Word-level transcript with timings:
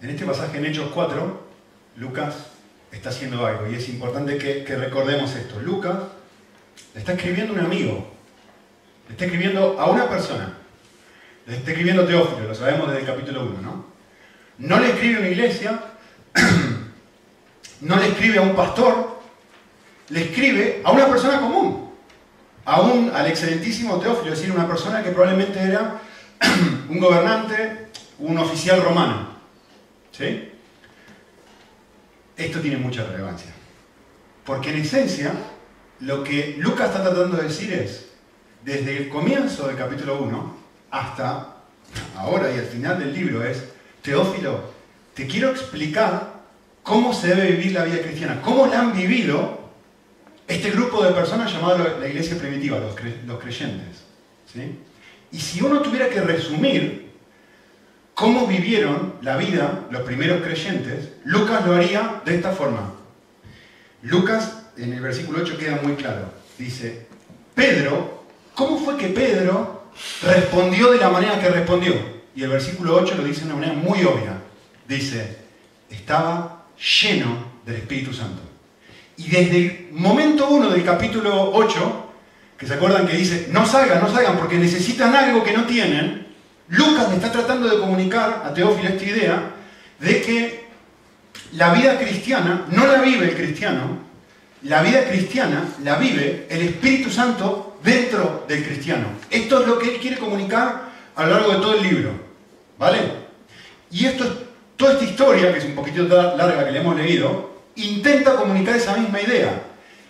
En 0.00 0.10
este 0.10 0.24
pasaje 0.24 0.58
en 0.58 0.66
Hechos 0.66 0.90
4, 0.94 1.48
Lucas 1.96 2.34
está 2.92 3.08
haciendo 3.08 3.44
algo 3.44 3.68
y 3.68 3.74
es 3.74 3.88
importante 3.88 4.38
que, 4.38 4.76
recordemos 4.76 5.34
esto. 5.34 5.58
Lucas 5.60 5.96
le 6.94 7.00
está 7.00 7.14
escribiendo 7.14 7.52
a 7.52 7.56
un 7.56 7.64
amigo, 7.64 8.08
le 9.08 9.12
está 9.14 9.24
escribiendo 9.24 9.76
a 9.80 9.90
una 9.90 10.08
persona, 10.08 10.54
le 11.46 11.56
está 11.56 11.70
escribiendo 11.72 12.02
a 12.02 12.06
Teófilo, 12.06 12.46
lo 12.46 12.54
sabemos 12.54 12.86
desde 12.86 13.00
el 13.00 13.06
capítulo 13.06 13.42
1, 13.42 13.60
¿no? 13.60 13.86
No 14.58 14.78
le 14.78 14.90
escribe 14.90 15.16
a 15.16 15.20
una 15.20 15.28
iglesia, 15.30 15.80
no 17.80 17.96
le 17.96 18.06
escribe 18.06 18.38
a 18.38 18.42
un 18.42 18.54
pastor, 18.54 19.20
le 20.10 20.22
escribe 20.26 20.80
a 20.84 20.92
una 20.92 21.08
persona 21.08 21.40
común, 21.40 21.90
a 22.64 22.82
un, 22.82 23.10
al 23.12 23.26
excelentísimo 23.26 23.98
Teófilo, 23.98 24.32
es 24.32 24.38
decir, 24.38 24.54
una 24.54 24.68
persona 24.68 25.02
que 25.02 25.10
probablemente 25.10 25.60
era 25.60 26.00
un 26.88 27.00
gobernante, 27.00 27.88
un 28.20 28.38
oficial 28.38 28.80
romano. 28.80 29.37
¿Sí? 30.18 30.50
Esto 32.36 32.60
tiene 32.60 32.76
mucha 32.76 33.04
relevancia. 33.04 33.52
Porque 34.44 34.70
en 34.70 34.80
esencia, 34.80 35.32
lo 36.00 36.24
que 36.24 36.56
Lucas 36.58 36.88
está 36.88 37.04
tratando 37.04 37.36
de 37.36 37.44
decir 37.44 37.72
es, 37.72 38.06
desde 38.64 38.96
el 38.96 39.08
comienzo 39.08 39.68
del 39.68 39.76
capítulo 39.76 40.20
1 40.20 40.56
hasta 40.90 41.58
ahora 42.16 42.52
y 42.52 42.58
al 42.58 42.66
final 42.66 42.98
del 42.98 43.14
libro 43.14 43.44
es, 43.44 43.62
Teófilo, 44.02 44.72
te 45.14 45.28
quiero 45.28 45.50
explicar 45.50 46.38
cómo 46.82 47.14
se 47.14 47.28
debe 47.28 47.52
vivir 47.52 47.72
la 47.72 47.84
vida 47.84 48.02
cristiana, 48.02 48.42
cómo 48.42 48.66
la 48.66 48.80
han 48.80 48.96
vivido 48.96 49.70
este 50.48 50.70
grupo 50.70 51.04
de 51.04 51.12
personas 51.12 51.52
llamado 51.52 51.98
la 52.00 52.08
iglesia 52.08 52.36
primitiva, 52.38 52.80
los, 52.80 52.94
creyentes. 52.96 54.04
¿sí? 54.52 54.78
Y 55.30 55.38
si 55.38 55.62
uno 55.62 55.80
tuviera 55.80 56.08
que 56.08 56.20
resumir 56.20 57.07
cómo 58.18 58.48
vivieron 58.48 59.14
la 59.22 59.36
vida 59.36 59.86
los 59.92 60.02
primeros 60.02 60.42
creyentes, 60.42 61.10
Lucas 61.24 61.64
lo 61.64 61.76
haría 61.76 62.20
de 62.24 62.34
esta 62.34 62.50
forma. 62.50 62.92
Lucas 64.02 64.64
en 64.76 64.92
el 64.92 65.00
versículo 65.00 65.38
8 65.42 65.56
queda 65.56 65.78
muy 65.84 65.94
claro. 65.94 66.32
Dice, 66.58 67.06
Pedro, 67.54 68.24
¿cómo 68.56 68.76
fue 68.76 68.96
que 68.96 69.06
Pedro 69.06 69.84
respondió 70.22 70.90
de 70.90 70.98
la 70.98 71.10
manera 71.10 71.38
que 71.38 71.48
respondió? 71.48 71.94
Y 72.34 72.42
el 72.42 72.48
versículo 72.48 72.96
8 72.96 73.14
lo 73.18 73.22
dice 73.22 73.42
de 73.42 73.52
una 73.52 73.54
manera 73.54 73.74
muy 73.74 74.02
obvia. 74.02 74.42
Dice, 74.88 75.36
estaba 75.88 76.64
lleno 77.00 77.52
del 77.64 77.76
Espíritu 77.76 78.12
Santo. 78.12 78.42
Y 79.16 79.28
desde 79.28 79.58
el 79.58 79.88
momento 79.92 80.48
1 80.48 80.70
del 80.70 80.84
capítulo 80.84 81.52
8, 81.52 82.12
que 82.58 82.66
se 82.66 82.74
acuerdan 82.74 83.06
que 83.06 83.16
dice, 83.16 83.46
no 83.52 83.64
salgan, 83.64 84.00
no 84.02 84.12
salgan, 84.12 84.36
porque 84.38 84.58
necesitan 84.58 85.14
algo 85.14 85.44
que 85.44 85.52
no 85.52 85.66
tienen, 85.66 86.27
Lucas 86.68 87.12
está 87.12 87.32
tratando 87.32 87.68
de 87.68 87.78
comunicar 87.78 88.42
a 88.44 88.52
Teófilo 88.52 88.88
esta 88.88 89.04
idea 89.04 89.50
de 90.00 90.22
que 90.22 90.68
la 91.52 91.72
vida 91.72 91.98
cristiana 91.98 92.66
no 92.70 92.86
la 92.86 93.00
vive 93.00 93.30
el 93.30 93.36
cristiano, 93.36 93.98
la 94.62 94.82
vida 94.82 95.04
cristiana 95.08 95.64
la 95.82 95.96
vive 95.96 96.46
el 96.50 96.62
Espíritu 96.62 97.10
Santo 97.10 97.78
dentro 97.82 98.44
del 98.46 98.64
cristiano. 98.64 99.06
Esto 99.30 99.62
es 99.62 99.66
lo 99.66 99.78
que 99.78 99.94
él 99.94 100.00
quiere 100.00 100.18
comunicar 100.18 100.88
a 101.14 101.26
lo 101.26 101.30
largo 101.30 101.52
de 101.52 101.58
todo 101.58 101.74
el 101.74 101.82
libro. 101.82 102.10
¿Vale? 102.78 102.98
Y 103.90 104.06
esto 104.06 104.24
es, 104.24 104.30
toda 104.76 104.92
esta 104.92 105.04
historia, 105.04 105.52
que 105.52 105.58
es 105.58 105.64
un 105.64 105.74
poquitito 105.74 106.04
larga 106.06 106.64
que 106.64 106.72
le 106.72 106.80
hemos 106.80 106.96
leído, 106.96 107.50
intenta 107.76 108.36
comunicar 108.36 108.76
esa 108.76 108.96
misma 108.96 109.20
idea. 109.20 109.62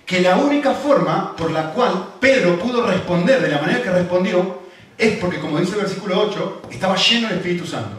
Que 0.04 0.20
la 0.20 0.36
única 0.36 0.72
forma 0.72 1.36
por 1.36 1.50
la 1.50 1.70
cual 1.70 2.14
Pedro 2.20 2.58
pudo 2.58 2.86
responder 2.86 3.40
de 3.40 3.48
la 3.48 3.60
manera 3.60 3.82
que 3.82 3.90
respondió 3.90 4.58
es 4.98 5.18
porque, 5.18 5.38
como 5.38 5.58
dice 5.58 5.76
el 5.76 5.82
versículo 5.82 6.20
8, 6.20 6.62
estaba 6.70 6.96
lleno 6.96 7.28
del 7.28 7.38
Espíritu 7.38 7.66
Santo. 7.66 7.96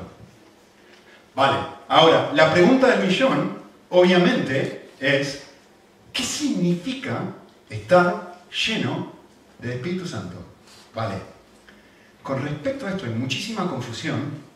Vale, 1.34 1.58
ahora, 1.88 2.32
la 2.36 2.54
pregunta 2.54 2.88
del 2.88 3.08
millón, 3.08 3.58
obviamente, 3.90 4.90
es, 5.00 5.50
¿Qué 6.14 6.24
significa 6.24 7.22
estar 7.70 8.44
lleno 8.68 9.14
del 9.60 9.72
Espíritu 9.72 10.06
Santo? 10.06 10.36
Vale. 10.94 11.16
Con 12.22 12.44
respecto 12.44 12.86
a 12.86 12.92
esto 12.92 13.06
hay 13.06 13.14
muchísima 13.14 13.70
confusión 13.70 14.50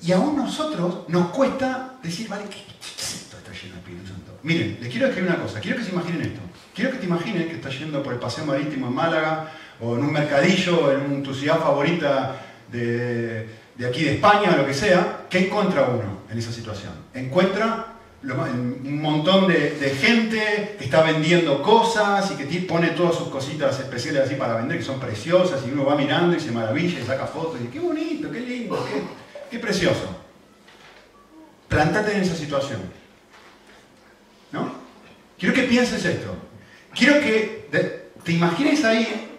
y 0.00 0.12
aún 0.12 0.36
nosotros 0.36 1.08
nos 1.08 1.30
cuesta 1.30 1.94
decir, 2.02 2.28
vale, 2.28 2.44
¿qué, 2.44 2.58
es 2.58 3.14
esto 3.14 3.36
estar 3.38 3.52
lleno 3.52 3.74
del 3.74 3.78
Espíritu 3.80 4.06
Santo? 4.06 4.38
Miren, 4.42 4.78
les 4.80 4.90
quiero 4.90 5.08
escribir 5.08 5.30
una 5.30 5.42
cosa, 5.42 5.60
quiero 5.60 5.78
que 5.78 5.84
se 5.84 5.90
imaginen 5.90 6.22
esto. 6.22 6.40
Quiero 6.74 6.92
que 6.92 6.98
te 6.98 7.06
imagines 7.06 7.46
que 7.46 7.54
estás 7.54 7.78
yendo 7.78 8.02
por 8.02 8.12
el 8.12 8.18
paseo 8.18 8.44
marítimo 8.44 8.86
en 8.86 8.94
Málaga 8.94 9.52
o 9.80 9.96
en 9.96 10.04
un 10.04 10.12
mercadillo, 10.12 10.92
en 10.92 11.22
tu 11.22 11.34
ciudad 11.34 11.58
favorita 11.58 12.40
de, 12.70 13.48
aquí 13.86 14.04
de 14.04 14.14
España, 14.14 14.52
o 14.54 14.56
lo 14.56 14.66
que 14.66 14.74
sea. 14.74 15.26
¿Qué 15.28 15.46
encuentra 15.46 15.88
uno 15.88 16.20
en 16.30 16.38
esa 16.38 16.52
situación? 16.52 16.92
Encuentra 17.12 17.86
un 18.22 19.02
montón 19.02 19.48
de, 19.48 19.96
gente 20.00 20.76
que 20.78 20.84
está 20.84 21.02
vendiendo 21.02 21.62
cosas 21.62 22.30
y 22.30 22.36
que 22.36 22.60
pone 22.60 22.88
todas 22.88 23.16
sus 23.16 23.28
cositas 23.28 23.78
especiales 23.78 24.22
así 24.22 24.34
para 24.34 24.56
vender, 24.56 24.78
que 24.78 24.84
son 24.84 24.98
preciosas, 24.98 25.62
y 25.66 25.72
uno 25.72 25.84
va 25.84 25.94
mirando 25.94 26.36
y 26.36 26.40
se 26.40 26.50
maravilla 26.50 27.00
y 27.00 27.04
saca 27.04 27.26
fotos 27.26 27.56
y 27.56 27.64
dice, 27.64 27.72
qué 27.72 27.80
bonito, 27.80 28.30
qué 28.30 28.40
lindo, 28.40 28.86
qué, 28.86 29.02
qué 29.50 29.58
precioso. 29.58 30.08
Plántate 31.68 32.16
en 32.16 32.22
esa 32.22 32.34
situación. 32.34 32.80
¿No? 34.52 34.72
Quiero 35.38 35.54
que 35.54 35.64
pienses 35.64 36.04
esto. 36.04 36.34
Quiero 36.94 37.20
que 37.20 37.68
te 38.22 38.32
imagines 38.32 38.84
ahí 38.84 39.33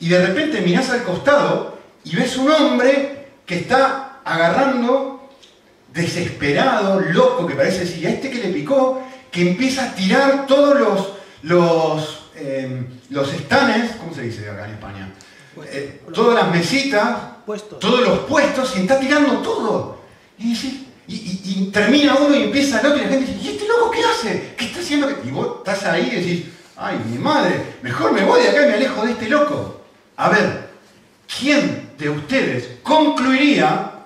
y 0.00 0.08
de 0.08 0.26
repente 0.26 0.60
miras 0.60 0.90
al 0.90 1.02
costado 1.02 1.78
y 2.04 2.14
ves 2.16 2.36
un 2.36 2.50
hombre 2.50 3.28
que 3.44 3.56
está 3.56 4.20
agarrando 4.24 5.28
desesperado, 5.92 7.00
loco, 7.00 7.46
que 7.46 7.54
parece 7.54 7.80
decir, 7.80 8.06
a 8.06 8.10
este 8.10 8.30
que 8.30 8.38
le 8.38 8.48
picó, 8.48 9.02
que 9.30 9.50
empieza 9.50 9.84
a 9.84 9.94
tirar 9.94 10.46
todos 10.46 10.78
los, 10.78 11.12
los, 11.42 12.30
em, 12.36 12.86
los 13.10 13.32
estanes, 13.32 13.92
¿cómo 13.96 14.14
se 14.14 14.22
dice 14.22 14.48
acá 14.48 14.66
en 14.66 14.72
España? 14.72 15.12
Eh, 15.64 16.02
todas 16.12 16.34
las 16.34 16.54
mesitas, 16.54 17.16
todos 17.80 18.00
los 18.02 18.18
puestos, 18.20 18.76
y 18.76 18.80
está 18.80 19.00
tirando 19.00 19.38
todo. 19.38 20.00
Y, 20.38 20.54
y, 21.08 21.70
termina 21.72 22.14
uno 22.16 22.34
y 22.34 22.44
empieza 22.44 22.80
el 22.80 22.86
otro 22.86 22.98
y 22.98 23.04
la 23.04 23.08
gente 23.08 23.32
dice, 23.32 23.38
¿y 23.42 23.48
este 23.54 23.66
loco 23.66 23.90
qué 23.90 24.02
hace? 24.04 24.54
¿Qué 24.56 24.66
está 24.66 24.80
haciendo? 24.80 25.08
Y 25.24 25.30
vos 25.30 25.58
estás 25.58 25.84
ahí 25.84 26.10
y 26.12 26.16
decís, 26.16 26.44
ay, 26.76 27.00
mi 27.10 27.16
madre, 27.16 27.76
mejor 27.82 28.12
me 28.12 28.24
voy 28.24 28.42
de 28.42 28.50
acá 28.50 28.64
y 28.64 28.68
me 28.68 28.74
alejo 28.74 29.04
de 29.06 29.12
este 29.12 29.28
loco. 29.28 29.75
A 30.16 30.28
ver, 30.30 30.70
¿quién 31.26 31.90
de 31.98 32.10
ustedes 32.10 32.78
concluiría 32.82 33.96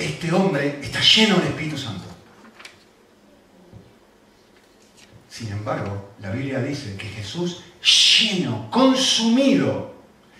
este 0.00 0.32
hombre 0.32 0.78
está 0.82 1.00
lleno 1.00 1.36
del 1.36 1.48
Espíritu 1.48 1.76
Santo. 1.76 2.04
Sin 5.28 5.52
embargo, 5.52 6.12
la 6.20 6.30
Biblia 6.30 6.60
dice 6.60 6.96
que 6.96 7.06
Jesús, 7.06 7.62
lleno, 8.18 8.70
consumido 8.70 9.94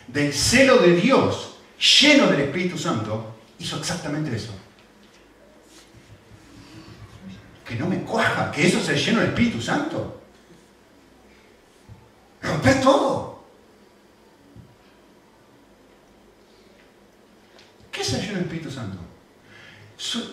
del 0.09 0.33
celo 0.33 0.79
de 0.79 0.97
Dios, 0.97 1.57
lleno 2.01 2.27
del 2.27 2.41
Espíritu 2.41 2.79
Santo, 2.79 3.37
hizo 3.59 3.79
exactamente 3.79 4.35
eso. 4.35 4.53
Que 7.67 7.77
no 7.77 7.87
me 7.87 8.01
cuaja, 8.01 8.51
que 8.51 8.67
eso 8.67 8.83
sea 8.83 8.97
lleno 8.97 9.21
del 9.21 9.29
Espíritu 9.29 9.61
Santo. 9.61 10.23
Romper 12.43 12.81
todo. 12.81 13.30
¿Qué 18.01 18.07
es 18.07 18.15
el 18.15 18.21
lleno 18.23 18.35
del 18.37 18.45
Espíritu 18.45 18.71
Santo? 18.71 18.99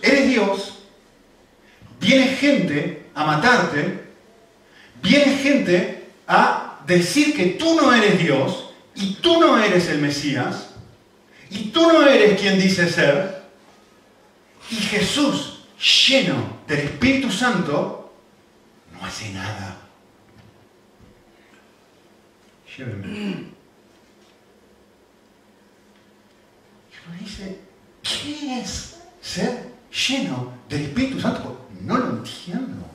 eres 0.00 0.26
Dios, 0.26 0.78
viene 2.00 2.28
gente 2.28 3.04
a 3.14 3.26
matarte, 3.26 4.04
viene 5.02 5.36
gente 5.36 6.08
a 6.26 6.80
decir 6.86 7.36
que 7.36 7.58
tú 7.58 7.74
no 7.74 7.92
eres 7.92 8.18
Dios 8.18 8.70
y 8.94 9.16
tú 9.16 9.38
no 9.38 9.62
eres 9.62 9.86
el 9.90 9.98
Mesías 9.98 10.70
y 11.50 11.64
tú 11.64 11.92
no 11.92 12.08
eres 12.08 12.40
quien 12.40 12.58
dice 12.58 12.88
ser. 12.88 13.42
Y 14.70 14.76
Jesús, 14.76 15.66
lleno 16.08 16.60
del 16.66 16.78
Espíritu 16.78 17.30
Santo, 17.30 18.14
no 18.94 19.04
hace 19.04 19.30
nada. 19.34 19.76
Llévenme. 22.78 23.57
Dice, 27.20 27.60
¿qué 28.02 28.60
es 28.60 29.00
ser 29.20 29.72
lleno 29.90 30.52
del 30.68 30.82
Espíritu 30.82 31.20
Santo? 31.20 31.68
No 31.80 31.96
lo 31.96 32.10
entiendo. 32.10 32.86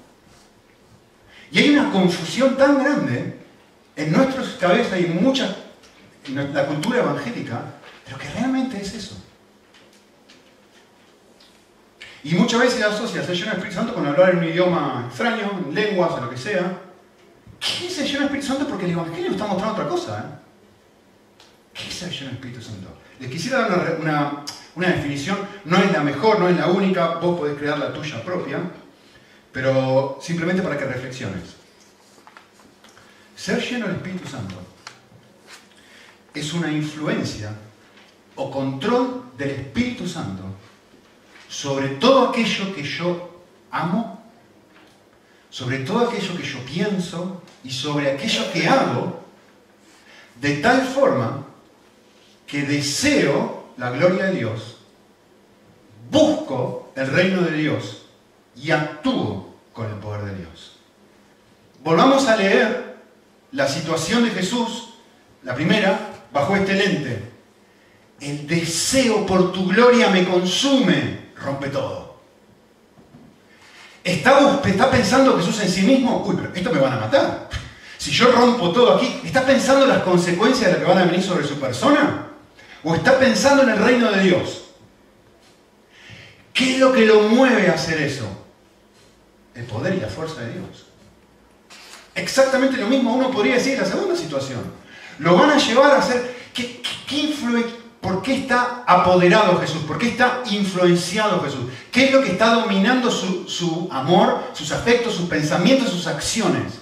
Y 1.52 1.60
hay 1.60 1.70
una 1.70 1.92
confusión 1.92 2.58
tan 2.58 2.84
grande 2.84 3.40
en 3.96 4.12
nuestras 4.12 4.50
cabezas 4.60 5.00
y 5.00 5.06
en 5.06 5.24
mucha, 5.24 5.56
en 6.28 6.54
la 6.54 6.66
cultura 6.66 7.00
evangélica, 7.00 7.62
pero 8.06 8.18
que 8.18 8.30
realmente 8.30 8.82
es 8.82 8.94
eso. 8.94 9.16
Y 12.24 12.36
muchas 12.36 12.62
veces 12.62 12.82
asocia 12.82 13.24
ser 13.24 13.36
lleno 13.36 13.52
del 13.52 13.58
Espíritu 13.58 13.76
Santo 13.76 13.94
con 13.94 14.08
hablar 14.08 14.32
en 14.32 14.38
un 14.38 14.44
idioma 14.46 15.06
extraño, 15.10 15.60
en 15.68 15.76
lenguas 15.76 16.12
o 16.14 16.22
lo 16.22 16.30
que 16.30 16.38
sea. 16.38 16.80
¿Qué 17.60 17.88
es 17.88 18.00
el 18.00 18.06
lleno 18.06 18.20
del 18.20 18.28
Espíritu 18.28 18.48
Santo? 18.48 18.68
Porque 18.68 18.86
el 18.86 18.92
Evangelio 18.92 19.32
está 19.32 19.46
mostrando 19.46 19.74
otra 19.74 19.90
cosa. 19.90 20.20
¿eh? 20.20 20.43
¿Qué 21.94 22.06
es 22.06 22.12
el 22.12 22.12
lleno 22.12 22.26
del 22.26 22.36
Espíritu 22.36 22.62
Santo? 22.62 22.88
Les 23.20 23.30
quisiera 23.30 23.68
dar 23.68 24.00
una, 24.02 24.44
una 24.76 24.88
definición, 24.88 25.38
no 25.66 25.78
es 25.78 25.92
la 25.92 26.02
mejor, 26.02 26.40
no 26.40 26.50
es 26.50 26.58
la 26.58 26.68
única, 26.68 27.20
vos 27.20 27.40
podés 27.40 27.56
crear 27.56 27.78
la 27.78 27.94
tuya 27.94 28.24
propia, 28.24 28.60
pero 29.52 30.18
simplemente 30.20 30.64
para 30.64 30.76
que 30.76 30.86
reflexiones. 30.86 31.56
Ser 33.36 33.62
lleno 33.62 33.86
del 33.86 33.98
Espíritu 33.98 34.28
Santo 34.28 34.56
es 36.34 36.52
una 36.54 36.72
influencia 36.72 37.54
o 38.36 38.50
control 38.50 39.26
del 39.38 39.52
Espíritu 39.52 40.08
Santo 40.08 40.46
sobre 41.48 41.90
todo 41.90 42.30
aquello 42.30 42.74
que 42.74 42.82
yo 42.82 43.44
amo, 43.70 44.24
sobre 45.52 45.80
todo 45.80 46.08
aquello 46.08 46.36
que 46.36 46.44
yo 46.44 46.58
pienso 46.66 47.44
y 47.64 47.70
sobre 47.70 48.10
aquello 48.10 48.52
que 48.52 48.68
hago, 48.68 49.24
de 50.42 50.58
tal 50.58 50.82
forma 50.82 51.43
que 52.48 52.64
deseo 52.64 53.64
la 53.78 53.92
gloria 53.92 54.26
de 54.26 54.38
Dios, 54.38 54.78
busco 56.10 56.92
el 56.96 57.08
reino 57.08 57.42
de 57.42 57.58
Dios 57.58 58.06
y 58.56 58.72
actúo 58.72 59.56
con 59.74 59.88
el 59.88 59.96
poder 59.96 60.26
de 60.26 60.36
Dios. 60.38 60.78
Volvamos 61.84 62.28
a 62.28 62.36
leer 62.36 62.96
la 63.52 63.68
situación 63.68 64.24
de 64.24 64.32
Jesús, 64.32 64.94
la 65.44 65.56
primera, 65.56 66.00
bajo 66.32 66.56
este 66.56 66.74
lente. 66.74 67.32
El 68.20 68.48
deseo 68.48 69.26
por 69.26 69.52
tu 69.52 69.68
gloria 69.68 70.10
me 70.10 70.26
consume, 70.26 71.32
rompe 71.36 71.70
todo. 71.70 72.14
¿Está, 74.04 74.62
¿Está 74.66 74.92
pensando 74.92 75.38
Jesús 75.38 75.60
en 75.62 75.70
sí 75.70 75.82
mismo? 75.82 76.24
Uy, 76.26 76.36
pero 76.36 76.54
esto 76.54 76.72
me 76.72 76.80
van 76.80 76.94
a 76.94 77.00
matar. 77.00 77.50
Si 77.98 78.12
yo 78.12 78.32
rompo 78.32 78.72
todo 78.72 78.96
aquí, 78.96 79.22
¿está 79.24 79.46
pensando 79.46 79.86
las 79.86 80.04
consecuencias 80.04 80.72
de 80.72 80.74
lo 80.74 80.80
que 80.86 80.92
van 80.92 80.98
a 81.00 81.06
venir 81.06 81.24
sobre 81.24 81.48
su 81.48 81.60
persona? 81.60 82.33
¿O 82.84 82.96
está 82.96 83.18
pensando 83.18 83.64
en 83.64 83.70
el 83.70 83.78
reino 83.78 84.12
de 84.12 84.22
Dios? 84.22 84.64
¿Qué 86.54 86.74
es 86.74 86.80
lo 86.80 86.92
que 86.92 87.06
lo 87.06 87.22
mueve 87.22 87.70
a 87.70 87.74
hacer 87.74 88.02
eso? 88.02 88.26
El 89.56 89.66
poder 89.66 89.96
y 89.96 90.00
la 90.00 90.08
fuerza 90.08 90.42
de 90.42 90.54
Dios. 90.54 90.86
Exactamente 92.16 92.78
lo 92.78 92.88
mismo 92.88 93.14
uno 93.14 93.32
podría 93.32 93.56
decir 93.56 93.74
en 93.74 93.82
la 93.82 93.86
segunda 93.86 94.16
situación. 94.16 94.62
Lo 95.20 95.36
van 95.36 95.52
a 95.52 95.58
llevar 95.58 95.92
a 95.92 96.00
hacer... 96.00 96.44
¿Qué, 96.54 96.82
qué, 97.08 97.34
¿Por 98.04 98.22
qué 98.22 98.36
está 98.36 98.84
apoderado 98.86 99.58
Jesús? 99.60 99.84
¿Por 99.84 99.98
qué 99.98 100.10
está 100.10 100.42
influenciado 100.52 101.42
Jesús? 101.42 101.72
¿Qué 101.90 102.06
es 102.06 102.12
lo 102.12 102.22
que 102.22 102.34
está 102.34 102.54
dominando 102.54 103.10
su, 103.10 103.48
su 103.48 103.88
amor, 103.92 104.44
sus 104.54 104.74
afectos, 104.74 105.16
sus 105.16 105.30
pensamientos, 105.30 105.90
sus 105.90 106.06
acciones? 106.06 106.74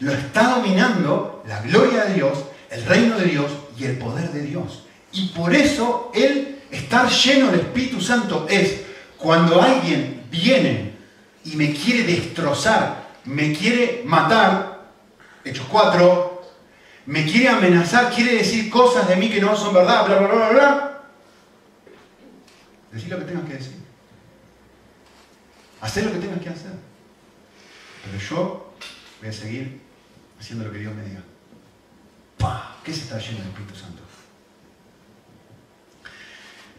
Lo 0.00 0.12
está 0.12 0.56
dominando 0.56 1.44
la 1.46 1.62
gloria 1.62 2.06
de 2.06 2.14
Dios, 2.14 2.38
el 2.70 2.84
reino 2.86 3.16
de 3.16 3.26
Dios 3.26 3.52
y 3.78 3.84
el 3.84 3.98
poder 3.98 4.32
de 4.32 4.42
Dios. 4.42 4.82
Y 5.12 5.28
por 5.28 5.54
eso 5.54 6.10
Él 6.14 6.60
estar 6.70 7.08
lleno 7.08 7.50
del 7.50 7.60
Espíritu 7.60 8.00
Santo 8.00 8.46
es 8.48 8.82
cuando 9.16 9.60
alguien 9.60 10.22
viene 10.30 10.92
y 11.44 11.56
me 11.56 11.72
quiere 11.72 12.04
destrozar, 12.04 13.08
me 13.24 13.52
quiere 13.52 14.02
matar, 14.04 14.90
Hechos 15.44 15.66
4, 15.70 16.42
me 17.06 17.24
quiere 17.24 17.48
amenazar, 17.48 18.12
quiere 18.12 18.34
decir 18.34 18.68
cosas 18.68 19.08
de 19.08 19.16
mí 19.16 19.30
que 19.30 19.40
no 19.40 19.56
son 19.56 19.72
verdad, 19.72 20.06
bla, 20.06 20.18
bla, 20.18 20.28
bla, 20.28 20.48
bla, 20.50 20.84
Decir 22.92 23.10
lo 23.10 23.18
que 23.18 23.24
tengas 23.24 23.44
que 23.44 23.54
decir. 23.54 23.76
Hacer 25.80 26.04
lo 26.06 26.12
que 26.12 26.18
tengas 26.18 26.40
que 26.40 26.48
hacer. 26.48 26.72
Pero 28.04 28.18
yo 28.18 28.74
voy 29.20 29.28
a 29.28 29.32
seguir 29.32 29.80
haciendo 30.40 30.64
lo 30.64 30.72
que 30.72 30.78
Dios 30.78 30.94
me 30.94 31.02
diga. 31.02 31.22
¿Qué 32.84 32.94
se 32.94 33.00
está 33.00 33.18
lleno 33.18 33.40
del 33.40 33.48
Espíritu 33.48 33.74
Santo? 33.74 34.07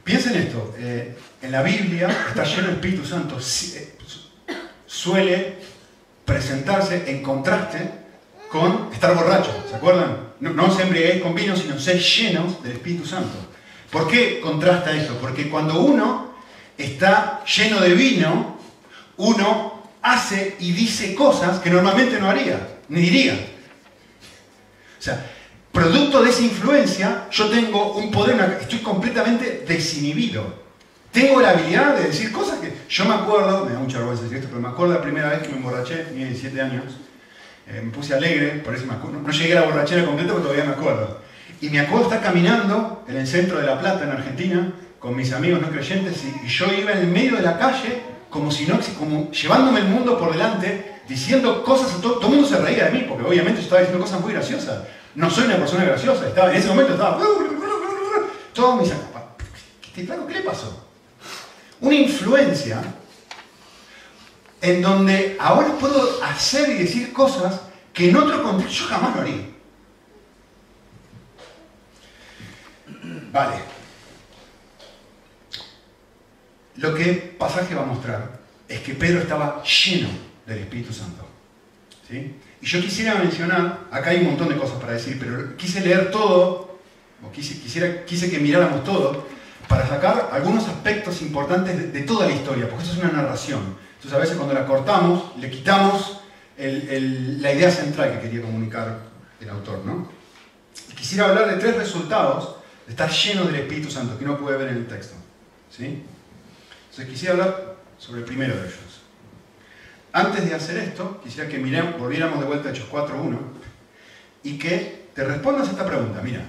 Piensen 0.04 0.36
esto, 0.36 0.74
eh, 0.78 1.16
en 1.42 1.52
la 1.52 1.62
Biblia 1.62 2.10
está 2.30 2.44
lleno 2.44 2.64
del 2.64 2.76
Espíritu 2.76 3.06
Santo, 3.06 3.38
eh, 3.38 3.94
suele 4.86 5.58
presentarse 6.26 7.10
en 7.10 7.22
contraste 7.22 7.92
con 8.50 8.90
estar 8.92 9.16
borracho, 9.16 9.52
¿se 9.70 9.76
acuerdan? 9.76 10.30
No, 10.40 10.52
no 10.52 10.66
os 10.68 10.80
embriaguéis 10.80 11.22
con 11.22 11.36
vino, 11.36 11.56
sino 11.56 11.80
ser 11.80 12.00
llenos 12.00 12.64
del 12.64 12.74
Espíritu 12.74 13.06
Santo. 13.06 13.38
¿Por 13.92 14.08
qué 14.08 14.40
contrasta 14.40 14.92
eso? 14.92 15.18
Porque 15.20 15.50
cuando 15.50 15.80
uno 15.82 16.34
está 16.78 17.44
lleno 17.46 17.80
de 17.80 17.94
vino, 17.94 18.58
uno 19.18 19.84
hace 20.02 20.56
y 20.60 20.72
dice 20.72 21.14
cosas 21.14 21.60
que 21.60 21.70
normalmente 21.70 22.20
no 22.20 22.30
haría, 22.30 22.78
ni 22.88 23.02
diría. 23.02 23.34
O 24.98 25.02
sea, 25.02 25.26
producto 25.72 26.24
de 26.24 26.30
esa 26.30 26.42
influencia, 26.42 27.28
yo 27.32 27.50
tengo 27.50 27.94
un 27.94 28.12
poder, 28.12 28.60
estoy 28.62 28.80
completamente 28.80 29.66
desinhibido. 29.68 30.70
Tengo 31.12 31.42
la 31.42 31.52
habilidad 31.52 31.96
de 31.96 32.04
decir 32.04 32.32
cosas 32.32 32.60
que 32.60 32.72
yo 32.88 33.06
me 33.06 33.16
acuerdo, 33.16 33.66
me 33.66 33.74
da 33.74 33.80
mucha 33.80 33.98
vergüenza 33.98 34.24
decir 34.24 34.38
esto, 34.38 34.50
pero 34.50 34.62
me 34.62 34.70
acuerdo 34.70 34.94
la 34.94 35.02
primera 35.02 35.30
vez 35.30 35.42
que 35.42 35.50
me 35.50 35.58
emborraché, 35.58 35.96
tenía 36.04 36.28
17 36.28 36.62
años, 36.62 36.84
eh, 37.68 37.82
me 37.84 37.92
puse 37.92 38.14
alegre, 38.14 38.62
por 38.64 38.76
eso 38.76 38.86
me 38.86 38.94
acuerdo, 38.94 39.20
no 39.20 39.32
llegué 39.32 39.58
a 39.58 39.62
la 39.62 39.68
borrachera 39.68 40.06
completa, 40.06 40.34
pero 40.34 40.44
todavía 40.44 40.66
me 40.66 40.74
acuerdo. 40.74 41.22
Y 41.62 41.70
me 41.70 41.80
acuerdo 41.80 42.06
estar 42.06 42.22
caminando 42.22 43.04
en 43.08 43.18
el 43.18 43.28
centro 43.28 43.60
de 43.60 43.66
La 43.66 43.80
Plata, 43.80 44.04
en 44.04 44.12
Argentina, 44.12 44.72
con 45.00 45.16
mis 45.16 45.34
amigos 45.34 45.62
no 45.62 45.70
creyentes, 45.70 46.24
y, 46.24 46.48
yo 46.48 46.68
iba 46.74 46.92
en 46.92 47.00
el 47.00 47.08
medio 47.08 47.36
de 47.36 47.42
la 47.42 47.58
calle, 47.58 48.02
como 48.30 48.52
si 48.52 48.66
no, 48.66 48.80
como 48.98 49.32
llevándome 49.32 49.80
el 49.80 49.88
mundo 49.88 50.18
por 50.18 50.32
delante, 50.32 51.02
diciendo 51.08 51.64
cosas 51.64 52.00
todo, 52.02 52.14
todo 52.14 52.28
el 52.28 52.36
mundo 52.36 52.48
se 52.48 52.60
reía 52.60 52.86
de 52.86 52.92
mí, 52.92 53.06
porque 53.10 53.26
obviamente 53.26 53.62
yo 53.62 53.64
estaba 53.64 53.82
diciendo 53.82 54.04
cosas 54.04 54.22
muy 54.22 54.34
graciosas. 54.34 54.84
No 55.16 55.30
soy 55.30 55.46
una 55.46 55.58
persona 55.58 55.86
graciosa, 55.86 56.28
estaba, 56.28 56.52
en 56.52 56.58
ese 56.58 56.68
momento 56.68 56.94
estaba... 56.94 57.20
Todos 58.54 58.82
mis 58.82 58.92
¿qué, 59.94 60.06
¿qué 60.06 60.34
le 60.34 60.42
pasó? 60.42 60.86
Una 61.82 61.96
influencia 61.96 62.82
en 64.62 64.82
donde 64.82 65.38
ahora 65.40 65.70
puedo 65.80 66.24
hacer 66.24 66.70
y 66.70 66.84
decir 66.84 67.14
cosas 67.14 67.62
que 67.94 68.10
en 68.10 68.18
otro 68.18 68.44
contexto 68.44 68.86
jamás 68.86 69.16
lo 69.16 69.22
haría. 69.22 69.50
Vale. 73.32 73.56
Lo 76.78 76.96
que 76.96 77.14
pasaje 77.38 77.76
va 77.76 77.84
a 77.84 77.86
mostrar 77.86 78.40
es 78.68 78.80
que 78.82 78.94
Pedro 78.94 79.22
estaba 79.22 79.64
lleno 79.64 80.10
del 80.46 80.60
Espíritu 80.60 80.94
Santo. 80.94 81.26
¿sí? 82.08 82.36
Y 82.62 82.66
yo 82.66 82.82
quisiera 82.82 83.16
mencionar, 83.16 83.88
acá 83.92 84.10
hay 84.10 84.18
un 84.18 84.28
montón 84.28 84.50
de 84.50 84.58
cosas 84.58 84.80
para 84.80 84.94
decir, 84.94 85.18
pero 85.20 85.56
quise 85.56 85.80
leer 85.82 86.12
todo, 86.12 86.80
o 87.24 87.32
quise, 87.32 87.60
quisiera, 87.60 88.06
quise 88.06 88.30
que 88.30 88.40
miráramos 88.40 88.84
todo, 88.84 89.28
para 89.68 89.88
sacar 89.88 90.30
algunos 90.34 90.68
aspectos 90.68 91.22
importantes 91.22 91.94
de, 91.94 92.02
toda 92.02 92.28
la 92.28 92.34
historia, 92.34 92.68
porque 92.68 92.84
esto 92.84 92.98
es 92.98 93.04
una 93.04 93.22
narración. 93.22 93.78
Entonces 93.96 94.14
a 94.14 94.18
veces 94.20 94.36
cuando 94.36 94.54
la 94.54 94.66
cortamos, 94.66 95.38
le 95.38 95.50
quitamos 95.50 96.22
la 96.58 97.54
idea 97.54 97.72
central 97.72 98.14
que 98.14 98.28
quería 98.28 98.42
comunicar 98.42 98.98
el 99.40 99.50
autor. 99.50 99.80
¿no? 99.86 100.10
Y 100.92 100.96
quisiera 100.96 101.26
hablar 101.26 101.50
de 101.50 101.58
tres 101.58 101.78
resultados 101.78 102.56
de 102.86 102.92
estar 102.92 103.10
lleno 103.10 103.46
del 103.46 103.56
Espíritu 103.56 103.92
Santo, 103.92 104.18
que 104.18 104.26
no 104.26 104.38
puede 104.38 104.58
ver 104.58 104.70
en 104.70 104.78
el 104.78 104.88
texto. 104.88 105.16
¿sí? 105.70 106.04
Entonces 106.90 107.08
quisiera 107.08 107.34
hablar 107.36 107.76
sobre 108.00 108.22
el 108.22 108.26
primero 108.26 108.56
de 108.56 108.62
ellos. 108.62 108.89
Antes 110.12 110.50
de 110.50 110.56
hacer 110.56 110.78
esto, 110.78 111.22
quisiera 111.24 111.50
que 111.50 111.58
miremos, 111.58 112.00
volviéramos 112.00 112.40
de 112.40 112.46
vuelta 112.46 112.70
a 112.70 112.72
Hechos 112.72 112.90
4.1 112.92 113.38
y 114.44 114.58
que 114.58 115.08
te 115.14 115.24
respondas 115.24 115.68
a 115.68 115.72
esta 115.72 115.86
pregunta. 115.86 116.22
Mira, 116.24 116.42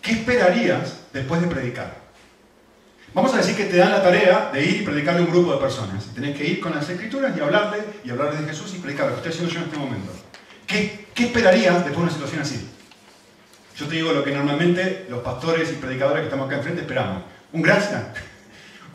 ¿qué 0.00 0.12
esperarías 0.12 1.00
después 1.12 1.40
de 1.40 1.48
predicar? 1.48 2.04
Vamos 3.12 3.32
a 3.34 3.38
decir 3.38 3.56
que 3.56 3.64
te 3.64 3.76
dan 3.76 3.92
la 3.92 4.02
tarea 4.02 4.50
de 4.52 4.64
ir 4.64 4.82
y 4.82 4.84
predicarle 4.84 5.20
a 5.20 5.24
un 5.24 5.30
grupo 5.30 5.52
de 5.52 5.58
personas. 5.58 6.06
Tenés 6.14 6.36
que 6.36 6.44
ir 6.44 6.60
con 6.60 6.74
las 6.74 6.88
escrituras 6.88 7.36
y 7.36 7.40
hablarle, 7.40 7.78
y 8.04 8.10
hablarle 8.10 8.40
de 8.40 8.48
Jesús 8.48 8.74
y 8.74 8.78
predicar 8.78 9.06
lo 9.06 9.12
que 9.12 9.28
estoy 9.28 9.32
haciendo 9.32 9.52
yo 9.52 9.60
en 9.60 9.66
este 9.66 9.78
momento. 9.78 10.12
¿Qué, 10.66 11.06
¿Qué 11.14 11.26
esperarías 11.26 11.84
después 11.84 11.96
de 11.96 12.02
una 12.02 12.12
situación 12.12 12.42
así? 12.42 12.70
Yo 13.76 13.86
te 13.86 13.96
digo 13.96 14.12
lo 14.12 14.22
que 14.22 14.30
normalmente 14.30 15.06
los 15.08 15.22
pastores 15.22 15.70
y 15.72 15.76
predicadores 15.76 16.20
que 16.20 16.26
estamos 16.26 16.46
acá 16.46 16.56
enfrente 16.56 16.82
esperamos. 16.82 17.24
Un 17.52 17.62
gracias. 17.62 18.02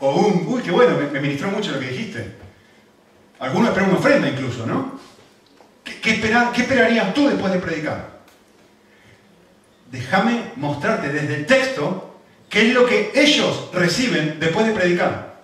O 0.02 0.14
un, 0.14 0.46
uy, 0.48 0.62
qué 0.62 0.70
bueno, 0.70 0.96
me, 1.12 1.20
ministró 1.20 1.50
mucho 1.50 1.72
lo 1.72 1.78
que 1.78 1.88
dijiste. 1.88 2.32
Algunos 3.40 3.70
esperan 3.70 3.90
una 3.90 3.98
ofrenda 3.98 4.28
incluso, 4.28 4.64
¿no? 4.66 5.00
¿Qué, 5.82 6.00
¿Qué 6.00 6.60
esperarías 6.62 7.12
tú 7.12 7.28
después 7.28 7.52
de 7.52 7.58
predicar? 7.58 8.20
déjame 9.90 10.52
mostrarte 10.56 11.08
desde 11.08 11.36
el 11.36 11.46
texto 11.46 12.14
qué 12.48 12.68
es 12.68 12.74
lo 12.74 12.86
que 12.86 13.12
ellos 13.14 13.68
reciben 13.72 14.38
después 14.40 14.66
de 14.66 14.72
predicar. 14.72 15.40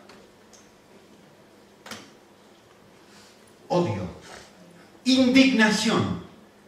Odio, 3.68 4.08
indignación, 5.04 6.22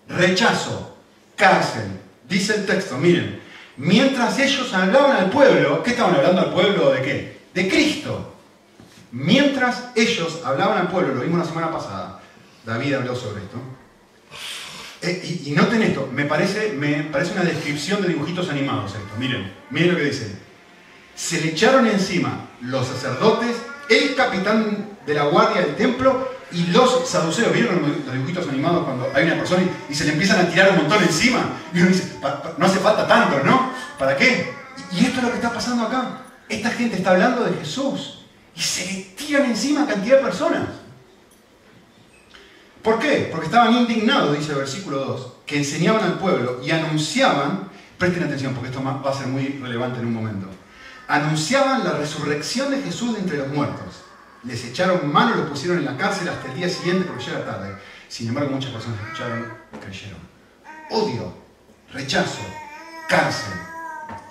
rechazo, 0.08 0.96
cárcel. 1.36 1.84
Dice 2.28 2.56
el 2.56 2.66
texto, 2.66 2.98
miren, 2.98 3.40
mientras 3.76 4.38
ellos 4.38 4.72
hablaban 4.74 5.16
al 5.16 5.30
pueblo, 5.30 5.82
¿qué 5.82 5.90
estaban 5.90 6.16
hablando 6.16 6.42
al 6.42 6.52
pueblo 6.52 6.90
de 6.90 7.02
qué? 7.02 7.38
De 7.54 7.68
Cristo. 7.68 8.34
Mientras 9.12 9.88
ellos 9.94 10.40
hablaban 10.44 10.78
al 10.78 10.88
pueblo, 10.88 11.14
lo 11.14 11.22
vimos 11.22 11.38
la 11.38 11.46
semana 11.46 11.72
pasada, 11.72 12.20
David 12.64 12.94
habló 12.94 13.16
sobre 13.16 13.42
esto, 13.42 13.58
eh, 15.00 15.42
y, 15.46 15.52
noten 15.52 15.82
esto, 15.82 16.08
me 16.12 16.24
parece, 16.24 16.72
me 16.72 17.04
parece 17.04 17.32
una 17.32 17.44
descripción 17.44 18.02
de 18.02 18.08
dibujitos 18.08 18.50
animados. 18.50 18.94
Miren, 19.18 19.52
miren 19.70 19.92
lo 19.92 19.96
que 19.96 20.04
dice. 20.04 20.36
se 21.14 21.40
le 21.40 21.50
echaron 21.50 21.86
encima 21.86 22.46
los 22.62 22.86
sacerdotes, 22.86 23.56
el 23.88 24.16
capitán 24.16 24.98
de 25.06 25.14
la 25.14 25.24
guardia 25.24 25.62
del 25.62 25.76
templo 25.76 26.28
y 26.50 26.66
los 26.66 27.08
saduceos. 27.08 27.52
¿Vieron 27.52 27.80
los 28.04 28.12
dibujitos 28.12 28.48
animados 28.48 28.84
cuando 28.84 29.08
hay 29.14 29.24
una 29.24 29.36
persona 29.36 29.62
y, 29.88 29.94
se 29.94 30.04
le 30.04 30.12
empiezan 30.12 30.40
a 30.40 30.50
tirar 30.50 30.70
un 30.72 30.78
montón 30.78 31.02
encima? 31.02 31.44
Dice, 31.72 32.18
no 32.56 32.66
hace 32.66 32.80
falta 32.80 33.06
tanto, 33.06 33.38
¿no? 33.44 33.72
¿Para 33.98 34.16
qué? 34.16 34.52
Y 34.92 35.04
esto 35.04 35.18
es 35.18 35.22
lo 35.22 35.30
que 35.30 35.36
está 35.36 35.52
pasando 35.52 35.84
acá. 35.84 36.22
Esta 36.48 36.70
gente 36.70 36.96
está 36.96 37.10
hablando 37.10 37.44
de 37.44 37.56
Jesús 37.58 38.17
y 38.58 38.60
se 38.60 38.86
le 38.86 39.02
tiran 39.16 39.44
encima 39.44 39.86
cantidad 39.86 40.16
de 40.16 40.22
personas. 40.24 40.68
¿Por 42.82 42.98
qué? 42.98 43.28
Porque 43.30 43.46
estaban 43.46 43.72
indignados, 43.72 44.36
dice 44.36 44.50
el 44.50 44.58
versículo 44.58 44.98
2, 45.04 45.32
que 45.46 45.58
enseñaban 45.58 46.02
al 46.02 46.18
pueblo 46.18 46.60
y 46.64 46.72
anunciaban, 46.72 47.68
presten 47.98 48.24
atención 48.24 48.54
porque 48.54 48.70
esto 48.70 48.82
va 48.82 49.08
a 49.08 49.14
ser 49.14 49.28
muy 49.28 49.46
relevante 49.62 50.00
en 50.00 50.06
un 50.06 50.14
momento, 50.14 50.48
anunciaban 51.06 51.84
la 51.84 51.92
resurrección 51.92 52.72
de 52.72 52.82
Jesús 52.82 53.14
de 53.14 53.20
entre 53.20 53.38
los 53.38 53.48
muertos. 53.48 54.02
Les 54.42 54.64
echaron 54.64 55.12
mano, 55.12 55.36
los 55.36 55.48
pusieron 55.48 55.78
en 55.78 55.84
la 55.84 55.96
cárcel 55.96 56.28
hasta 56.28 56.48
el 56.48 56.56
día 56.56 56.68
siguiente 56.68 57.04
porque 57.06 57.24
ya 57.24 57.32
era 57.32 57.44
tarde. 57.44 57.76
Sin 58.08 58.28
embargo, 58.28 58.50
muchas 58.50 58.72
personas 58.72 58.98
escucharon 59.00 59.52
creyeron. 59.80 60.18
Odio, 60.90 61.32
rechazo, 61.92 62.40
cárcel, 63.08 63.54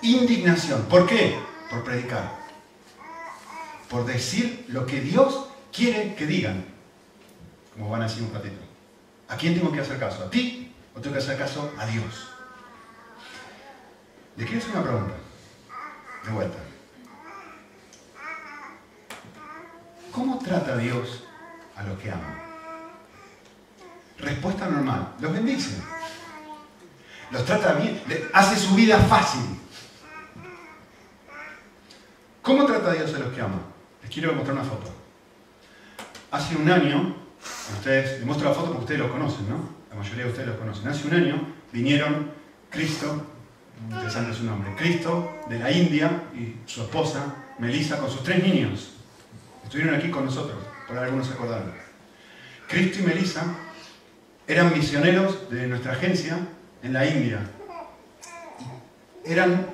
indignación. 0.02 0.82
¿Por 0.82 1.06
qué? 1.06 1.38
Por 1.70 1.84
predicar. 1.84 2.37
Por 3.88 4.04
decir 4.04 4.66
lo 4.68 4.86
que 4.86 5.00
Dios 5.00 5.46
quiere 5.72 6.14
que 6.14 6.26
digan. 6.26 6.64
Como 7.74 7.90
van 7.90 8.02
a 8.02 8.08
decir 8.08 8.22
un 8.22 8.34
ratito. 8.34 8.60
¿A 9.28 9.36
quién 9.36 9.54
tengo 9.54 9.72
que 9.72 9.80
hacer 9.80 9.98
caso? 9.98 10.24
¿A 10.24 10.30
ti 10.30 10.72
o 10.94 11.00
tengo 11.00 11.14
que 11.14 11.22
hacer 11.22 11.38
caso 11.38 11.72
a 11.78 11.86
Dios? 11.86 12.28
Le 14.36 14.44
quiero 14.44 14.60
hacer 14.60 14.72
una 14.72 14.82
pregunta. 14.82 15.14
De 16.24 16.32
vuelta. 16.32 16.58
¿Cómo 20.12 20.38
trata 20.38 20.76
Dios 20.76 21.24
a 21.76 21.82
los 21.84 21.98
que 21.98 22.10
aman? 22.10 22.42
Respuesta 24.18 24.68
normal. 24.68 25.14
Los 25.20 25.32
bendice. 25.32 25.80
Los 27.30 27.44
trata 27.44 27.74
bien. 27.74 28.02
Hace 28.32 28.56
su 28.56 28.74
vida 28.74 28.98
fácil. 28.98 29.58
¿Cómo 32.42 32.64
trata 32.64 32.92
Dios 32.92 33.14
a 33.14 33.18
los 33.18 33.32
que 33.32 33.40
aman? 33.40 33.77
Les 34.08 34.14
quiero 34.14 34.32
mostrar 34.32 34.56
una 34.56 34.64
foto. 34.64 34.90
Hace 36.30 36.56
un 36.56 36.70
año, 36.70 37.14
ustedes, 37.76 38.12
les 38.12 38.24
muestro 38.24 38.48
la 38.48 38.54
foto 38.54 38.68
porque 38.68 38.84
ustedes 38.84 39.00
lo 39.00 39.12
conocen, 39.12 39.50
¿no? 39.50 39.68
La 39.90 39.96
mayoría 39.96 40.24
de 40.24 40.30
ustedes 40.30 40.48
lo 40.48 40.58
conocen. 40.58 40.88
Hace 40.88 41.08
un 41.08 41.14
año 41.14 41.42
vinieron 41.74 42.30
Cristo, 42.70 43.26
interesante 43.86 44.32
su 44.32 44.44
nombre, 44.44 44.74
Cristo 44.76 45.40
de 45.50 45.58
la 45.58 45.70
India 45.70 46.22
y 46.34 46.56
su 46.64 46.84
esposa, 46.84 47.34
Melissa, 47.58 47.98
con 47.98 48.10
sus 48.10 48.22
tres 48.22 48.42
niños. 48.42 48.94
Estuvieron 49.64 49.94
aquí 49.94 50.08
con 50.08 50.24
nosotros, 50.24 50.56
por 50.86 50.96
algunos 50.96 51.30
acordaron. 51.30 51.70
Cristo 52.66 53.00
y 53.00 53.02
Melissa 53.02 53.44
eran 54.46 54.72
misioneros 54.72 55.50
de 55.50 55.66
nuestra 55.66 55.92
agencia 55.92 56.38
en 56.82 56.94
la 56.94 57.06
India. 57.06 57.40
Eran, 59.26 59.66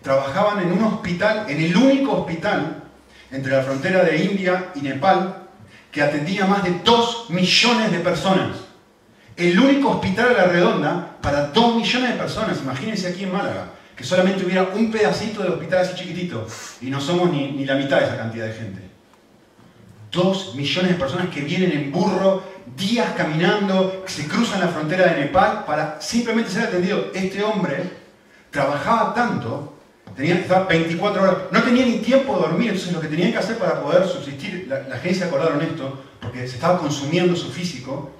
trabajaban 0.00 0.62
en 0.62 0.72
un 0.72 0.82
hospital, 0.82 1.44
en 1.50 1.60
el 1.60 1.76
único 1.76 2.22
hospital 2.22 2.84
entre 3.30 3.52
la 3.52 3.62
frontera 3.62 4.04
de 4.04 4.24
India 4.24 4.72
y 4.74 4.80
Nepal 4.80 5.46
que 5.90 6.02
atendía 6.02 6.46
más 6.46 6.62
de 6.62 6.80
2 6.84 7.30
millones 7.30 7.90
de 7.90 8.00
personas. 8.00 8.58
El 9.36 9.58
único 9.58 9.90
hospital 9.90 10.28
a 10.28 10.32
la 10.32 10.44
redonda 10.44 11.16
para 11.20 11.46
2 11.46 11.76
millones 11.76 12.10
de 12.10 12.16
personas. 12.16 12.58
Imagínense 12.62 13.08
aquí 13.08 13.24
en 13.24 13.32
Málaga, 13.32 13.70
que 13.96 14.04
solamente 14.04 14.44
hubiera 14.44 14.64
un 14.64 14.90
pedacito 14.90 15.42
de 15.42 15.48
hospital 15.48 15.80
así 15.80 15.94
chiquitito 15.94 16.46
y 16.80 16.86
no 16.90 17.00
somos 17.00 17.30
ni, 17.30 17.52
ni 17.52 17.64
la 17.64 17.76
mitad 17.76 17.98
de 17.98 18.06
esa 18.06 18.16
cantidad 18.16 18.46
de 18.46 18.52
gente. 18.52 18.82
Dos 20.10 20.54
millones 20.54 20.92
de 20.92 20.98
personas 20.98 21.28
que 21.28 21.40
vienen 21.40 21.72
en 21.72 21.92
burro, 21.92 22.42
días 22.76 23.12
caminando, 23.16 24.04
se 24.06 24.26
cruzan 24.28 24.60
la 24.60 24.68
frontera 24.68 25.12
de 25.12 25.22
Nepal 25.22 25.64
para 25.66 26.00
simplemente 26.00 26.50
ser 26.50 26.64
atendidos. 26.64 27.06
Este 27.14 27.42
hombre 27.42 27.90
trabajaba 28.50 29.14
tanto, 29.14 29.75
tenía, 30.16 30.36
estaba 30.36 30.64
24 30.64 31.22
horas, 31.22 31.36
no 31.50 31.62
tenía 31.62 31.84
ni 31.84 31.98
tiempo 31.98 32.34
de 32.36 32.40
dormir, 32.40 32.68
entonces 32.70 32.92
lo 32.92 33.00
que 33.00 33.08
tenían 33.08 33.32
que 33.32 33.38
hacer 33.38 33.58
para 33.58 33.80
poder 33.82 34.06
subsistir, 34.06 34.66
la, 34.68 34.80
la 34.88 34.96
agencia 34.96 35.26
acordaron 35.26 35.60
esto, 35.62 36.02
porque 36.20 36.48
se 36.48 36.54
estaba 36.54 36.78
consumiendo 36.78 37.36
su 37.36 37.50
físico, 37.50 38.10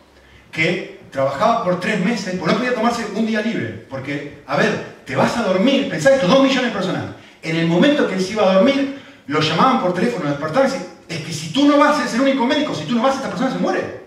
que 0.52 1.00
trabajaba 1.10 1.64
por 1.64 1.80
tres 1.80 2.04
meses, 2.04 2.36
porque 2.38 2.54
no 2.54 2.58
podía 2.60 2.74
tomarse 2.74 3.06
un 3.14 3.26
día 3.26 3.40
libre, 3.40 3.86
porque, 3.88 4.42
a 4.46 4.56
ver, 4.56 4.96
te 5.04 5.16
vas 5.16 5.36
a 5.36 5.42
dormir, 5.42 5.88
pensá 5.88 6.14
esto, 6.14 6.26
dos 6.26 6.42
millones 6.42 6.66
de 6.66 6.70
personas, 6.70 7.04
en 7.42 7.56
el 7.56 7.66
momento 7.66 8.06
que 8.06 8.14
él 8.14 8.20
se 8.20 8.32
iba 8.32 8.50
a 8.50 8.54
dormir, 8.54 8.98
lo 9.26 9.40
llamaban 9.40 9.80
por 9.80 9.94
teléfono, 9.94 10.28
despertaban 10.28 10.68
y 10.68 10.72
decían, 10.72 10.90
es 11.08 11.18
que 11.20 11.32
si 11.32 11.52
tú 11.52 11.66
no 11.66 11.78
vas, 11.78 12.04
es 12.04 12.14
el 12.14 12.20
único 12.20 12.46
médico, 12.46 12.74
si 12.74 12.84
tú 12.84 12.94
no 12.94 13.02
vas, 13.02 13.16
esta 13.16 13.28
persona 13.28 13.50
se 13.52 13.58
muere. 13.58 14.06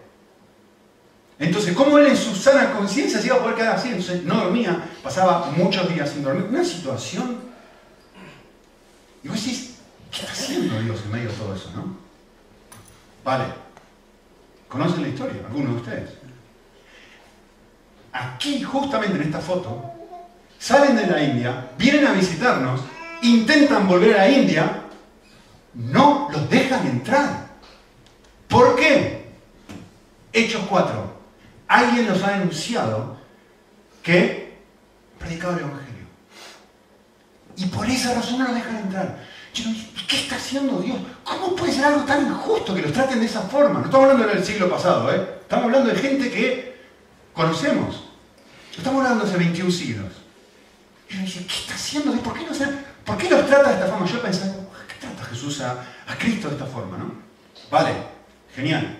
Entonces, 1.40 1.74
¿cómo 1.74 1.98
él 1.98 2.08
en 2.08 2.18
su 2.18 2.36
sana 2.36 2.74
conciencia 2.74 3.20
se 3.20 3.28
iba 3.28 3.38
a 3.38 3.40
poder 3.40 3.56
quedar 3.56 3.76
así? 3.76 3.88
Entonces, 3.88 4.24
no 4.24 4.36
dormía, 4.36 4.90
pasaba 5.02 5.52
muchos 5.56 5.88
días 5.94 6.10
sin 6.10 6.22
dormir. 6.22 6.48
Una 6.50 6.66
situación. 6.66 7.49
Y 9.24 9.28
vos 9.28 9.44
decís, 9.44 9.76
¿qué 10.12 10.22
está 10.22 10.32
haciendo 10.32 10.82
Dios 10.82 11.02
en 11.04 11.12
medio 11.12 11.30
de 11.30 11.36
todo 11.36 11.56
eso, 11.56 11.72
no? 11.76 11.98
Vale. 13.24 13.46
¿Conocen 14.68 15.02
la 15.02 15.08
historia? 15.10 15.42
Algunos 15.48 15.72
de 15.72 15.82
ustedes. 15.82 16.10
Aquí, 18.12 18.64
justamente 18.64 19.16
en 19.16 19.24
esta 19.24 19.40
foto, 19.40 19.84
salen 20.58 20.96
de 20.96 21.08
la 21.08 21.24
India, 21.24 21.72
vienen 21.78 22.08
a 22.08 22.14
visitarnos, 22.14 22.82
intentan 23.22 23.88
volver 23.88 24.20
a 24.20 24.30
India 24.30 24.84
no 25.74 26.30
los 26.32 26.50
dejan 26.50 26.86
entrar. 26.88 27.48
¿Por 28.48 28.76
qué? 28.76 29.26
Hechos 30.34 30.64
4. 30.70 31.20
Alguien 31.68 32.08
nos 32.08 32.24
ha 32.24 32.32
denunciado 32.32 33.18
que 34.02 34.58
predicaba 35.20 35.54
el 35.54 35.60
Evangelio. 35.60 35.89
Y 37.60 37.66
por 37.66 37.88
esa 37.90 38.14
razón 38.14 38.40
no 38.40 38.46
los 38.46 38.56
dejan 38.56 38.78
entrar. 38.78 39.20
¿qué 40.08 40.16
está 40.16 40.38
haciendo 40.38 40.80
Dios? 40.80 40.98
¿Cómo 41.26 41.56
puede 41.56 41.74
ser 41.74 41.84
algo 41.84 42.06
tan 42.06 42.26
injusto 42.26 42.74
que 42.74 42.82
los 42.82 42.94
traten 42.94 43.20
de 43.20 43.26
esa 43.26 43.42
forma? 43.42 43.80
No 43.80 43.86
estamos 43.86 44.10
hablando 44.10 44.34
del 44.34 44.46
siglo 44.46 44.70
pasado, 44.70 45.14
¿eh? 45.14 45.40
Estamos 45.42 45.66
hablando 45.66 45.90
de 45.90 45.96
gente 46.00 46.32
que 46.32 46.80
conocemos. 47.34 48.06
Estamos 48.78 49.04
hablando 49.04 49.26
de 49.26 49.30
hace 49.30 49.40
21 49.40 49.72
siglos. 49.72 50.14
Y 51.10 51.16
uno 51.16 51.26
dice, 51.26 51.46
¿qué 51.46 51.54
está 51.54 51.74
haciendo 51.74 52.14
Dios? 52.14 52.24
¿Por 52.24 52.34
qué, 52.34 52.46
no 52.46 52.52
¿Por 53.04 53.18
qué 53.18 53.30
los 53.30 53.46
trata 53.46 53.70
de 53.70 53.76
esta 53.76 53.88
forma? 53.88 54.06
Yo 54.06 54.22
pensé, 54.22 54.54
trata 55.02 55.26
Jesús 55.26 55.60
a, 55.62 55.86
Cristo 56.18 56.48
de 56.48 56.54
esta 56.56 56.66
forma, 56.66 56.98
¿no? 56.98 57.12
Vale, 57.70 57.92
genial. 58.56 59.00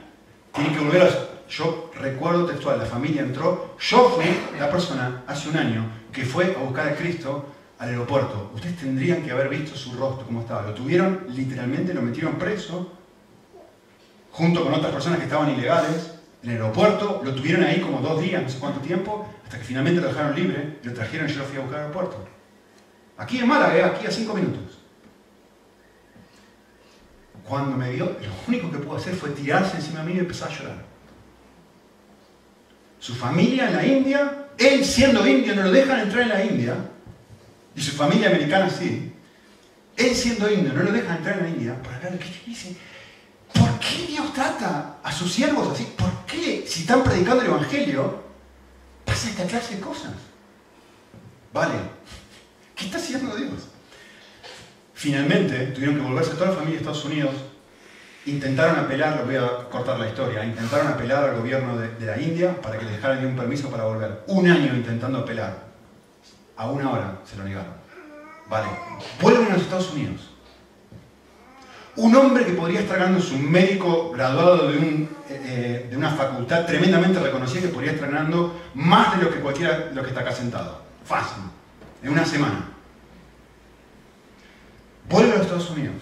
Tiene 0.54 0.74
que 0.74 0.80
volver 0.80 1.04
a... 1.04 1.10
Yo 1.50 1.92
recuerdo 1.96 2.46
textual, 2.46 2.78
la 2.78 2.86
familia 2.86 3.24
entró, 3.24 3.76
yo 3.80 4.10
fui 4.16 4.26
la 4.60 4.70
persona 4.70 5.24
hace 5.26 5.50
un 5.50 5.58
año 5.58 5.84
que 6.12 6.24
fue 6.24 6.56
a 6.56 6.60
buscar 6.60 6.88
a 6.88 6.96
Cristo 6.96 7.48
al 7.80 7.90
aeropuerto. 7.90 8.52
Ustedes 8.54 8.78
tendrían 8.78 9.24
que 9.24 9.32
haber 9.32 9.50
visto 9.50 9.76
su 9.76 9.94
rostro, 9.94 10.26
cómo 10.26 10.42
estaba. 10.42 10.64
Lo 10.64 10.74
tuvieron, 10.74 11.26
literalmente 11.30 11.94
lo 11.94 12.02
metieron 12.02 12.36
preso, 12.36 12.92
junto 14.32 14.64
con 14.64 14.74
otras 14.74 14.92
personas 14.92 15.18
que 15.18 15.26
estaban 15.26 15.50
ilegales, 15.50 16.14
en 16.44 16.52
el 16.52 16.62
aeropuerto, 16.62 17.22
lo 17.24 17.34
tuvieron 17.34 17.64
ahí 17.64 17.82
como 17.82 18.00
dos 18.00 18.22
días, 18.22 18.42
no 18.42 18.50
sé 18.50 18.60
cuánto 18.60 18.80
tiempo, 18.80 19.28
hasta 19.44 19.58
que 19.58 19.64
finalmente 19.64 20.00
lo 20.00 20.08
dejaron 20.08 20.36
libre, 20.36 20.78
lo 20.84 20.94
trajeron 20.94 21.30
y 21.30 21.34
yo 21.34 21.40
lo 21.40 21.46
fui 21.46 21.58
a 21.58 21.62
buscar 21.62 21.80
al 21.80 21.86
aeropuerto. 21.88 22.28
Aquí 23.18 23.40
en 23.40 23.48
Málaga, 23.48 23.78
¿eh? 23.78 23.84
aquí 23.84 24.06
a 24.06 24.12
cinco 24.12 24.34
minutos. 24.34 24.80
Cuando 27.48 27.76
me 27.76 27.92
vio, 27.92 28.06
lo 28.06 28.48
único 28.48 28.72
que 28.72 28.78
pudo 28.78 28.98
hacer 28.98 29.16
fue 29.16 29.32
tirarse 29.32 29.78
encima 29.78 30.02
de 30.02 30.06
mí 30.06 30.14
y 30.14 30.20
empezar 30.20 30.50
a 30.50 30.56
llorar. 30.56 30.86
Su 33.00 33.16
familia 33.16 33.68
en 33.70 33.76
la 33.76 33.86
India, 33.86 34.48
él 34.58 34.86
siendo 34.86 35.26
indio 35.26 35.56
no 35.56 35.64
lo 35.64 35.72
dejan 35.72 36.02
entrar 36.02 36.24
en 36.24 36.30
la 36.30 36.44
India, 36.44 36.76
y 37.76 37.82
su 37.82 37.92
familia 37.96 38.30
americana 38.30 38.70
sí. 38.70 39.14
Él 39.96 40.16
siendo 40.16 40.50
indio 40.52 40.74
no 40.74 40.84
lo 40.84 40.92
dejan 40.92 41.18
entrar 41.18 41.40
en 41.40 41.44
la 41.44 41.50
India 41.50 41.82
para 41.84 41.98
hablar 41.98 42.14
de 42.14 42.20
qué 42.20 42.42
dice. 42.46 42.76
¿Por 43.54 43.80
qué 43.80 44.08
Dios 44.08 44.34
trata 44.34 44.98
a 45.04 45.12
sus 45.12 45.32
siervos 45.32 45.68
así? 45.70 45.86
¿Por 45.98 46.26
qué, 46.26 46.66
si 46.68 46.82
están 46.82 47.04
predicando 47.04 47.42
el 47.42 47.50
Evangelio, 47.50 48.24
pasa 49.06 49.30
esta 49.30 49.46
clase 49.46 49.76
de 49.76 49.82
cosas? 49.82 50.14
Vale, 51.52 51.74
¿qué 52.76 52.86
está 52.86 52.98
haciendo 52.98 53.36
Dios? 53.36 53.70
Finalmente, 54.94 55.68
tuvieron 55.68 55.96
que 55.96 56.02
volverse 56.02 56.32
toda 56.32 56.48
la 56.48 56.56
familia 56.56 56.74
de 56.74 56.78
Estados 56.80 57.06
Unidos. 57.06 57.36
Intentaron 58.26 58.78
apelar, 58.80 59.24
voy 59.26 59.38
a 59.38 59.70
cortar 59.70 59.98
la 59.98 60.08
historia, 60.08 60.44
intentaron 60.44 60.88
apelar 60.88 61.24
al 61.30 61.38
gobierno 61.38 61.78
de, 61.78 62.06
la 62.06 62.20
India 62.22 62.62
para 62.62 62.78
que 62.78 62.86
les 62.86 62.96
dejaran 62.96 63.26
un 63.26 63.36
permiso 63.36 63.70
para 63.72 63.86
volver. 63.86 64.24
Un 64.28 64.48
año 64.48 64.76
intentando 64.76 65.20
apelar. 65.20 65.69
A 66.60 66.70
una 66.70 66.92
hora 66.92 67.22
se 67.24 67.38
lo 67.38 67.46
negaron. 67.46 67.72
Vale, 68.50 68.68
vuelven 69.22 69.46
a 69.46 69.54
los 69.54 69.62
Estados 69.62 69.94
Unidos. 69.94 70.30
Un 71.96 72.14
hombre 72.18 72.46
que 72.46 72.52
podría 72.52 72.82
estar 72.82 73.00
ganando 73.00 73.20
es 73.20 73.32
un 73.32 73.50
médico 73.50 74.12
graduado 74.12 74.70
eh, 74.70 75.88
de, 75.90 75.96
una 75.96 76.12
facultad 76.12 76.66
tremendamente 76.66 77.18
reconocida 77.22 77.62
que 77.62 77.68
podría 77.70 77.94
estar 77.94 78.12
ganando 78.12 78.60
más 78.74 79.18
de 79.18 79.24
lo 79.24 79.32
que 79.32 79.40
cualquiera 79.40 79.80
de 79.80 79.96
los 79.96 80.04
que 80.04 80.10
está 80.10 80.20
acá 80.20 80.34
sentado. 80.34 80.82
Fácil. 81.06 81.44
En 82.04 82.10
una 82.10 82.26
semana 82.26 82.68
vuelve 85.10 85.32
a 85.32 85.36
los 85.36 85.46
Estados 85.46 85.70
Unidos. 85.70 85.96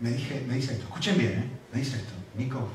Me, 0.00 0.10
me 0.10 0.54
dice 0.54 0.72
esto, 0.72 0.86
escuchen 0.86 1.16
bien, 1.16 1.32
¿eh? 1.32 1.50
me 1.72 1.78
dice 1.78 1.98
esto, 1.98 2.12
Nico, 2.36 2.68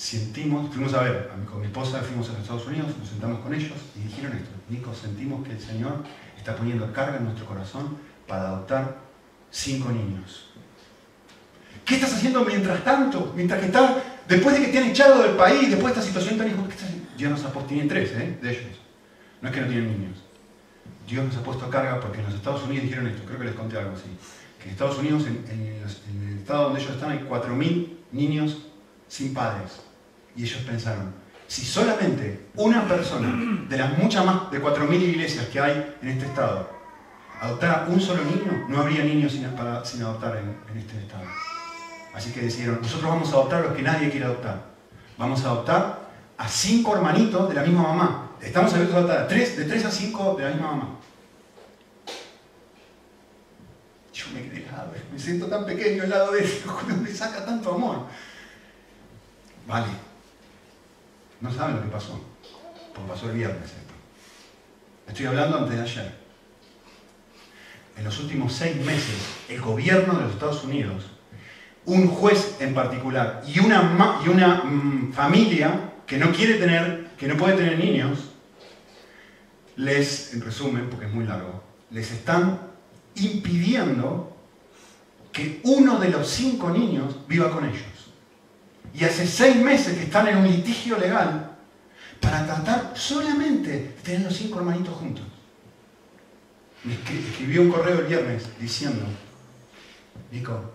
sentimos, 0.00 0.70
fuimos 0.70 0.94
a 0.94 1.02
ver, 1.02 1.30
con 1.44 1.60
mi 1.60 1.66
esposa 1.66 2.00
fuimos 2.00 2.26
a 2.30 2.32
los 2.32 2.40
Estados 2.40 2.66
Unidos, 2.66 2.88
nos 2.98 3.06
sentamos 3.06 3.40
con 3.40 3.52
ellos 3.52 3.72
y 3.94 4.08
dijeron 4.08 4.32
esto, 4.32 4.50
Nico, 4.70 4.94
sentimos 4.94 5.46
que 5.46 5.52
el 5.52 5.60
Señor 5.60 6.02
está 6.38 6.56
poniendo 6.56 6.90
carga 6.90 7.18
en 7.18 7.24
nuestro 7.24 7.44
corazón 7.44 7.98
para 8.26 8.48
adoptar 8.48 8.96
cinco 9.50 9.90
niños. 9.90 10.48
¿Qué 11.84 11.96
estás 11.96 12.14
haciendo 12.14 12.42
mientras 12.46 12.82
tanto? 12.82 13.34
Mientras 13.36 13.60
que 13.60 13.66
estás, 13.66 13.96
después 14.26 14.58
de 14.58 14.64
que 14.64 14.72
te 14.72 14.78
han 14.78 14.84
echado 14.88 15.22
del 15.22 15.36
país, 15.36 15.68
después 15.68 15.94
de 15.94 16.00
esta 16.00 16.02
situación 16.02 16.38
tan 16.38 16.48
injusta. 16.48 16.86
Dios 17.18 17.30
nos 17.30 17.44
ha 17.44 17.52
puesto, 17.52 17.68
tienen 17.68 17.88
tres, 17.88 18.12
¿eh? 18.12 18.38
De 18.40 18.50
ellos. 18.52 18.80
No 19.42 19.50
es 19.50 19.54
que 19.54 19.60
no 19.60 19.66
tienen 19.66 19.98
niños. 19.98 20.16
Dios 21.06 21.26
nos 21.26 21.36
ha 21.36 21.42
puesto 21.42 21.66
a 21.66 21.70
carga 21.70 22.00
porque 22.00 22.20
en 22.20 22.24
los 22.24 22.34
Estados 22.34 22.62
Unidos 22.62 22.84
dijeron 22.84 23.06
esto, 23.06 23.22
creo 23.26 23.38
que 23.38 23.44
les 23.44 23.54
conté 23.54 23.76
algo 23.76 23.92
así. 23.92 24.08
Que 24.58 24.64
en 24.64 24.70
Estados 24.70 24.98
Unidos, 24.98 25.26
en 25.26 26.28
el 26.30 26.38
estado 26.38 26.64
donde 26.64 26.80
ellos 26.80 26.94
están, 26.94 27.10
hay 27.10 27.18
4.000 27.18 27.88
niños 28.12 28.56
sin 29.08 29.34
padres. 29.34 29.89
Y 30.40 30.44
ellos 30.44 30.62
pensaron, 30.62 31.12
si 31.46 31.66
solamente 31.66 32.46
una 32.54 32.88
persona 32.88 33.66
de 33.68 33.76
las 33.76 33.98
muchas 33.98 34.24
más 34.24 34.50
de 34.50 34.62
4.000 34.62 34.94
iglesias 34.94 35.46
que 35.48 35.60
hay 35.60 35.96
en 36.00 36.08
este 36.08 36.24
estado 36.24 36.66
adoptara 37.42 37.84
un 37.90 38.00
solo 38.00 38.24
niño, 38.24 38.64
no 38.66 38.80
habría 38.80 39.04
niños 39.04 39.32
sin, 39.32 39.44
adoptar 39.44 40.36
en, 40.38 40.78
este 40.78 40.98
estado. 40.98 41.24
Así 42.14 42.32
que 42.32 42.40
decidieron, 42.40 42.80
nosotros 42.80 43.10
vamos 43.10 43.28
a 43.28 43.32
adoptar 43.32 43.64
los 43.64 43.74
que 43.74 43.82
nadie 43.82 44.08
quiere 44.10 44.24
adoptar. 44.24 44.62
Vamos 45.18 45.44
a 45.44 45.48
adoptar 45.48 46.08
a 46.38 46.48
cinco 46.48 46.96
hermanitos 46.96 47.46
de 47.46 47.54
la 47.54 47.62
misma 47.62 47.82
mamá. 47.82 48.30
Estamos 48.40 48.72
abiertos 48.72 48.96
a 48.96 48.98
adoptar 49.00 49.18
a 49.24 49.28
tres, 49.28 49.58
de 49.58 49.66
tres 49.66 49.84
a 49.84 49.90
cinco 49.90 50.36
de 50.38 50.44
la 50.44 50.50
misma 50.52 50.68
mamá. 50.68 50.88
Yo 54.14 54.24
me 54.32 54.42
quedé 54.42 54.64
helado, 54.64 54.92
me 55.12 55.18
siento 55.18 55.48
tan 55.48 55.66
pequeño 55.66 56.04
al 56.04 56.10
lado 56.10 56.32
de 56.32 56.44
él, 56.44 56.50
me 57.02 57.10
saca 57.10 57.44
tanto 57.44 57.74
amor. 57.74 58.06
Vale, 59.66 60.09
no 61.40 61.52
saben 61.52 61.76
lo 61.76 61.82
que 61.82 61.88
pasó, 61.88 62.20
porque 62.94 63.10
pasó 63.10 63.30
el 63.30 63.36
viernes 63.36 63.64
esto. 63.64 63.94
Estoy 65.08 65.26
hablando 65.26 65.58
antes 65.58 65.76
de 65.76 65.82
ayer. 65.82 66.20
En 67.96 68.04
los 68.04 68.18
últimos 68.20 68.52
seis 68.52 68.76
meses, 68.84 69.16
el 69.48 69.60
gobierno 69.60 70.14
de 70.14 70.22
los 70.22 70.32
Estados 70.32 70.64
Unidos, 70.64 71.04
un 71.86 72.08
juez 72.08 72.56
en 72.60 72.74
particular 72.74 73.42
y 73.46 73.58
una, 73.58 74.20
y 74.24 74.28
una 74.28 74.62
mm, 74.64 75.12
familia 75.12 75.92
que 76.06 76.18
no 76.18 76.32
quiere 76.32 76.54
tener, 76.54 77.10
que 77.18 77.26
no 77.26 77.36
puede 77.36 77.56
tener 77.56 77.78
niños, 77.78 78.30
les, 79.76 80.34
en 80.34 80.40
resumen, 80.40 80.88
porque 80.90 81.06
es 81.06 81.12
muy 81.12 81.24
largo, 81.24 81.62
les 81.90 82.10
están 82.10 82.60
impidiendo 83.16 84.36
que 85.32 85.60
uno 85.64 85.98
de 85.98 86.10
los 86.10 86.28
cinco 86.28 86.70
niños 86.70 87.16
viva 87.28 87.50
con 87.50 87.64
ellos. 87.64 87.99
Y 88.94 89.04
hace 89.04 89.26
seis 89.26 89.56
meses 89.56 89.96
que 89.96 90.04
están 90.04 90.28
en 90.28 90.38
un 90.38 90.48
litigio 90.48 90.98
legal 90.98 91.50
para 92.20 92.44
tratar 92.44 92.92
solamente 92.94 93.70
de 93.70 93.78
tener 94.02 94.22
los 94.22 94.36
cinco 94.36 94.58
hermanitos 94.58 94.94
juntos. 94.94 95.24
Me 96.84 96.94
escribió 96.94 97.62
un 97.62 97.70
correo 97.70 98.00
el 98.00 98.06
viernes 98.06 98.48
diciendo, 98.58 99.06
Nico, 100.30 100.72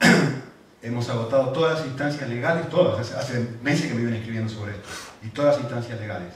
hemos 0.82 1.08
agotado 1.08 1.52
todas 1.52 1.78
las 1.78 1.86
instancias 1.86 2.28
legales, 2.28 2.68
todas, 2.68 3.12
hace, 3.12 3.48
meses 3.62 3.86
que 3.86 3.94
me 3.94 4.00
vienen 4.00 4.20
escribiendo 4.20 4.52
sobre 4.52 4.72
esto, 4.72 4.88
y 5.22 5.28
todas 5.28 5.54
las 5.54 5.62
instancias 5.62 6.00
legales. 6.00 6.34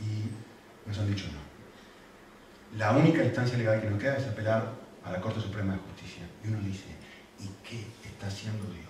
Y 0.00 0.88
nos 0.88 0.98
han 0.98 1.08
dicho 1.08 1.26
no. 1.26 2.78
La 2.78 2.92
única 2.92 3.24
instancia 3.24 3.56
legal 3.56 3.80
que 3.80 3.88
nos 3.88 4.00
queda 4.00 4.16
es 4.16 4.26
apelar 4.26 4.72
a 5.04 5.12
la 5.12 5.20
Corte 5.20 5.40
Suprema 5.40 5.72
de 5.72 5.78
Justicia. 5.78 6.22
Y 6.44 6.48
uno 6.48 6.58
dice, 6.60 6.84
¿y 7.40 7.48
qué 7.66 7.86
está 8.04 8.26
haciendo 8.26 8.64
Dios? 8.64 8.87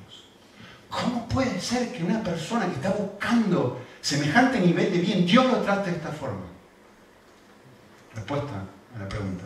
¿Cómo 0.90 1.28
puede 1.28 1.61
ser 1.61 1.92
que 1.92 2.02
una 2.02 2.22
persona 2.22 2.66
que 2.66 2.74
está 2.74 2.90
buscando 2.90 3.81
semejante 4.01 4.61
nivel 4.61 4.92
de 4.92 4.98
bien, 4.98 5.27
Dios 5.27 5.46
lo 5.46 5.59
trate 5.59 5.90
de 5.90 5.96
esta 5.96 6.11
forma? 6.11 6.46
Respuesta 8.14 8.64
a 8.96 8.98
la 8.98 9.09
pregunta. 9.09 9.44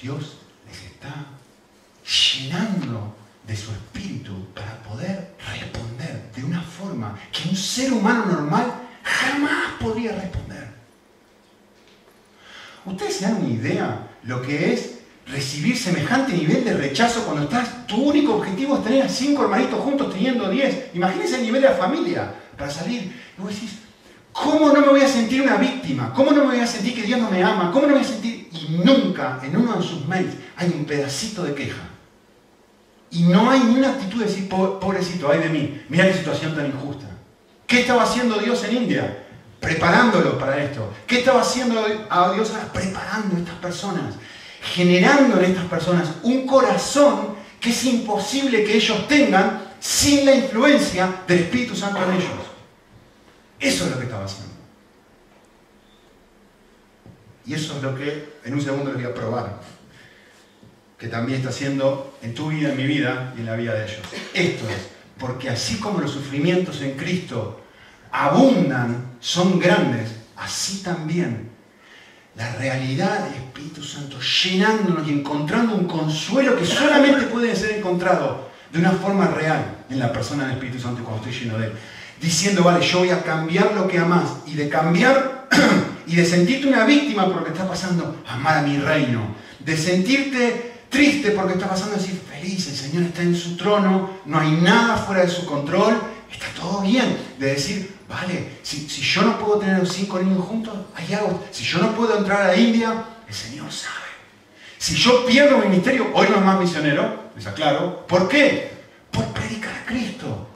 Dios 0.00 0.38
les 0.66 0.84
está 0.84 1.26
llenando 2.04 3.14
de 3.46 3.56
su 3.56 3.70
espíritu 3.70 4.46
para 4.54 4.82
poder 4.82 5.34
responder 5.46 6.30
de 6.34 6.44
una 6.44 6.62
forma 6.62 7.18
que 7.30 7.48
un 7.48 7.56
ser 7.56 7.92
humano 7.92 8.26
normal 8.26 8.74
jamás 9.02 9.74
podría 9.80 10.12
responder. 10.12 10.72
¿Ustedes 12.86 13.16
se 13.16 13.24
dan 13.24 13.36
una 13.36 13.48
idea 13.48 14.08
lo 14.24 14.42
que 14.42 14.72
es 14.72 14.93
recibir 15.26 15.76
semejante 15.76 16.32
nivel 16.32 16.64
de 16.64 16.74
rechazo 16.74 17.24
cuando 17.24 17.44
estás, 17.44 17.86
tu 17.86 17.96
único 17.96 18.34
objetivo 18.36 18.76
es 18.76 18.84
tener 18.84 19.02
a 19.02 19.08
cinco 19.08 19.42
hermanitos 19.42 19.80
juntos 19.80 20.12
teniendo 20.12 20.50
diez. 20.50 20.90
Imagínense 20.94 21.36
el 21.36 21.42
nivel 21.42 21.62
de 21.62 21.68
la 21.68 21.74
familia 21.74 22.34
para 22.56 22.70
salir. 22.70 23.12
Y 23.36 23.40
vos 23.40 23.54
decís, 23.54 23.78
¿cómo 24.32 24.68
no 24.72 24.80
me 24.80 24.88
voy 24.88 25.00
a 25.00 25.08
sentir 25.08 25.42
una 25.42 25.56
víctima? 25.56 26.12
¿Cómo 26.14 26.30
no 26.32 26.44
me 26.44 26.54
voy 26.54 26.60
a 26.60 26.66
sentir 26.66 26.94
que 26.94 27.02
Dios 27.02 27.20
no 27.20 27.30
me 27.30 27.42
ama? 27.42 27.70
¿Cómo 27.72 27.82
no 27.82 27.88
me 27.88 27.94
voy 27.94 28.02
a 28.02 28.08
sentir? 28.08 28.48
Y 28.52 28.78
nunca 28.84 29.40
en 29.42 29.56
uno 29.56 29.76
de 29.76 29.82
sus 29.82 30.06
mails 30.06 30.34
hay 30.56 30.68
un 30.68 30.84
pedacito 30.84 31.42
de 31.42 31.54
queja. 31.54 31.82
Y 33.10 33.22
no 33.22 33.50
hay 33.50 33.60
ni 33.60 33.76
una 33.76 33.90
actitud 33.90 34.18
de 34.20 34.26
decir, 34.26 34.48
pobrecito, 34.48 35.30
ay 35.30 35.38
de 35.38 35.48
mí, 35.48 35.82
mira 35.88 36.06
qué 36.06 36.14
situación 36.14 36.54
tan 36.54 36.66
injusta. 36.66 37.06
¿Qué 37.66 37.80
estaba 37.80 38.02
haciendo 38.02 38.38
Dios 38.38 38.62
en 38.64 38.76
India? 38.76 39.24
Preparándolo 39.60 40.36
para 40.36 40.62
esto. 40.62 40.92
¿Qué 41.06 41.20
estaba 41.20 41.40
haciendo 41.40 41.80
a 42.10 42.32
Dios 42.32 42.52
preparando 42.72 43.36
a 43.36 43.38
estas 43.38 43.54
personas? 43.54 44.14
Generando 44.64 45.38
en 45.38 45.44
estas 45.50 45.66
personas 45.66 46.08
un 46.22 46.46
corazón 46.46 47.34
que 47.60 47.70
es 47.70 47.84
imposible 47.84 48.64
que 48.64 48.76
ellos 48.76 49.06
tengan 49.06 49.62
sin 49.78 50.24
la 50.24 50.34
influencia 50.34 51.22
del 51.28 51.40
Espíritu 51.40 51.76
Santo 51.76 52.02
en 52.04 52.12
ellos. 52.12 52.30
Eso 53.60 53.84
es 53.84 53.90
lo 53.90 53.98
que 53.98 54.04
estaba 54.04 54.24
haciendo. 54.24 54.54
Y 57.46 57.54
eso 57.54 57.76
es 57.76 57.82
lo 57.82 57.94
que 57.94 58.38
en 58.44 58.54
un 58.54 58.62
segundo 58.62 58.92
les 58.92 59.02
voy 59.02 59.10
a 59.10 59.14
probar. 59.14 59.60
Que 60.98 61.08
también 61.08 61.38
está 61.38 61.50
haciendo 61.50 62.16
en 62.22 62.34
tu 62.34 62.48
vida, 62.48 62.70
en 62.70 62.76
mi 62.76 62.86
vida 62.86 63.34
y 63.36 63.40
en 63.40 63.46
la 63.46 63.56
vida 63.56 63.74
de 63.74 63.84
ellos. 63.84 64.00
Esto 64.32 64.68
es, 64.70 64.88
porque 65.18 65.50
así 65.50 65.78
como 65.78 66.00
los 66.00 66.10
sufrimientos 66.10 66.80
en 66.80 66.96
Cristo 66.96 67.60
abundan, 68.10 69.16
son 69.20 69.58
grandes, 69.58 70.10
así 70.36 70.82
también 70.82 71.53
la 72.36 72.52
realidad 72.56 73.24
del 73.24 73.34
Espíritu 73.34 73.82
Santo 73.82 74.18
llenándonos 74.20 75.06
y 75.06 75.12
encontrando 75.12 75.74
un 75.74 75.86
consuelo 75.86 76.56
que 76.56 76.66
solamente 76.66 77.26
puede 77.26 77.54
ser 77.54 77.78
encontrado 77.78 78.48
de 78.72 78.78
una 78.80 78.90
forma 78.90 79.28
real 79.28 79.84
en 79.88 80.00
la 80.00 80.12
persona 80.12 80.44
del 80.44 80.54
Espíritu 80.54 80.80
Santo 80.80 81.04
cuando 81.04 81.24
estoy 81.24 81.44
lleno 81.44 81.58
de 81.58 81.66
Él. 81.66 81.72
Diciendo, 82.20 82.64
vale, 82.64 82.84
yo 82.84 83.00
voy 83.00 83.10
a 83.10 83.22
cambiar 83.22 83.72
lo 83.74 83.86
que 83.86 83.98
amas 83.98 84.38
y 84.46 84.54
de 84.54 84.68
cambiar 84.68 85.48
y 86.06 86.16
de 86.16 86.24
sentirte 86.24 86.66
una 86.66 86.84
víctima 86.84 87.26
por 87.26 87.36
lo 87.36 87.44
que 87.44 87.50
está 87.50 87.68
pasando, 87.68 88.22
amar 88.26 88.58
a 88.58 88.62
mi 88.62 88.78
reino. 88.78 89.34
De 89.60 89.76
sentirte 89.76 90.72
triste 90.88 91.30
porque 91.30 91.54
está 91.54 91.68
pasando, 91.68 91.96
decir, 91.96 92.20
feliz, 92.28 92.66
el 92.68 92.74
Señor 92.74 93.02
está 93.04 93.22
en 93.22 93.36
su 93.36 93.56
trono, 93.56 94.10
no 94.24 94.38
hay 94.38 94.52
nada 94.52 94.96
fuera 94.96 95.22
de 95.22 95.28
su 95.28 95.44
control, 95.44 96.00
está 96.34 96.46
todo 96.60 96.82
bien. 96.82 97.16
De 97.38 97.46
decir, 97.46 97.94
Vale, 98.08 98.58
si, 98.62 98.86
yo 98.86 99.22
no 99.22 99.38
puedo 99.38 99.58
tener 99.58 99.78
los 99.78 99.92
cinco 99.92 100.18
niños 100.18 100.44
juntos, 100.44 100.74
hay 100.94 101.14
algo. 101.14 101.42
Si 101.50 101.64
yo 101.64 101.78
no 101.78 101.94
puedo 101.94 102.18
entrar 102.18 102.48
a 102.48 102.56
India, 102.56 103.04
el 103.26 103.34
Señor 103.34 103.72
sabe. 103.72 103.94
Si 104.78 104.94
yo 104.94 105.24
pierdo 105.24 105.58
mi 105.58 105.66
ministerio, 105.66 106.10
hoy 106.12 106.26
no 106.30 106.36
es 106.36 106.42
más 106.42 106.60
misionero, 106.60 107.30
les 107.34 107.46
aclaro. 107.46 108.06
¿Por 108.06 108.28
qué? 108.28 108.70
Por 109.10 109.24
predicar 109.28 109.72
a 109.74 109.86
Cristo. 109.86 110.48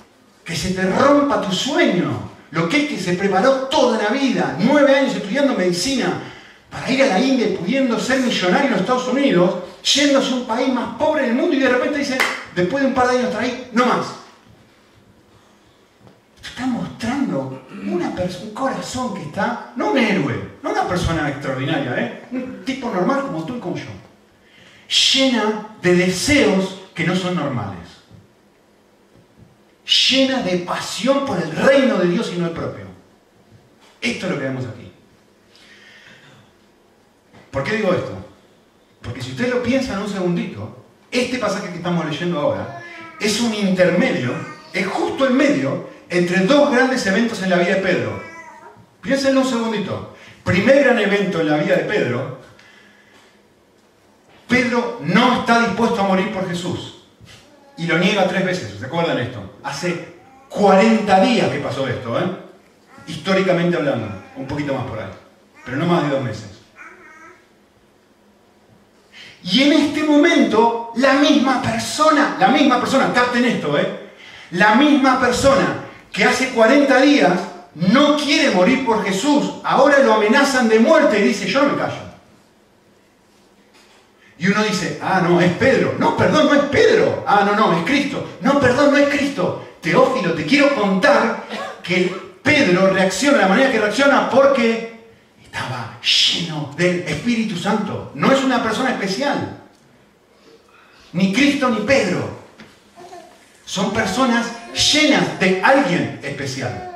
Que 0.45 0.55
se 0.55 0.71
te 0.71 0.83
rompa 0.83 1.41
tu 1.41 1.53
sueño. 1.53 2.31
Lo 2.51 2.69
que 2.69 2.85
es 2.85 2.89
que 2.91 2.99
se 2.99 3.15
preparó 3.15 3.53
toda 3.69 4.03
la 4.03 4.11
vida, 4.11 4.57
nueve 4.59 4.95
años 4.95 5.15
estudiando 5.15 5.55
medicina, 5.55 6.23
para 6.71 6.91
ir 6.91 7.03
a 7.03 7.07
la 7.07 7.21
India 7.21 7.49
y 7.49 7.57
pudiendo 7.57 7.99
ser 7.99 8.21
millonario 8.21 8.67
en 8.67 8.73
los 8.73 8.81
Estados 8.81 9.09
Unidos, 9.09 9.55
yéndose 9.83 10.33
a 10.33 10.37
un 10.37 10.47
país 10.47 10.73
más 10.73 10.97
pobre 10.97 11.23
del 11.23 11.35
mundo 11.35 11.55
y 11.57 11.61
de 11.61 11.69
repente 11.69 11.99
dice, 11.99 12.19
después 12.55 12.83
de 12.83 12.89
un 12.89 12.95
par 12.95 13.09
de 13.09 13.19
años 13.19 13.29
estar 13.29 13.43
ahí, 13.43 13.69
no 13.73 13.87
más 13.87 14.07
está 16.59 16.67
una 18.09 18.25
un 18.43 18.51
corazón 18.55 19.15
que 19.15 19.23
está, 19.23 19.73
no 19.77 19.93
un 19.93 19.99
héroe, 19.99 20.59
no 20.63 20.71
una 20.71 20.89
persona 20.89 21.29
extraordinaria, 21.29 21.95
¿eh? 21.99 22.23
un 22.33 22.65
tipo 22.65 22.91
normal 22.91 23.23
como 23.23 23.45
tú 23.45 23.57
y 23.57 23.61
como 23.61 23.77
yo, 23.77 23.85
llena 25.13 25.77
de 25.83 25.95
deseos 25.95 26.81
que 26.95 27.05
no 27.05 27.15
son 27.15 27.37
normales, 27.37 27.89
llena 30.11 30.43
de 30.43 30.59
pasión 30.59 31.25
por 31.25 31.41
el 31.41 31.51
reino 31.53 31.97
de 31.99 32.09
Dios 32.09 32.33
y 32.35 32.39
no 32.39 32.47
el 32.47 32.53
propio. 32.53 32.87
Esto 34.01 34.27
es 34.27 34.33
lo 34.33 34.39
que 34.39 34.45
vemos 34.45 34.65
aquí. 34.65 34.93
¿Por 37.51 37.65
qué 37.65 37.77
digo 37.77 37.93
esto? 37.93 38.13
Porque 39.03 39.23
si 39.23 39.31
usted 39.31 39.53
lo 39.53 39.63
piensa 39.63 39.95
en 39.95 40.01
un 40.01 40.09
segundito, 40.09 40.85
este 41.11 41.39
pasaje 41.39 41.71
que 41.71 41.77
estamos 41.77 42.05
leyendo 42.05 42.39
ahora 42.39 42.83
es 43.19 43.41
un 43.41 43.55
intermedio, 43.55 44.35
es 44.73 44.87
justo 44.87 45.27
el 45.27 45.35
medio 45.35 45.89
entre 46.11 46.41
dos 46.41 46.71
grandes 46.71 47.07
eventos 47.07 47.43
en 47.43 47.51
la 47.51 47.57
vida 47.57 47.77
de 47.77 47.83
Pedro. 47.83 48.23
Piénsenlo 49.01 49.41
un 49.41 49.49
segundito. 49.49 50.17
Primer 50.45 50.85
gran 50.85 50.99
evento 50.99 51.41
en 51.41 51.51
la 51.51 51.57
vida 51.57 51.77
de 51.77 51.85
Pedro 51.85 52.39
Pedro 54.49 55.01
no 55.03 55.41
está 55.41 55.61
dispuesto 55.61 56.01
a 56.01 56.05
morir 56.05 56.33
por 56.33 56.49
Jesús. 56.49 57.03
Y 57.77 57.87
lo 57.87 57.99
niega 57.99 58.27
tres 58.27 58.45
veces, 58.45 58.75
¿se 58.81 58.87
acuerdan 58.87 59.19
esto? 59.19 59.59
Hace 59.63 60.17
40 60.49 61.21
días 61.21 61.51
que 61.51 61.59
pasó 61.59 61.87
esto, 61.87 62.19
¿eh? 62.19 62.25
Históricamente 63.07 63.77
hablando, 63.77 64.09
un 64.37 64.47
poquito 64.47 64.75
más 64.75 64.85
por 64.87 64.99
ahí, 64.99 65.11
pero 65.65 65.77
no 65.77 65.87
más 65.87 66.03
de 66.03 66.09
dos 66.09 66.23
meses. 66.25 66.59
Y 69.45 69.63
en 69.63 69.73
este 69.75 70.03
momento, 70.03 70.93
la 70.97 71.15
misma 71.15 71.63
persona, 71.63 72.37
la 72.41 72.49
misma 72.49 72.81
persona, 72.81 73.13
capten 73.13 73.45
esto, 73.45 73.79
¿eh? 73.79 74.09
La 74.53 74.75
misma 74.75 75.21
persona 75.21 75.85
que 76.13 76.25
hace 76.25 76.51
40 76.51 77.01
días 77.03 77.33
no 77.75 78.17
quiere 78.17 78.51
morir 78.51 78.85
por 78.85 79.05
Jesús, 79.05 79.55
ahora 79.63 79.99
lo 80.01 80.15
amenazan 80.15 80.69
de 80.69 80.79
muerte 80.79 81.21
y 81.21 81.29
dice, 81.29 81.47
yo 81.47 81.63
no 81.63 81.73
me 81.73 81.79
callo. 81.79 82.09
Y 84.39 84.47
uno 84.47 84.63
dice, 84.63 84.99
ah, 85.03 85.21
no, 85.21 85.41
es 85.41 85.53
Pedro. 85.55 85.97
No, 85.99 86.17
perdón, 86.17 86.47
no 86.47 86.55
es 86.55 86.63
Pedro. 86.69 87.25
Ah, 87.27 87.43
no, 87.45 87.57
no, 87.57 87.77
es 87.77 87.85
Cristo. 87.85 88.37
No, 88.41 88.61
perdón, 88.61 88.93
no 88.93 88.97
es 88.97 89.09
Cristo. 89.09 89.69
Teófilo, 89.81 90.33
te 90.35 90.47
quiero 90.47 90.75
contar 90.77 91.45
que 91.83 92.15
Pedro 92.43 92.89
reacciona 92.91 93.39
de 93.39 93.43
la 93.43 93.49
manera 93.49 93.73
que 93.73 93.81
reacciona 93.81 94.31
porque 94.31 94.97
estaba 95.43 95.99
lleno 96.01 96.73
del 96.77 97.01
Espíritu 97.01 97.57
Santo. 97.57 98.13
No 98.15 98.31
es 98.31 98.43
una 98.45 98.63
persona 98.63 98.91
especial. 98.91 99.61
Ni 101.13 101.33
Cristo 101.33 101.69
ni 101.71 101.81
Pedro. 101.81 102.39
Son 103.65 103.93
personas 103.93 104.47
llenas 104.75 105.39
de 105.41 105.61
alguien 105.63 106.21
especial. 106.23 106.89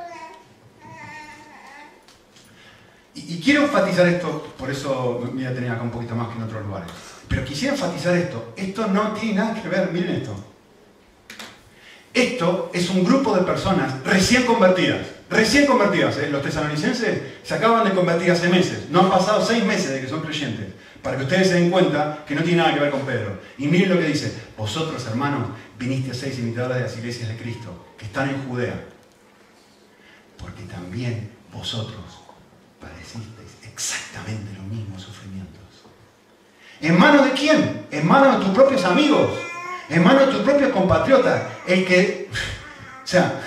Y, 3.15 3.39
quiero 3.39 3.63
enfatizar 3.63 4.07
esto, 4.07 4.53
por 4.57 4.71
eso 4.71 5.21
me 5.25 5.31
voy 5.31 5.45
a 5.45 5.53
tener 5.53 5.69
acá 5.69 5.83
un 5.83 5.91
poquito 5.91 6.15
más 6.15 6.29
que 6.29 6.35
en 6.35 6.43
otros 6.43 6.65
lugares. 6.65 6.89
Pero 7.27 7.45
quisiera 7.45 7.73
enfatizar 7.73 8.15
esto. 8.15 8.53
Esto 8.57 8.87
no 8.87 9.13
tiene 9.13 9.35
nada 9.35 9.61
que 9.61 9.69
ver, 9.69 9.91
miren 9.91 10.15
esto. 10.15 10.35
Esto 12.13 12.69
es 12.73 12.89
un 12.89 13.03
grupo 13.03 13.35
de 13.35 13.43
personas 13.43 14.03
recién 14.03 14.43
convertidas. 14.45 15.01
Recién 15.29 15.65
convertidas. 15.65 16.17
¿eh? 16.17 16.29
Los 16.29 16.43
tesalonicenses 16.43 17.21
se 17.41 17.53
acaban 17.53 17.85
de 17.85 17.91
convertir 17.91 18.31
hace 18.31 18.49
meses. 18.49 18.89
No 18.89 19.01
han 19.01 19.09
pasado 19.09 19.43
seis 19.43 19.63
meses 19.63 19.91
de 19.91 20.01
que 20.01 20.07
son 20.07 20.21
creyentes. 20.21 20.67
Para 21.01 21.17
que 21.17 21.23
ustedes 21.23 21.49
se 21.49 21.55
den 21.55 21.71
cuenta 21.71 22.23
que 22.27 22.35
no 22.35 22.43
tiene 22.43 22.59
nada 22.59 22.73
que 22.73 22.79
ver 22.79 22.91
con 22.91 23.01
Pedro. 23.01 23.39
Y 23.57 23.67
miren 23.67 23.89
lo 23.89 23.97
que 23.97 24.05
dice. 24.05 24.31
Vosotros, 24.57 25.05
hermanos, 25.07 25.49
viniste 25.77 26.11
a 26.11 26.13
seis 26.13 26.39
imitadores 26.39 26.77
de 26.77 26.83
las 26.83 26.97
iglesias 26.97 27.29
de 27.29 27.37
Cristo 27.37 27.87
que 27.97 28.05
están 28.05 28.29
en 28.29 28.47
Judea. 28.47 28.85
Porque 30.37 30.63
también 30.63 31.31
vosotros 31.51 32.19
padecisteis 32.79 33.71
exactamente 33.71 34.51
los 34.57 34.65
mismos 34.65 35.01
sufrimientos. 35.01 35.61
¿En 36.81 36.97
manos 36.99 37.25
de 37.25 37.31
quién? 37.31 37.87
En 37.91 38.07
manos 38.07 38.39
de 38.39 38.45
tus 38.45 38.53
propios 38.53 38.83
amigos 38.83 39.29
en 39.89 40.03
manos 40.03 40.27
de 40.27 40.33
tus 40.33 40.41
propios 40.41 40.71
compatriotas, 40.71 41.43
el 41.67 41.85
que, 41.85 42.29
o 42.31 43.07
sea, 43.07 43.41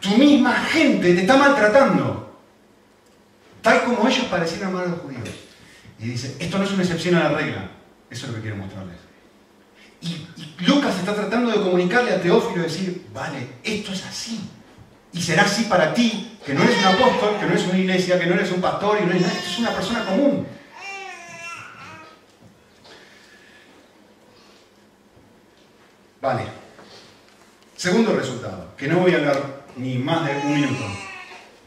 tu 0.00 0.10
misma 0.16 0.52
gente 0.52 1.14
te 1.14 1.20
está 1.20 1.36
maltratando, 1.36 2.40
tal 3.62 3.84
como 3.84 4.08
ellos 4.08 4.26
amar 4.64 4.84
a 4.84 4.88
los 4.88 5.00
judíos. 5.00 5.28
Y 5.98 6.08
dice, 6.08 6.36
esto 6.38 6.58
no 6.58 6.64
es 6.64 6.72
una 6.72 6.82
excepción 6.82 7.14
a 7.16 7.24
la 7.24 7.28
regla, 7.30 7.70
eso 8.10 8.26
es 8.26 8.32
lo 8.32 8.36
que 8.36 8.42
quiero 8.42 8.56
mostrarles. 8.56 9.05
Y, 10.00 10.26
Lucas 10.64 10.96
está 10.96 11.14
tratando 11.14 11.50
de 11.50 11.60
comunicarle 11.60 12.12
a 12.12 12.20
Teófilo 12.20 12.62
decir, 12.62 13.06
vale, 13.12 13.46
esto 13.62 13.92
es 13.92 14.04
así. 14.06 14.40
Y 15.12 15.20
será 15.20 15.42
así 15.42 15.64
para 15.64 15.92
ti, 15.92 16.38
que 16.44 16.54
no 16.54 16.62
eres 16.62 16.78
un 16.78 16.84
apóstol, 16.84 17.36
que 17.38 17.44
no 17.44 17.52
eres 17.52 17.66
una 17.66 17.78
iglesia, 17.78 18.18
que 18.18 18.26
no 18.26 18.34
eres 18.34 18.50
un 18.52 18.60
pastor, 18.62 18.98
y 19.00 19.04
no 19.04 19.10
eres 19.10 19.22
nada, 19.22 19.34
esto 19.34 19.50
es 19.50 19.58
una 19.58 19.74
persona 19.74 20.04
común. 20.06 20.46
Vale. 26.22 26.42
Segundo 27.76 28.16
resultado, 28.16 28.74
que 28.76 28.88
no 28.88 29.00
voy 29.00 29.12
a 29.12 29.18
hablar 29.18 29.64
ni 29.76 29.98
más 29.98 30.26
de 30.26 30.36
un 30.38 30.54
minuto, 30.54 30.84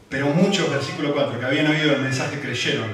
pero 0.08 0.26
muchos, 0.26 0.68
versículo 0.68 1.14
4, 1.14 1.38
que 1.38 1.46
habían 1.46 1.68
oído 1.68 1.92
el 1.92 2.02
mensaje 2.02 2.40
creyeron, 2.40 2.90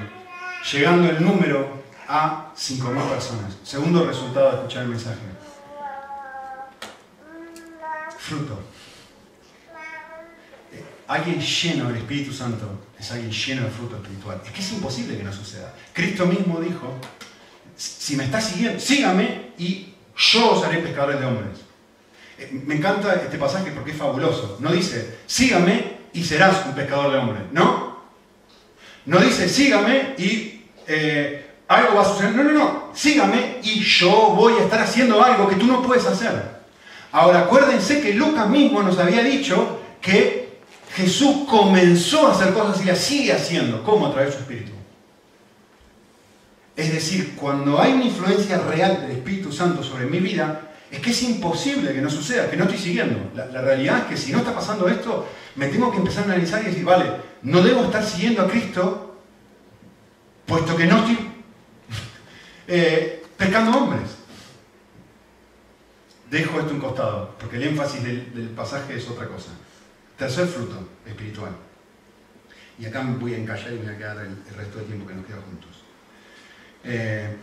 llegando 0.70 1.08
el 1.08 1.24
número 1.24 1.82
a 2.08 2.52
5.000 2.56 3.08
personas. 3.08 3.56
Segundo 3.64 4.04
resultado 4.04 4.50
de 4.50 4.56
escuchar 4.56 4.82
el 4.82 4.88
mensaje. 4.88 5.20
Fruto. 8.18 8.60
Eh, 10.72 10.84
alguien 11.08 11.40
lleno 11.40 11.88
del 11.88 11.98
Espíritu 11.98 12.32
Santo 12.32 12.86
es 12.98 13.10
alguien 13.12 13.30
lleno 13.30 13.64
de 13.64 13.70
fruto 13.70 13.96
espiritual. 13.96 14.40
Es 14.44 14.50
que 14.50 14.60
es 14.60 14.72
imposible 14.72 15.16
que 15.16 15.24
no 15.24 15.32
suceda. 15.32 15.74
Cristo 15.92 16.26
mismo 16.26 16.60
dijo, 16.60 16.94
si 17.76 18.16
me 18.16 18.24
está 18.24 18.40
siguiendo, 18.40 18.80
sígame 18.80 19.52
y 19.58 19.94
yo 20.16 20.52
os 20.52 20.64
haré 20.64 20.78
pescadores 20.78 21.20
de 21.20 21.26
hombres. 21.26 21.58
Eh, 22.38 22.62
me 22.66 22.76
encanta 22.76 23.14
este 23.14 23.38
pasaje 23.38 23.70
porque 23.72 23.92
es 23.92 23.96
fabuloso. 23.96 24.58
No 24.60 24.72
dice, 24.72 25.18
sígame 25.26 25.96
y 26.12 26.24
serás 26.24 26.66
un 26.66 26.74
pescador 26.74 27.12
de 27.12 27.18
hombres. 27.18 27.42
No. 27.52 27.96
No 29.04 29.20
dice, 29.20 29.48
sígame 29.48 30.14
y 30.18 30.64
eh, 30.86 31.45
algo 31.68 31.96
va 31.96 32.02
a 32.02 32.04
suceder. 32.04 32.34
No, 32.34 32.44
no, 32.44 32.52
no. 32.52 32.90
Sígame 32.94 33.58
y 33.62 33.80
yo 33.80 34.10
voy 34.36 34.54
a 34.54 34.64
estar 34.64 34.80
haciendo 34.80 35.22
algo 35.22 35.48
que 35.48 35.56
tú 35.56 35.66
no 35.66 35.82
puedes 35.82 36.06
hacer. 36.06 36.56
Ahora, 37.12 37.40
acuérdense 37.40 38.00
que 38.00 38.14
Lucas 38.14 38.48
mismo 38.48 38.82
nos 38.82 38.98
había 38.98 39.22
dicho 39.22 39.80
que 40.00 40.60
Jesús 40.94 41.46
comenzó 41.48 42.28
a 42.28 42.32
hacer 42.32 42.52
cosas 42.52 42.82
y 42.82 42.86
las 42.86 42.98
sigue 42.98 43.32
haciendo. 43.32 43.82
¿Cómo? 43.82 44.06
A 44.06 44.12
través 44.12 44.30
de 44.30 44.36
su 44.36 44.42
Espíritu. 44.42 44.72
Es 46.76 46.92
decir, 46.92 47.34
cuando 47.36 47.80
hay 47.80 47.94
una 47.94 48.04
influencia 48.04 48.58
real 48.58 49.00
del 49.02 49.12
Espíritu 49.12 49.50
Santo 49.50 49.82
sobre 49.82 50.04
mi 50.06 50.18
vida, 50.18 50.60
es 50.90 51.00
que 51.00 51.10
es 51.10 51.22
imposible 51.22 51.92
que 51.92 52.00
no 52.00 52.10
suceda, 52.10 52.50
que 52.50 52.56
no 52.56 52.64
estoy 52.64 52.78
siguiendo. 52.78 53.30
La, 53.34 53.60
realidad 53.62 54.00
es 54.00 54.04
que 54.04 54.16
si 54.16 54.30
no 54.30 54.38
está 54.38 54.54
pasando 54.54 54.86
esto, 54.88 55.26
me 55.56 55.68
tengo 55.68 55.90
que 55.90 55.98
empezar 55.98 56.24
a 56.24 56.26
analizar 56.26 56.62
y 56.62 56.66
decir, 56.66 56.84
vale, 56.84 57.10
no 57.42 57.62
debo 57.62 57.84
estar 57.84 58.04
siguiendo 58.04 58.42
a 58.42 58.48
Cristo, 58.48 59.16
puesto 60.44 60.76
que 60.76 60.86
no 60.86 60.98
estoy 60.98 61.18
eh, 62.66 63.22
pescando 63.36 63.76
hombres. 63.76 64.10
Dejo 66.30 66.58
esto 66.58 66.72
en 66.72 66.80
costado, 66.80 67.36
porque 67.38 67.56
el 67.56 67.64
énfasis 67.64 68.02
del, 68.02 68.50
pasaje 68.56 68.96
es 68.96 69.08
otra 69.08 69.28
cosa. 69.28 69.50
Tercer 70.18 70.46
fruto 70.46 70.88
espiritual. 71.06 71.52
Y 72.78 72.86
acá 72.86 73.02
me 73.02 73.16
voy 73.16 73.34
a 73.34 73.38
encallar 73.38 73.72
y 73.72 73.76
me 73.76 73.84
voy 73.84 73.94
a 73.94 73.98
quedar 73.98 74.18
el 74.18 74.56
resto 74.56 74.78
del 74.78 74.86
tiempo 74.86 75.06
que 75.06 75.14
nos 75.14 75.26
queda 75.26 75.36
juntos. 75.36 75.70
Eh, 76.84 77.36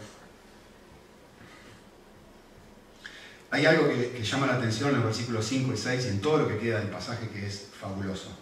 hay 3.53 3.65
algo 3.67 3.88
que, 3.88 4.23
llama 4.23 4.47
la 4.47 4.55
atención 4.55 4.89
en 4.89 4.95
los 4.95 5.05
versículos 5.05 5.45
5 5.45 5.73
y 5.73 5.77
6 5.77 6.05
y 6.05 6.07
en 6.09 6.21
todo 6.21 6.39
lo 6.39 6.47
que 6.47 6.57
queda 6.57 6.79
del 6.79 6.89
pasaje 6.89 7.29
que 7.29 7.45
es 7.45 7.67
fabuloso. 7.79 8.36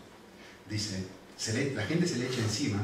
Dice, 0.69 1.05
la 1.75 1.83
gente 1.83 2.07
se 2.07 2.17
le 2.17 2.27
echa 2.27 2.39
encima, 2.39 2.79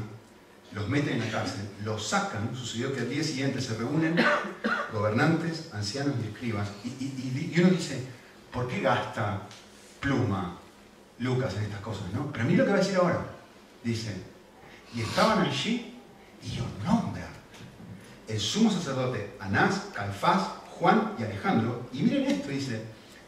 los 0.72 0.88
meten 0.88 1.14
en 1.14 1.20
la 1.20 1.30
cárcel, 1.30 1.68
los 1.84 2.08
sacan, 2.08 2.54
sucedió 2.54 2.92
que 2.92 3.00
al 3.00 3.08
día 3.08 3.24
siguiente 3.24 3.60
se 3.60 3.74
reúnen 3.74 4.16
gobernantes, 4.92 5.70
ancianos 5.72 6.14
y 6.22 6.28
escribas, 6.28 6.68
y, 6.84 7.60
uno 7.60 7.70
dice, 7.70 8.04
¿por 8.52 8.68
qué 8.68 8.80
gasta 8.80 9.42
pluma 10.00 10.58
Lucas 11.18 11.54
en 11.56 11.64
estas 11.64 11.80
cosas? 11.80 12.12
¿no? 12.12 12.30
Pero 12.32 12.44
mira 12.44 12.58
lo 12.58 12.64
que 12.66 12.70
va 12.70 12.76
a 12.76 12.80
decir 12.80 12.96
ahora. 12.96 13.26
Dice, 13.82 14.14
y 14.94 15.00
estaban 15.00 15.46
allí 15.46 15.94
y 16.42 16.56
los 16.56 16.66
nombran 16.84 17.38
el 18.28 18.38
sumo 18.38 18.70
sacerdote 18.70 19.30
Anás, 19.40 19.86
Calfás, 19.94 20.42
Juan 20.78 21.14
y 21.18 21.22
Alejandro. 21.22 21.88
Y 21.92 22.02
miren 22.02 22.24
esto, 22.24 22.48
dice, 22.48 22.82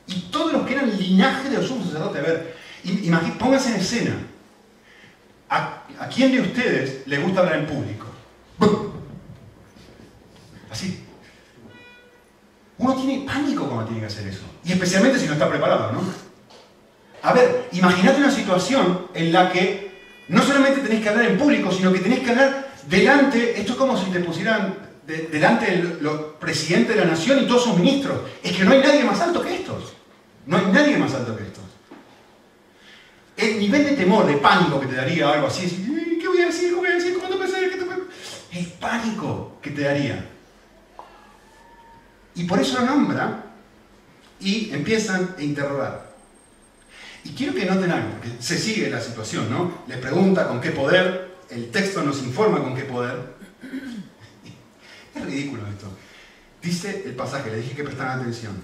y 0.07 0.21
todos 0.31 0.53
los 0.53 0.67
que 0.67 0.75
eran 0.75 0.97
linaje 0.97 1.49
de 1.49 1.57
los 1.57 1.67
sumos 1.67 1.87
sacerdotes. 1.87 2.23
A 2.23 2.27
ver, 2.27 2.57
pónganse 3.39 3.71
en 3.71 3.81
escena. 3.81 4.13
¿A, 5.51 5.83
quién 6.15 6.31
de 6.31 6.41
ustedes 6.41 7.07
le 7.07 7.19
gusta 7.19 7.41
hablar 7.41 7.57
en 7.59 7.67
público? 7.67 8.07
Así. 10.71 11.05
Uno 12.79 12.95
tiene 12.95 13.27
pánico 13.27 13.67
cuando 13.67 13.85
tiene 13.87 14.01
que 14.01 14.07
hacer 14.07 14.29
eso. 14.29 14.45
Y 14.65 14.73
especialmente 14.73 15.19
si 15.19 15.27
no 15.27 15.33
está 15.33 15.49
preparado, 15.49 15.93
¿no? 15.93 16.03
A 17.23 17.33
ver, 17.33 17.69
imagínate 17.73 18.21
una 18.21 18.31
situación 18.31 19.09
en 19.13 19.33
la 19.33 19.51
que 19.51 19.91
no 20.29 20.43
solamente 20.43 20.81
tenés 20.81 21.03
que 21.03 21.09
hablar 21.09 21.27
en 21.27 21.37
público, 21.37 21.73
sino 21.73 21.93
que 21.93 21.99
tenés 21.99 22.21
que 22.21 22.31
hablar 22.31 22.71
delante, 22.89 23.59
esto 23.59 23.73
es 23.73 23.79
como 23.79 23.97
si 23.97 24.11
te 24.11 24.21
pusieran 24.21 24.77
delante 25.05 25.67
del 25.67 25.99
presidente 26.39 26.93
de 26.93 27.01
la 27.01 27.11
nación 27.11 27.41
y 27.41 27.47
todos 27.47 27.65
sus 27.65 27.77
ministros. 27.77 28.21
Es 28.43 28.57
que 28.57 28.65
no 28.65 28.71
hay 28.71 28.81
nadie 28.81 29.03
más 29.03 29.21
alto 29.21 29.43
que 29.43 29.57
estos. 29.57 29.95
No 30.47 30.57
hay 30.57 30.67
nadie 30.67 30.97
más 30.97 31.13
alto 31.13 31.37
que 31.37 31.43
estos. 31.43 31.65
El 33.41 33.59
nivel 33.59 33.85
de 33.85 33.93
temor, 33.93 34.27
de 34.27 34.37
pánico 34.37 34.79
que 34.79 34.87
te 34.87 34.97
daría 34.97 35.31
algo 35.31 35.47
así, 35.47 35.67
¿qué 36.21 36.29
voy 36.29 36.43
a 36.43 36.47
decir? 36.47 36.69
¿Qué 36.69 36.75
voy 36.75 36.89
a 36.91 36.95
decir? 36.95 37.15
¿Cómo 37.19 37.39
te 37.39 37.45
hacer? 37.45 37.71
El 38.53 38.67
pánico 38.67 39.59
que 39.63 39.71
te 39.71 39.83
daría. 39.83 40.29
Y 42.35 42.45
por 42.45 42.61
eso 42.61 42.81
lo 42.81 42.87
nombra 42.87 43.45
y 44.41 44.71
empiezan 44.73 45.35
a 45.39 45.43
interrogar. 45.43 46.11
Y 47.25 47.31
quiero 47.31 47.55
que 47.55 47.65
noten 47.65 47.91
algo, 47.91 48.11
porque 48.13 48.31
se 48.41 48.59
sigue 48.59 48.91
la 48.91 49.01
situación, 49.01 49.51
¿no? 49.51 49.85
Les 49.87 49.99
pregunta 49.99 50.47
con 50.49 50.61
qué 50.61 50.71
poder, 50.71 51.37
el 51.49 51.71
texto 51.71 52.03
nos 52.03 52.23
informa 52.23 52.63
con 52.63 52.75
qué 52.75 52.83
poder, 52.83 53.37
es 55.15 55.25
ridículo 55.25 55.67
esto. 55.67 55.87
Dice 56.63 57.05
el 57.07 57.15
pasaje, 57.15 57.51
le 57.51 57.59
dije 57.59 57.75
que 57.75 57.85
prestaran 57.85 58.21
atención. 58.21 58.55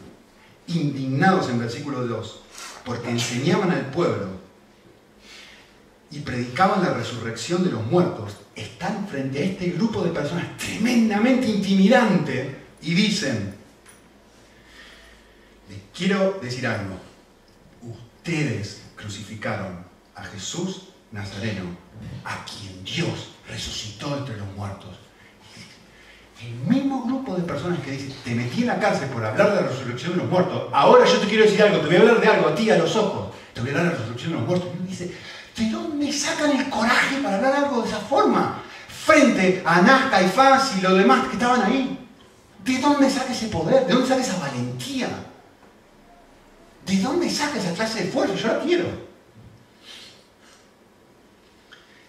Indignados 0.69 1.49
en 1.49 1.59
versículo 1.59 2.07
2, 2.07 2.43
porque 2.85 3.11
enseñaban 3.11 3.71
al 3.71 3.87
pueblo 3.87 4.46
y 6.11 6.21
predicaban 6.21 6.83
la 6.83 6.95
resurrección 6.95 7.65
de 7.65 7.71
los 7.71 7.85
muertos, 7.85 8.37
están 8.55 9.07
frente 9.09 9.39
a 9.39 9.43
este 9.43 9.71
grupo 9.71 10.03
de 10.03 10.11
personas 10.11 10.57
tremendamente 10.57 11.47
intimidante 11.49 12.57
y 12.83 12.95
dicen, 12.95 13.55
les 15.69 15.79
quiero 15.95 16.39
decir 16.41 16.67
algo, 16.67 16.97
ustedes 17.83 18.83
crucificaron 18.95 19.85
a 20.15 20.25
Jesús 20.25 20.89
Nazareno, 21.13 21.65
a 22.25 22.45
quien 22.45 22.85
Dios 22.85 23.33
resucitó 23.49 24.17
entre 24.17 24.37
los 24.37 24.49
muertos. 24.55 24.97
El 26.41 26.55
mismo 26.69 27.05
grupo 27.05 27.35
de 27.35 27.43
personas 27.43 27.81
que 27.81 27.93
dice, 27.93 28.15
te 28.25 28.35
metí 28.35 28.61
en 28.61 28.69
la 28.69 28.79
cárcel 28.79 29.09
por 29.09 29.25
hablar 29.25 29.55
de 29.55 29.63
la 29.63 29.69
resurrección 29.69 30.13
de 30.13 30.19
los 30.19 30.31
muertos, 30.31 30.69
ahora 30.73 31.07
yo 31.07 31.19
te 31.19 31.27
quiero 31.27 31.45
decir 31.45 31.63
algo, 31.63 31.81
te 31.81 31.87
voy 31.87 31.97
a 31.97 32.01
hablar 32.01 32.21
de 32.21 32.29
algo 32.29 32.49
a 32.49 32.55
ti 32.55 32.71
a 32.71 32.79
los 32.79 32.95
ojos, 32.95 33.35
te 33.55 33.61
voy 33.61 33.71
a 33.71 33.73
hablar 33.73 33.87
de 33.87 33.93
la 33.93 33.99
resurrección 33.99 34.33
de 34.33 34.39
los 34.39 34.49
muertos. 34.49 34.69
Y 34.85 34.89
dice, 34.89 35.17
¿de 35.57 35.71
dónde 35.71 36.13
sacan 36.13 36.53
el 36.53 36.69
coraje 36.69 37.17
para 37.23 37.37
hablar 37.37 37.55
algo 37.57 37.83
de 37.83 37.89
esa 37.89 37.99
forma? 37.99 38.63
Frente 38.89 39.63
a 39.65 39.77
Anás, 39.77 40.11
Caifás 40.11 40.77
y 40.77 40.81
los 40.81 40.99
demás 40.99 41.29
que 41.29 41.35
estaban 41.35 41.63
ahí. 41.63 41.99
¿De 42.65 42.79
dónde 42.79 43.09
saca 43.09 43.33
ese 43.33 43.49
poder? 43.49 43.87
¿De 43.87 43.93
dónde 43.93 44.09
saca 44.09 44.21
esa 44.21 44.39
valentía? 44.39 45.09
¿De 46.85 46.97
dónde 46.99 47.31
saca 47.31 47.59
esa 47.59 47.73
clase 47.73 48.05
de 48.05 48.11
fuerza? 48.11 48.35
Yo 48.35 48.49
la 48.49 48.61
quiero. 48.61 49.07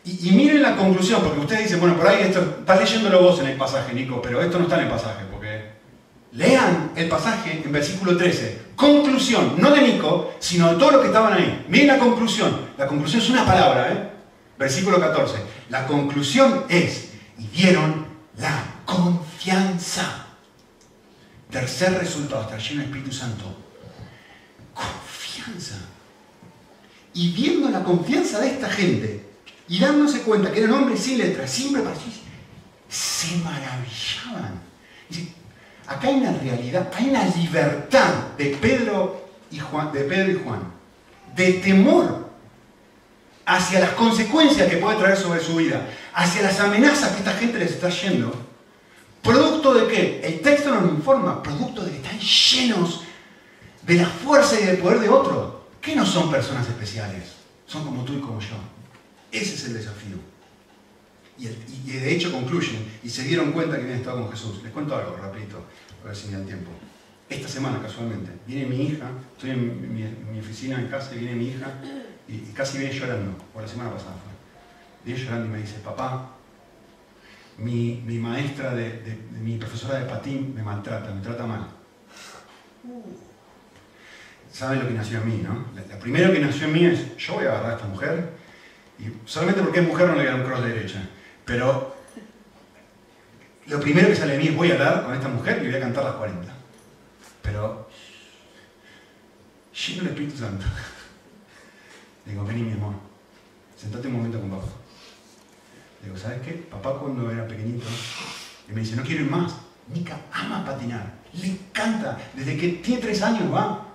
Y, 0.03 0.31
miren 0.31 0.62
la 0.62 0.77
conclusión, 0.77 1.21
porque 1.21 1.41
ustedes 1.41 1.63
dicen, 1.63 1.81
bueno, 1.81 1.97
por 1.97 2.07
ahí 2.07 2.21
esto, 2.21 2.39
estás 2.60 2.79
leyéndolo 2.79 3.21
vos 3.21 3.39
en 3.39 3.47
el 3.47 3.57
pasaje, 3.57 3.93
Nico, 3.93 4.21
pero 4.21 4.41
esto 4.41 4.57
no 4.57 4.63
está 4.63 4.77
en 4.77 4.83
el 4.83 4.89
pasaje, 4.89 5.25
lean 6.38 6.91
el 6.95 7.10
pasaje 7.10 7.63
en 7.65 7.71
versículo 7.71 8.15
13. 8.15 8.67
Conclusión, 8.76 9.56
no 9.58 9.71
de 9.71 9.82
Nico, 9.82 10.36
sino 10.39 10.69
de 10.69 10.76
todos 10.78 10.93
los 10.93 11.02
que 11.02 11.08
estaban 11.08 11.34
ahí. 11.34 11.65
Miren 11.67 11.88
la 11.88 11.97
conclusión. 11.97 12.67
La 12.78 12.88
conclusión 12.88 13.21
es 13.21 13.30
una 13.30 13.45
palabra, 13.45 13.91
¿eh? 13.91 14.10
Versículo 14.58 15.00
14. 15.00 15.34
La 15.69 15.88
conclusión 15.88 16.65
es, 16.69 17.10
y 17.39 17.47
vieron 17.47 18.06
la 18.38 18.63
confianza. 18.86 20.28
Tercer 21.50 21.97
resultado, 21.97 22.43
estar 22.43 22.60
lleno 22.60 22.82
del 22.82 22.89
Espíritu 22.91 23.12
Santo. 23.12 23.45
Confianza. 24.76 25.76
Y 27.15 27.32
viendo 27.32 27.69
la 27.69 27.84
confianza 27.84 28.39
de 28.39 28.52
esta 28.52 28.69
gente, 28.69 29.26
y 29.67 29.80
dándose 29.80 30.21
cuenta 30.21 30.52
que 30.52 30.60
eran 30.60 30.73
hombres 30.73 31.00
sin 31.00 31.17
letras, 31.17 31.50
sin 31.50 31.73
preparación, 31.73 32.13
se 32.88 33.38
maravillaban. 33.38 34.67
Acá 35.88 36.08
hay 36.08 36.15
una 36.15 36.34
realidad, 36.34 36.91
hay 36.95 37.10
una 37.10 37.26
libertad 37.26 38.10
de 38.38 38.58
Pedro 38.62 39.28
y 39.50 39.60
Juan, 39.60 39.91
de 39.91 40.04
de 41.36 41.54
temor 41.54 42.28
hacia 43.45 43.80
las 43.80 43.91
consecuencias 43.91 44.69
que 44.69 44.78
puede 44.78 44.97
traer 44.97 45.17
sobre 45.17 45.39
su 45.39 45.56
vida, 45.56 45.88
hacia 46.13 46.41
las 46.41 46.60
amenazas 46.60 47.12
que 47.12 47.19
esta 47.19 47.34
gente 47.34 47.58
les 47.58 47.71
está 47.71 47.89
yendo. 47.89 48.34
¿Producto 49.21 49.73
de 49.73 49.88
qué? 49.88 50.21
El 50.23 50.41
texto 50.41 50.69
nos 50.69 50.89
informa, 50.91 51.41
producto 51.41 51.84
de 51.84 51.91
que 51.91 51.97
están 51.97 52.19
llenos 52.19 53.04
de 53.84 53.95
la 53.95 54.06
fuerza 54.06 54.60
y 54.60 54.65
del 54.65 54.78
poder 54.78 55.00
de 55.00 55.10
otros, 55.10 55.54
que 55.82 55.95
no 55.95 56.06
son 56.06 56.30
personas 56.30 56.67
especiales, 56.67 57.23
son 57.65 57.86
como 57.86 58.04
tú 58.04 58.13
y 58.13 58.19
como 58.19 58.39
yo. 58.41 58.58
Ese 59.32 59.56
es 59.56 59.65
el 59.65 59.73
desafío. 59.73 60.17
Y, 61.39 61.47
de 61.91 62.15
hecho 62.15 62.32
concluyen 62.32 62.86
y 63.04 63.10
se 63.10 63.23
dieron 63.23 63.52
cuenta 63.52 63.78
que 63.78 63.84
habían 63.84 64.00
estado 64.00 64.21
con 64.21 64.32
Jesús. 64.32 64.63
Les 64.63 64.71
cuento 64.71 64.95
algo 64.95 65.15
rapidito, 65.17 65.63
a 66.04 66.08
ver 66.08 66.15
si 66.15 66.28
me 66.28 66.34
dan 66.34 66.45
tiempo. 66.45 66.71
Esta 67.30 67.47
semana 67.47 67.82
casualmente, 67.82 68.32
viene 68.45 68.65
mi 68.65 68.88
hija, 68.88 69.10
estoy 69.36 69.52
en 69.52 69.93
mi, 70.32 70.39
oficina 70.39 70.80
en 70.80 70.88
casa 70.88 71.13
y 71.15 71.19
viene 71.19 71.36
mi 71.36 71.50
hija 71.50 71.73
y, 72.28 72.38
casi 72.54 72.78
viene 72.78 72.93
llorando, 72.93 73.38
o 73.54 73.62
la 73.62 73.67
semana 73.67 73.91
pasada 73.91 74.13
fue. 74.13 74.32
Viene 75.06 75.23
llorando 75.23 75.45
y 75.47 75.50
me 75.50 75.58
dice, 75.60 75.80
papá, 75.84 76.32
mi, 77.58 78.02
maestra, 78.19 78.73
de, 78.73 79.17
mi 79.41 79.58
profesora 79.58 80.00
de 80.00 80.06
patín 80.06 80.54
me 80.56 80.63
maltrata, 80.63 81.13
me 81.13 81.21
trata 81.21 81.45
mal. 81.45 81.67
¿Saben 84.52 84.80
lo 84.80 84.88
que 84.88 84.93
nació 84.93 85.19
en 85.19 85.28
mí, 85.28 85.41
no? 85.43 85.65
La, 85.76 86.00
primera 86.00 86.32
que 86.32 86.39
nació 86.39 86.67
en 86.67 86.73
mí 86.73 86.86
es, 86.86 87.17
yo 87.17 87.36
voy 87.36 87.45
a 87.45 87.50
agarrar 87.50 87.71
a 87.71 87.76
esta 87.76 87.88
mujer 87.88 88.30
y 89.00 89.04
solamente 89.26 89.62
porque 89.62 89.82
es 89.82 89.88
mujer 89.88 90.08
no 90.08 90.15
le 90.15 90.23
queda 90.23 90.36
un 90.36 90.43
cross 90.43 90.63
de 90.63 90.69
derecha. 90.69 91.10
Pero 91.47 91.95
lo 93.67 93.79
primero 93.79 94.10
que 94.10 94.15
sale 94.15 94.33
de 94.33 94.39
mí 94.39 94.49
es 94.49 94.55
voy 94.55 94.69
a 94.69 94.73
hablar 94.73 95.05
con 95.05 95.15
esta 95.15 95.29
mujer 95.29 95.63
y 95.63 95.67
voy 95.67 95.75
a 95.75 95.79
cantar 95.79 96.03
las 96.03 96.15
40. 96.15 96.53
Pero 97.41 97.89
lleno 99.73 100.01
el 100.01 100.07
Espíritu 100.10 100.38
Santo. 100.38 100.65
digo, 102.25 102.45
vení 102.45 102.63
mi 102.63 102.73
amor, 102.73 102.95
sentate 103.77 104.10
un 104.10 104.15
momento 104.15 104.41
con 104.41 104.49
papá. 104.49 104.67
digo, 106.03 106.17
¿sabes 106.17 106.41
qué? 106.41 106.51
Papá 106.51 106.99
cuando 106.99 107.31
era 107.31 107.47
pequeñito, 107.47 107.88
y 108.69 108.73
me 108.73 108.81
dice, 108.81 108.97
no 108.97 109.03
quiero 109.03 109.23
ir 109.23 109.31
más. 109.31 109.53
Nica 109.88 110.19
ama 110.33 110.65
patinar, 110.65 111.13
le 111.31 111.47
encanta, 111.47 112.17
desde 112.33 112.57
que 112.57 112.67
tiene 112.83 113.01
tres 113.01 113.21
años 113.21 113.53
va 113.53 113.86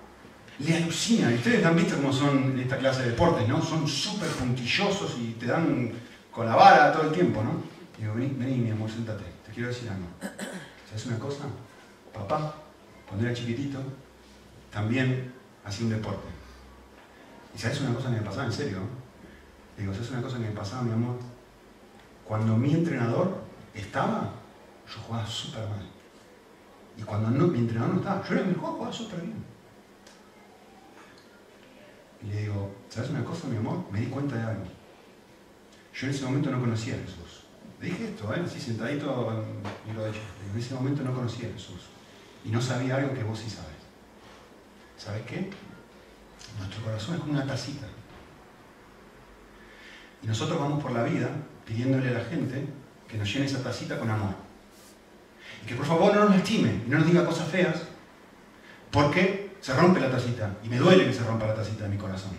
le 0.58 0.76
alucina. 0.76 1.28
Ustedes 1.28 1.64
han 1.64 1.76
visto 1.76 1.96
cómo 1.96 2.12
son 2.12 2.58
esta 2.58 2.78
clase 2.78 3.02
de 3.02 3.10
deportes, 3.10 3.48
¿no? 3.48 3.62
Son 3.62 3.86
súper 3.86 4.28
puntillosos 4.30 5.16
y 5.18 5.32
te 5.32 5.46
dan 5.46 5.92
con 6.32 6.46
la 6.46 6.56
vara 6.56 6.92
todo 6.92 7.04
el 7.04 7.12
tiempo, 7.12 7.42
¿no? 7.42 7.62
digo, 7.98 8.14
vení, 8.14 8.34
vení, 8.38 8.56
mi 8.56 8.70
amor, 8.70 8.90
sentate, 8.90 9.24
te 9.46 9.52
quiero 9.52 9.68
decir 9.68 9.88
algo. 9.88 10.06
¿Sabes 10.88 11.06
una 11.06 11.18
cosa? 11.18 11.44
Papá, 12.12 12.54
cuando 13.06 13.26
era 13.26 13.34
chiquitito, 13.34 13.78
también 14.70 15.32
hacía 15.64 15.86
un 15.86 15.92
deporte. 15.92 16.28
¿Y 17.54 17.58
sabes 17.58 17.80
una 17.82 17.94
cosa 17.94 18.08
que 18.08 18.16
me 18.16 18.22
pasaba 18.22 18.46
en 18.46 18.52
serio? 18.52 18.78
digo, 19.76 19.92
¿sabes 19.94 20.10
una 20.10 20.22
cosa 20.22 20.38
que 20.38 20.44
me 20.44 20.50
pasaba, 20.52 20.82
mi 20.82 20.92
amor? 20.92 21.18
Cuando 22.26 22.56
mi 22.56 22.72
entrenador 22.72 23.42
estaba, 23.74 24.32
yo 24.86 25.00
jugaba 25.06 25.26
súper 25.26 25.68
mal. 25.68 25.88
Y 26.96 27.02
cuando 27.02 27.46
mi 27.46 27.58
entrenador 27.58 27.94
no 27.94 28.00
estaba, 28.00 28.26
yo 28.26 28.34
era 28.34 28.44
mejor, 28.44 28.72
jugaba 28.72 28.92
súper 28.92 29.20
bien. 29.20 29.44
Y 32.22 32.26
le 32.26 32.42
digo, 32.42 32.70
¿sabes 32.88 33.10
una 33.10 33.24
cosa, 33.24 33.48
mi 33.48 33.56
amor? 33.56 33.84
Me 33.90 34.00
di 34.00 34.06
cuenta 34.06 34.36
de 34.36 34.42
algo. 34.42 34.81
Yo 35.94 36.06
en 36.06 36.14
ese 36.14 36.24
momento 36.24 36.50
no 36.50 36.60
conocía 36.60 36.94
a 36.94 36.98
Jesús. 36.98 37.44
Le 37.80 37.88
dije 37.88 38.08
esto, 38.08 38.32
¿eh? 38.34 38.42
así 38.44 38.60
sentadito 38.60 39.44
y 39.88 39.92
lo 39.92 40.06
he 40.06 40.10
hecho. 40.10 40.20
En 40.52 40.58
ese 40.58 40.74
momento 40.74 41.02
no 41.02 41.14
conocía 41.14 41.48
a 41.48 41.52
Jesús. 41.52 41.82
Y 42.44 42.50
no 42.50 42.60
sabía 42.60 42.96
algo 42.96 43.12
que 43.12 43.22
vos 43.22 43.38
sí 43.38 43.50
sabes. 43.50 43.70
¿Sabes 44.96 45.22
qué? 45.26 45.50
Nuestro 46.58 46.82
corazón 46.84 47.14
es 47.14 47.20
como 47.20 47.32
una 47.32 47.46
tacita. 47.46 47.86
Y 50.22 50.26
nosotros 50.26 50.58
vamos 50.58 50.82
por 50.82 50.92
la 50.92 51.02
vida 51.02 51.28
pidiéndole 51.66 52.08
a 52.08 52.12
la 52.12 52.24
gente 52.24 52.64
que 53.08 53.18
nos 53.18 53.32
llene 53.32 53.46
esa 53.46 53.62
tacita 53.62 53.98
con 53.98 54.10
amor. 54.10 54.34
Y 55.62 55.66
que 55.66 55.74
por 55.74 55.86
favor 55.86 56.14
no 56.14 56.24
nos 56.24 56.36
lastime 56.36 56.82
y 56.86 56.90
no 56.90 56.98
nos 56.98 57.06
diga 57.06 57.26
cosas 57.26 57.48
feas, 57.48 57.82
porque 58.90 59.56
se 59.60 59.74
rompe 59.74 60.00
la 60.00 60.10
tacita 60.10 60.56
y 60.62 60.68
me 60.68 60.78
duele 60.78 61.06
que 61.06 61.12
se 61.12 61.24
rompa 61.24 61.46
la 61.46 61.54
tacita 61.54 61.84
de 61.84 61.90
mi 61.90 61.96
corazón. 61.96 62.32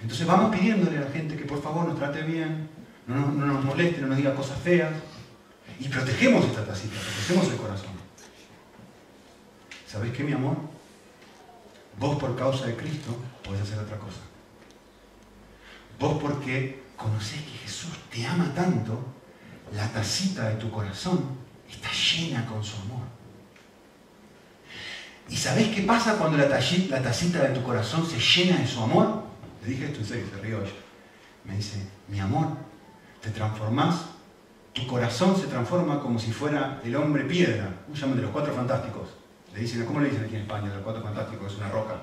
Entonces 0.00 0.26
vamos 0.26 0.54
pidiéndole 0.56 0.98
a 0.98 1.02
la 1.02 1.10
gente 1.10 1.36
que 1.36 1.44
por 1.44 1.62
favor 1.62 1.86
nos 1.86 1.98
trate 1.98 2.22
bien, 2.22 2.68
no 3.06 3.32
nos, 3.32 3.64
moleste, 3.64 4.00
no 4.00 4.08
nos 4.08 4.16
diga 4.16 4.34
cosas 4.34 4.58
feas 4.60 4.92
y 5.80 5.88
protegemos 5.88 6.44
esta 6.44 6.64
tacita, 6.64 6.94
protegemos 6.94 7.48
el 7.52 7.56
corazón. 7.56 7.98
¿Sabéis 9.86 10.12
qué, 10.14 10.22
mi 10.22 10.32
amor? 10.32 10.56
Vos 11.98 12.18
por 12.18 12.36
causa 12.36 12.66
de 12.66 12.76
Cristo 12.76 13.16
podés 13.42 13.62
hacer 13.62 13.78
otra 13.78 13.98
cosa. 13.98 14.20
Vos 15.98 16.18
porque 16.20 16.82
conocés 16.96 17.40
que 17.42 17.58
Jesús 17.64 17.90
te 18.10 18.24
ama 18.26 18.52
tanto, 18.54 19.00
la 19.74 19.88
tacita 19.88 20.48
de 20.48 20.56
tu 20.56 20.70
corazón 20.70 21.24
está 21.68 21.88
llena 21.90 22.46
con 22.46 22.62
su 22.62 22.76
amor. 22.76 23.02
¿Y 25.28 25.36
sabés 25.36 25.68
qué 25.74 25.82
pasa 25.82 26.16
cuando 26.16 26.38
la, 26.38 26.48
tacita 26.48 27.42
de 27.42 27.54
tu 27.54 27.62
corazón 27.62 28.08
se 28.08 28.18
llena 28.18 28.58
de 28.58 28.66
su 28.66 28.82
amor? 28.82 29.27
Dije 29.68 29.84
esto 29.84 29.98
en 30.00 30.06
serio, 30.06 30.26
se 30.34 30.40
rió 30.40 30.62
ella. 30.62 30.72
Me 31.44 31.56
dice, 31.56 31.76
mi 32.08 32.18
amor, 32.18 32.48
te 33.20 33.28
transformás, 33.28 33.96
tu 34.72 34.86
corazón 34.86 35.38
se 35.38 35.46
transforma 35.46 36.00
como 36.00 36.18
si 36.18 36.32
fuera 36.32 36.80
el 36.82 36.96
hombre 36.96 37.24
piedra, 37.24 37.74
un 37.86 37.94
llaman 37.94 38.16
de 38.16 38.22
los 38.22 38.30
cuatro 38.30 38.54
fantásticos. 38.54 39.10
Le 39.52 39.60
dicen, 39.60 39.84
¿cómo 39.84 40.00
le 40.00 40.08
dicen 40.08 40.24
aquí 40.24 40.36
en 40.36 40.42
España? 40.42 40.72
Los 40.72 40.82
cuatro 40.82 41.02
fantásticos, 41.02 41.52
es 41.52 41.58
una 41.58 41.68
roca. 41.68 41.96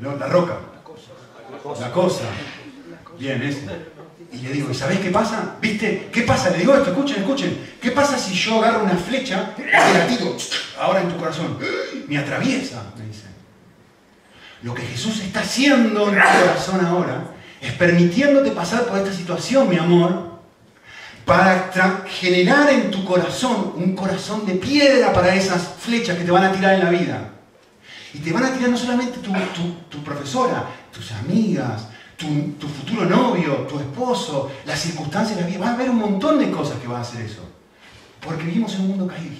La 0.00 0.26
roca. 0.26 0.58
La 1.78 1.92
cosa. 1.92 2.24
Bien, 3.16 3.40
ese. 3.42 3.68
Y 4.32 4.38
le 4.38 4.52
digo, 4.52 4.70
¿y 4.70 4.74
sabés 4.74 4.98
qué 4.98 5.10
pasa? 5.10 5.58
¿Viste? 5.60 6.08
¿Qué 6.12 6.22
pasa? 6.22 6.50
Le 6.50 6.58
digo 6.58 6.74
esto, 6.74 6.90
escuchen, 6.90 7.18
escuchen. 7.18 7.76
¿Qué 7.80 7.92
pasa 7.92 8.18
si 8.18 8.34
yo 8.34 8.58
agarro 8.58 8.82
una 8.82 8.96
flecha 8.96 9.54
y 9.56 9.96
la 9.96 10.06
tiro 10.08 10.36
ahora 10.80 11.02
en 11.02 11.08
tu 11.08 11.16
corazón? 11.16 11.56
Me 12.08 12.18
atraviesa, 12.18 12.92
me 12.98 13.06
dice. 13.06 13.29
Lo 14.62 14.74
que 14.74 14.82
Jesús 14.82 15.20
está 15.20 15.40
haciendo 15.40 16.08
en 16.08 16.14
tu 16.14 16.20
corazón 16.20 16.84
ahora 16.84 17.24
es 17.60 17.72
permitiéndote 17.72 18.50
pasar 18.50 18.84
por 18.84 18.98
esta 18.98 19.12
situación, 19.12 19.68
mi 19.68 19.76
amor, 19.76 20.40
para 21.24 22.04
generar 22.06 22.70
en 22.70 22.90
tu 22.90 23.04
corazón 23.04 23.72
un 23.76 23.94
corazón 23.94 24.44
de 24.46 24.54
piedra 24.54 25.12
para 25.12 25.34
esas 25.34 25.62
flechas 25.78 26.18
que 26.18 26.24
te 26.24 26.30
van 26.30 26.44
a 26.44 26.52
tirar 26.52 26.74
en 26.74 26.84
la 26.84 26.90
vida. 26.90 27.30
Y 28.12 28.18
te 28.18 28.32
van 28.32 28.44
a 28.44 28.52
tirar 28.52 28.70
no 28.70 28.76
solamente 28.76 29.18
tu, 29.18 30.02
profesora, 30.02 30.66
tus 30.92 31.12
amigas, 31.12 31.86
tu, 32.16 32.26
tu, 32.58 32.66
futuro 32.66 33.04
novio, 33.04 33.66
tu 33.68 33.78
esposo, 33.78 34.50
las 34.66 34.80
circunstancias 34.80 35.36
de 35.36 35.42
la 35.42 35.48
vida. 35.48 35.60
Va 35.60 35.68
a 35.68 35.74
haber 35.74 35.90
un 35.90 35.98
montón 35.98 36.38
de 36.38 36.50
cosas 36.50 36.78
que 36.80 36.88
van 36.88 36.98
a 36.98 37.02
hacer 37.02 37.22
eso. 37.22 37.42
Porque 38.20 38.42
vivimos 38.42 38.74
en 38.74 38.80
un 38.82 38.88
mundo 38.88 39.06
caído. 39.06 39.30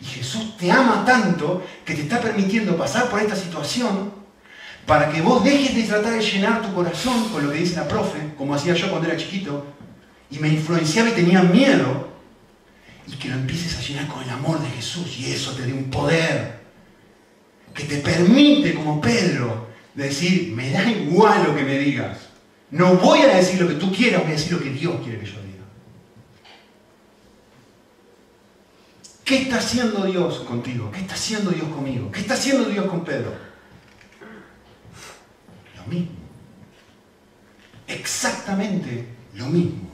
Y 0.00 0.04
Jesús 0.04 0.56
te 0.56 0.70
ama 0.70 1.04
tanto 1.06 1.62
que 1.84 1.94
te 1.94 2.02
está 2.02 2.20
permitiendo 2.20 2.76
pasar 2.76 3.08
por 3.08 3.20
esta 3.20 3.36
situación 3.36 4.23
para 4.86 5.10
que 5.10 5.22
vos 5.22 5.42
dejes 5.42 5.74
de 5.74 5.84
tratar 5.84 6.12
de 6.12 6.22
llenar 6.22 6.62
tu 6.62 6.74
corazón 6.74 7.28
con 7.30 7.44
lo 7.44 7.52
que 7.52 7.58
dice 7.58 7.76
la 7.76 7.88
profe, 7.88 8.18
como 8.36 8.54
hacía 8.54 8.74
yo 8.74 8.90
cuando 8.90 9.08
era 9.08 9.16
chiquito, 9.16 9.66
y 10.30 10.38
me 10.38 10.48
influenciaba 10.48 11.10
y 11.10 11.12
tenía 11.12 11.42
miedo, 11.42 12.08
y 13.06 13.12
que 13.16 13.28
lo 13.28 13.34
empieces 13.34 13.76
a 13.78 13.82
llenar 13.82 14.08
con 14.08 14.22
el 14.22 14.30
amor 14.30 14.60
de 14.60 14.68
Jesús, 14.70 15.16
y 15.18 15.32
eso 15.32 15.52
te 15.52 15.62
dé 15.62 15.72
un 15.72 15.90
poder 15.90 16.60
que 17.74 17.84
te 17.84 17.96
permite, 17.98 18.74
como 18.74 19.00
Pedro, 19.00 19.68
decir, 19.94 20.52
me 20.54 20.70
da 20.70 20.88
igual 20.90 21.44
lo 21.44 21.56
que 21.56 21.62
me 21.62 21.78
digas, 21.78 22.18
no 22.70 22.94
voy 22.96 23.20
a 23.20 23.36
decir 23.36 23.60
lo 23.60 23.68
que 23.68 23.74
tú 23.74 23.92
quieras, 23.92 24.22
voy 24.22 24.32
a 24.32 24.34
decir 24.34 24.52
lo 24.52 24.60
que 24.60 24.70
Dios 24.70 24.96
quiere 25.02 25.20
que 25.20 25.26
yo 25.26 25.42
diga. 25.42 25.64
¿Qué 29.24 29.38
está 29.42 29.56
haciendo 29.56 30.04
Dios 30.04 30.40
contigo? 30.40 30.90
¿Qué 30.92 31.00
está 31.00 31.14
haciendo 31.14 31.50
Dios 31.50 31.68
conmigo? 31.68 32.10
¿Qué 32.10 32.20
está 32.20 32.34
haciendo 32.34 32.64
Dios 32.64 32.86
con 32.86 33.04
Pedro? 33.04 33.43
Mismo. 35.86 36.24
Exactamente 37.86 39.06
lo 39.34 39.46
mismo. 39.46 39.90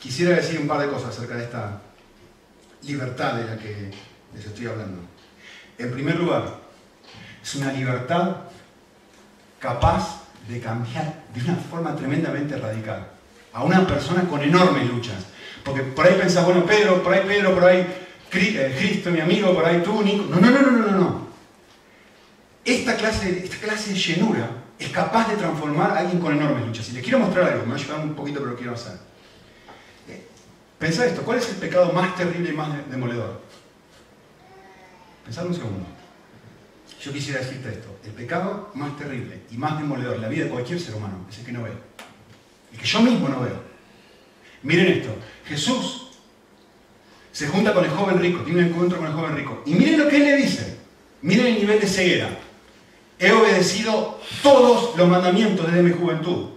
Quisiera 0.00 0.36
decir 0.36 0.58
un 0.60 0.66
par 0.66 0.80
de 0.80 0.88
cosas 0.88 1.10
acerca 1.10 1.36
de 1.36 1.44
esta 1.44 1.80
libertad 2.82 3.34
de 3.34 3.44
la 3.44 3.56
que 3.56 3.90
les 4.34 4.44
estoy 4.44 4.66
hablando. 4.66 5.00
En 5.78 5.92
primer 5.92 6.16
lugar, 6.18 6.58
es 7.42 7.54
una 7.54 7.72
libertad 7.72 8.36
capaz 9.60 10.22
de 10.48 10.60
cambiar 10.60 11.22
de 11.32 11.40
una 11.42 11.54
forma 11.54 11.94
tremendamente 11.94 12.56
radical 12.56 13.08
a 13.52 13.62
una 13.62 13.86
persona 13.86 14.24
con 14.24 14.42
enormes 14.42 14.88
luchas. 14.88 15.24
Porque 15.64 15.82
por 15.82 16.06
ahí 16.06 16.16
pensás, 16.20 16.44
bueno, 16.44 16.66
Pedro, 16.66 17.02
por 17.02 17.12
ahí 17.12 17.22
Pedro, 17.26 17.54
por 17.54 17.64
ahí 17.64 17.86
eh, 18.32 18.76
Cristo, 18.76 19.10
mi 19.10 19.20
amigo, 19.20 19.54
por 19.54 19.64
ahí 19.64 19.82
tú, 19.82 20.02
Nico. 20.02 20.24
No, 20.28 20.40
no, 20.40 20.50
no, 20.50 20.62
no, 20.62 20.78
no, 20.78 20.90
no. 20.90 21.28
Esta 22.64 22.96
clase, 22.96 23.44
esta 23.44 23.56
clase 23.58 23.92
de 23.92 23.98
llenura 23.98 24.61
es 24.82 24.90
capaz 24.90 25.28
de 25.28 25.36
transformar 25.36 25.92
a 25.92 25.98
alguien 26.00 26.20
con 26.20 26.34
enormes 26.34 26.66
luchas. 26.66 26.88
Y 26.90 26.92
les 26.92 27.02
quiero 27.02 27.20
mostrar 27.20 27.52
algo, 27.52 27.64
me 27.64 27.72
va 27.72 27.76
a 27.76 27.78
ayudar 27.78 28.00
un 28.00 28.14
poquito, 28.14 28.40
pero 28.40 28.52
lo 28.52 28.56
quiero 28.56 28.72
hacer. 28.72 28.98
Eh, 30.08 30.26
pensá 30.78 31.06
esto, 31.06 31.22
¿cuál 31.22 31.38
es 31.38 31.48
el 31.50 31.56
pecado 31.56 31.92
más 31.92 32.16
terrible 32.16 32.50
y 32.50 32.52
más 32.52 32.90
demoledor? 32.90 33.40
Pensad 35.24 35.46
un 35.46 35.54
segundo. 35.54 35.86
Yo 37.00 37.12
quisiera 37.12 37.40
decirte 37.40 37.68
esto, 37.68 37.98
el 38.04 38.12
pecado 38.12 38.70
más 38.74 38.96
terrible 38.96 39.42
y 39.50 39.56
más 39.56 39.78
demoledor 39.78 40.16
en 40.16 40.22
la 40.22 40.28
vida 40.28 40.44
de 40.44 40.50
cualquier 40.50 40.78
ser 40.78 40.94
humano 40.94 41.26
es 41.28 41.38
el 41.38 41.44
que 41.44 41.52
no 41.52 41.62
ve. 41.62 41.72
El 42.72 42.78
que 42.78 42.86
yo 42.86 43.00
mismo 43.00 43.28
no 43.28 43.40
veo. 43.40 43.60
Miren 44.62 44.86
esto, 44.86 45.14
Jesús 45.46 46.18
se 47.32 47.48
junta 47.48 47.74
con 47.74 47.84
el 47.84 47.90
joven 47.90 48.18
rico, 48.18 48.42
tiene 48.42 48.62
un 48.62 48.68
encuentro 48.68 48.98
con 48.98 49.06
el 49.06 49.14
joven 49.14 49.36
rico. 49.36 49.62
Y 49.66 49.74
miren 49.74 49.98
lo 49.98 50.08
que 50.08 50.16
él 50.16 50.24
le 50.24 50.36
dice. 50.36 50.78
Miren 51.22 51.46
el 51.46 51.54
nivel 51.54 51.80
de 51.80 51.86
ceguera. 51.86 52.38
He 53.22 53.30
obedecido 53.30 54.18
todos 54.42 54.96
los 54.96 55.08
mandamientos 55.08 55.64
desde 55.66 55.80
mi 55.80 55.92
juventud. 55.92 56.48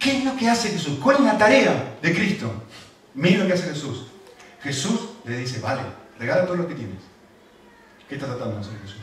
¿Qué 0.00 0.18
es 0.18 0.24
lo 0.24 0.36
que 0.36 0.50
hace 0.50 0.70
Jesús? 0.70 0.98
¿Cuál 1.00 1.18
es 1.18 1.22
la 1.22 1.38
tarea 1.38 1.96
de 2.02 2.12
Cristo? 2.12 2.52
Miren 3.14 3.38
lo 3.38 3.46
que 3.46 3.52
hace 3.52 3.68
Jesús. 3.68 4.08
Jesús 4.60 4.98
le 5.24 5.38
dice, 5.38 5.60
vale, 5.60 5.82
regala 6.18 6.44
todo 6.44 6.56
lo 6.56 6.66
que 6.66 6.74
tienes. 6.74 6.98
¿Qué 8.08 8.16
está 8.16 8.26
tratando 8.26 8.56
de 8.56 8.60
hacer 8.62 8.80
Jesús? 8.80 9.00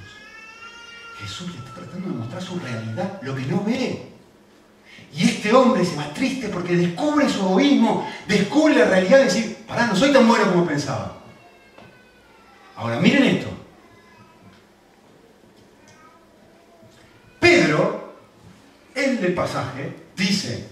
Jesús 1.21 1.51
le 1.53 1.59
está 1.59 1.73
tratando 1.73 2.09
de 2.09 2.15
mostrar 2.15 2.41
su 2.41 2.59
realidad, 2.59 3.21
lo 3.21 3.33
que 3.33 3.45
no 3.45 3.63
ve. 3.63 4.09
Y 5.15 5.23
este 5.23 5.53
hombre 5.53 5.85
se 5.85 5.95
va 5.95 6.13
triste 6.13 6.49
porque 6.49 6.75
descubre 6.75 7.29
su 7.29 7.39
egoísmo, 7.39 8.11
descubre 8.27 8.75
la 8.75 8.85
realidad 8.85 9.19
de 9.19 9.23
decir, 9.23 9.57
pará, 9.65 9.87
no 9.87 9.95
soy 9.95 10.11
tan 10.11 10.27
bueno 10.27 10.51
como 10.51 10.65
pensaba. 10.65 11.17
Ahora, 12.75 12.99
miren 12.99 13.23
esto. 13.23 13.52
Pedro, 17.55 18.13
el 18.95 19.21
del 19.21 19.33
pasaje, 19.33 19.93
dice, 20.15 20.67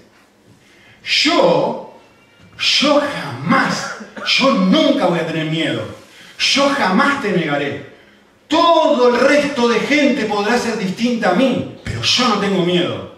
yo, 1.03 1.99
yo 2.57 3.01
jamás, 3.01 3.97
yo 4.25 4.53
nunca 4.53 5.05
voy 5.07 5.19
a 5.19 5.27
tener 5.27 5.45
miedo, 5.47 5.83
yo 6.37 6.69
jamás 6.69 7.21
te 7.21 7.31
negaré. 7.31 7.91
Todo 8.47 9.09
el 9.09 9.19
resto 9.19 9.67
de 9.69 9.79
gente 9.79 10.25
podrá 10.25 10.57
ser 10.57 10.77
distinta 10.77 11.31
a 11.31 11.35
mí, 11.35 11.79
pero 11.83 12.01
yo 12.01 12.27
no 12.27 12.39
tengo 12.39 12.65
miedo 12.65 13.11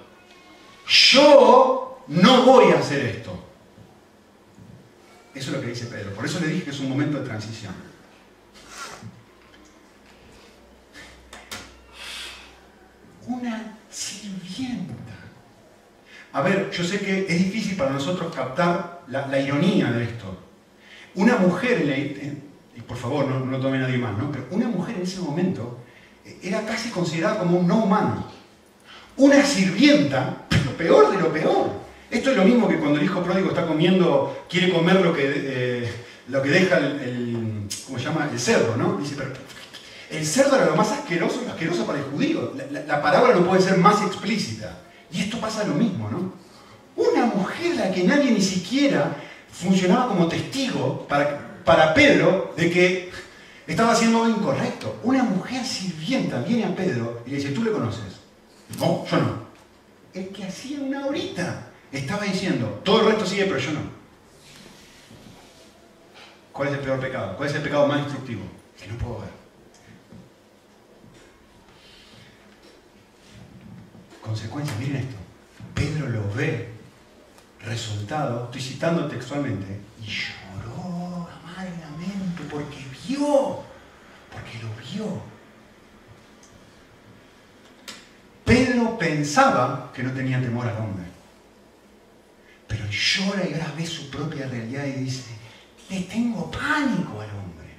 yo 0.88 2.04
no 2.08 2.44
voy 2.44 2.72
a 2.72 2.80
hacer 2.80 3.06
esto. 3.06 3.32
Eso 5.34 5.50
es 5.50 5.56
lo 5.56 5.62
que 5.62 5.68
dice 5.68 5.86
Pedro. 5.88 6.12
Por 6.14 6.26
eso 6.26 6.40
le 6.40 6.48
dije 6.48 6.64
que 6.66 6.70
es 6.70 6.80
un 6.80 6.90
momento 6.90 7.20
de 7.20 7.26
transición. 7.26 7.74
Una 13.28 13.78
sirvienta. 13.90 14.94
A 16.34 16.42
ver, 16.42 16.72
yo 16.72 16.84
sé 16.84 17.00
que 17.00 17.26
es 17.30 17.38
difícil 17.38 17.78
para 17.78 17.92
nosotros 17.92 18.34
captar 18.34 19.04
la, 19.08 19.40
ironía 19.40 19.92
de 19.92 20.04
esto. 20.04 20.38
Una 21.16 21.38
mujer, 21.38 22.42
y 22.76 22.82
por 22.82 22.98
favor, 22.98 23.28
no, 23.28 23.40
no 23.46 23.60
tome 23.60 23.78
nadie 23.78 23.98
más, 23.98 24.18
¿no? 24.18 24.32
pero 24.32 24.46
una 24.52 24.68
mujer 24.68 24.96
en 24.96 25.04
ese 25.04 25.20
momento 25.20 25.80
era 26.42 26.66
casi 26.66 26.90
considerada 26.90 27.40
como 27.40 27.60
un 27.60 27.68
no 27.68 27.84
humano. 27.84 28.26
Una 29.16 29.44
sirvienta 29.46 30.44
peor 30.78 31.12
de 31.12 31.22
lo 31.22 31.32
peor. 31.32 31.72
Esto 32.10 32.32
es 32.32 32.38
lo 32.38 32.44
mismo 32.44 32.68
que 32.68 32.78
cuando 32.78 33.00
el 33.00 33.06
hijo 33.06 33.24
pródigo 33.24 33.50
está 33.50 33.66
comiendo, 33.66 34.46
quiere 34.50 34.72
comer 34.72 35.02
lo 35.02 35.14
que, 35.14 35.24
eh, 35.26 35.92
lo 36.28 36.42
que 36.42 36.50
deja 36.50 36.78
el, 36.78 37.68
¿cómo 37.86 37.98
se 37.98 38.06
llama? 38.06 38.30
el 38.32 38.40
cerdo, 38.40 38.76
¿no? 38.78 38.98
Dice, 38.98 39.16
pero 39.18 39.32
el 40.14 40.26
cerdo 40.26 40.56
era 40.56 40.66
lo 40.66 40.76
más 40.76 40.92
asqueroso, 40.92 41.42
asqueroso 41.50 41.86
para 41.86 42.00
el 42.00 42.06
judío. 42.06 42.54
La, 42.72 42.82
la, 42.82 43.02
palabra 43.02 43.36
no 43.36 43.46
puede 43.46 43.62
ser 43.62 43.78
más 43.78 44.02
explícita. 44.02 44.78
Y 45.12 45.22
esto 45.22 45.40
pasa 45.40 45.64
lo 45.64 45.76
mismo, 45.76 46.10
¿no? 46.10 46.34
Una 46.96 47.26
mujer 47.26 47.74
a 47.82 47.86
la 47.86 47.92
que 47.92 48.04
nadie 48.04 48.32
ni 48.32 48.42
siquiera 48.42 49.16
funcionaba 49.52 50.08
como 50.08 50.28
testigo 50.28 51.08
para, 51.08 51.62
para 51.64 51.94
Pedro 51.94 52.54
de 52.56 52.70
que 52.70 53.12
estaba 53.68 53.94
haciendo 53.94 54.24
algo 54.24 54.40
incorrecto. 54.40 55.00
Una 55.04 55.24
mujer 55.24 55.66
sirvienta 55.66 56.40
viene 56.42 56.66
a 56.66 56.76
Pedro 56.76 57.24
y 57.26 57.32
le 57.32 57.38
dice, 57.38 57.50
¿tú 57.50 57.64
le 57.64 57.72
conoces? 57.72 58.22
No, 58.80 59.06
yo 59.10 59.18
no 59.18 59.44
el 60.14 60.30
que 60.30 60.44
hacía 60.44 60.80
una 60.80 61.06
horita 61.08 61.68
estaba 61.92 62.24
diciendo, 62.24 62.82
todo 62.84 63.02
el 63.02 63.08
resto 63.08 63.26
sigue, 63.26 63.46
pero 63.46 63.58
yo 63.58 63.72
no. 63.72 63.80
¿Cuál 66.52 66.70
es 66.70 66.76
el 66.76 66.80
peor 66.82 67.00
pecado? 67.00 67.36
¿Cuál 67.36 67.50
es 67.50 67.56
el 67.56 67.64
pecado 67.64 67.88
más 67.88 68.04
destructivo? 68.04 68.44
Que 68.80 68.88
no 68.88 68.98
puedo 68.98 69.22
ver. 69.22 69.43
Consecuencia, 74.24 74.74
miren 74.80 74.98
esto. 74.98 75.16
Pedro 75.74 76.10
lo 76.10 76.34
ve, 76.34 76.70
resultado, 77.60 78.46
estoy 78.46 78.62
citando 78.62 79.08
textualmente, 79.08 79.80
y 80.02 80.06
lloró 80.06 81.28
amargamente 81.44 82.44
porque 82.50 82.86
vio, 83.08 83.64
porque 84.32 84.60
lo 84.62 84.70
vio 84.82 85.34
Pedro 88.46 88.98
pensaba 88.98 89.92
que 89.94 90.04
no 90.04 90.12
tenía 90.12 90.42
temor 90.42 90.68
al 90.68 90.78
hombre. 90.78 91.06
Pero 92.68 92.86
llora 92.88 93.48
y 93.48 93.54
ahora 93.54 93.74
ve 93.78 93.86
su 93.86 94.10
propia 94.10 94.48
realidad 94.48 94.86
y 94.86 95.04
dice, 95.04 95.32
le 95.90 96.02
tengo 96.02 96.52
pánico 96.52 97.22
al 97.22 97.30
hombre. 97.30 97.74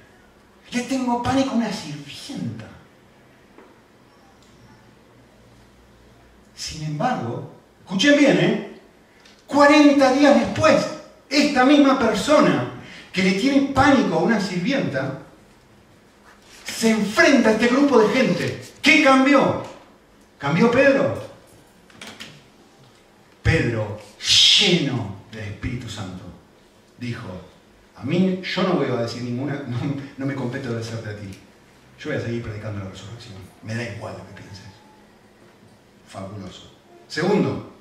Le 0.71 0.81
tengo 0.83 1.21
pánico 1.21 1.51
a 1.51 1.55
una 1.55 1.71
sirvienta. 1.71 2.67
Sin 6.55 6.83
embargo, 6.83 7.51
escuchen 7.83 8.17
bien, 8.17 8.37
¿eh? 8.39 8.79
40 9.47 10.13
días 10.13 10.39
después, 10.39 10.85
esta 11.29 11.65
misma 11.65 11.99
persona 11.99 12.71
que 13.11 13.23
le 13.23 13.31
tiene 13.33 13.73
pánico 13.73 14.15
a 14.15 14.23
una 14.23 14.39
sirvienta, 14.39 15.19
se 16.65 16.91
enfrenta 16.91 17.49
a 17.49 17.51
este 17.53 17.67
grupo 17.67 17.99
de 17.99 18.13
gente. 18.13 18.61
¿Qué 18.81 19.03
cambió? 19.03 19.63
¿Cambió 20.37 20.69
Pedro? 20.69 21.23
Pedro, 23.41 23.99
lleno 24.59 25.15
del 25.31 25.45
Espíritu 25.45 25.89
Santo, 25.89 26.23
dijo, 26.97 27.27
a 27.95 28.03
mí 28.03 28.41
yo 28.43 28.63
no 28.63 28.73
voy 28.73 28.87
a 28.87 29.01
decir 29.01 29.23
ninguna, 29.23 29.63
no, 30.17 30.25
me 30.25 30.35
compete 30.35 30.67
obedecerte 30.67 31.09
a 31.09 31.15
ti. 31.15 31.29
Yo 31.99 32.09
voy 32.09 32.19
a 32.19 32.21
seguir 32.21 32.43
predicando 32.43 32.83
la 32.83 32.89
resurrección. 32.89 33.35
Me 33.63 33.75
da 33.75 33.83
igual 33.83 34.15
lo 34.17 34.27
que 34.27 34.41
pienses. 34.41 34.65
Fabuloso. 36.07 36.71
Segundo, 37.07 37.73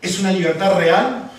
¿es 0.00 0.18
una 0.20 0.32
libertad 0.32 0.78
real? 0.78 1.30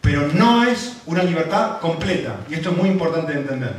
pero 0.00 0.28
no 0.28 0.64
es 0.64 0.96
una 1.06 1.22
libertad 1.22 1.78
completa. 1.80 2.36
Y 2.48 2.54
esto 2.54 2.70
es 2.70 2.76
muy 2.76 2.88
importante 2.88 3.32
de 3.32 3.40
entender. 3.40 3.72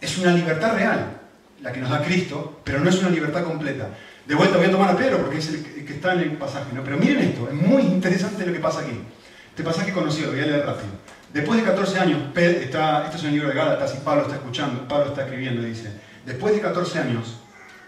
Es 0.00 0.18
una 0.18 0.32
libertad 0.32 0.74
real, 0.74 1.20
la 1.62 1.72
que 1.72 1.80
nos 1.80 1.90
da 1.90 2.02
Cristo, 2.02 2.60
pero 2.64 2.80
no 2.80 2.88
es 2.88 2.98
una 2.98 3.10
libertad 3.10 3.44
completa. 3.44 3.88
De 4.26 4.34
vuelta 4.34 4.58
voy 4.58 4.66
a 4.66 4.70
tomar 4.70 4.90
a 4.90 4.96
Pedro 4.96 5.18
porque 5.18 5.38
es 5.38 5.48
el 5.48 5.84
que 5.84 5.94
está 5.94 6.12
en 6.12 6.20
el 6.20 6.32
pasaje. 6.32 6.72
¿no? 6.74 6.84
Pero 6.84 6.98
miren 6.98 7.18
esto, 7.20 7.48
es 7.48 7.54
muy 7.54 7.82
interesante 7.82 8.44
lo 8.46 8.52
que 8.52 8.60
pasa 8.60 8.80
aquí. 8.80 9.00
Este 9.48 9.62
pasaje 9.62 9.92
conocido, 9.92 10.30
voy 10.30 10.40
a 10.40 10.46
leer 10.46 10.66
rápido. 10.66 10.90
Después 11.32 11.60
de 11.60 11.66
14 11.66 11.98
años, 11.98 12.20
está, 12.36 13.04
este 13.04 13.16
es 13.16 13.22
un 13.24 13.32
libro 13.32 13.48
de 13.48 13.54
Gálatas 13.54 13.94
y 13.94 14.04
Pablo 14.04 14.22
está 14.22 14.36
escuchando, 14.36 14.86
Pablo 14.86 15.08
está 15.08 15.24
escribiendo 15.24 15.62
y 15.62 15.70
dice, 15.70 15.90
después 16.24 16.54
de 16.54 16.60
14 16.60 16.98
años, 17.00 17.38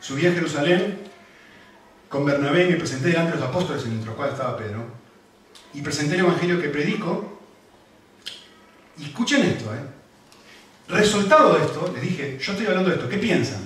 subí 0.01 0.27
a 0.27 0.33
Jerusalén 0.33 0.99
con 2.11 2.25
Bernabé 2.25 2.67
me 2.67 2.75
presenté 2.75 3.11
delante 3.11 3.33
de 3.33 3.39
los 3.39 3.49
apóstoles, 3.49 3.85
entre 3.85 4.07
los 4.07 4.17
cuales 4.17 4.35
estaba 4.35 4.59
Pedro, 4.59 4.85
y 5.73 5.81
presenté 5.81 6.15
el 6.15 6.21
evangelio 6.21 6.61
que 6.61 6.69
predico. 6.69 7.39
Escuchen 9.01 9.43
esto, 9.43 9.73
¿eh? 9.73 9.79
Resultado 10.89 11.55
de 11.57 11.65
esto, 11.65 11.89
les 11.95 12.03
dije, 12.03 12.37
yo 12.39 12.53
estoy 12.53 12.67
hablando 12.67 12.91
de 12.91 12.97
esto, 12.97 13.09
¿qué 13.09 13.17
piensan? 13.17 13.61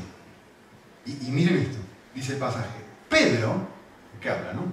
Y, 1.06 1.30
miren 1.30 1.56
esto, 1.56 1.78
dice 2.14 2.34
el 2.34 2.38
pasaje. 2.38 2.84
Pedro, 3.08 3.66
¿qué 4.20 4.28
habla, 4.28 4.52
no? 4.52 4.70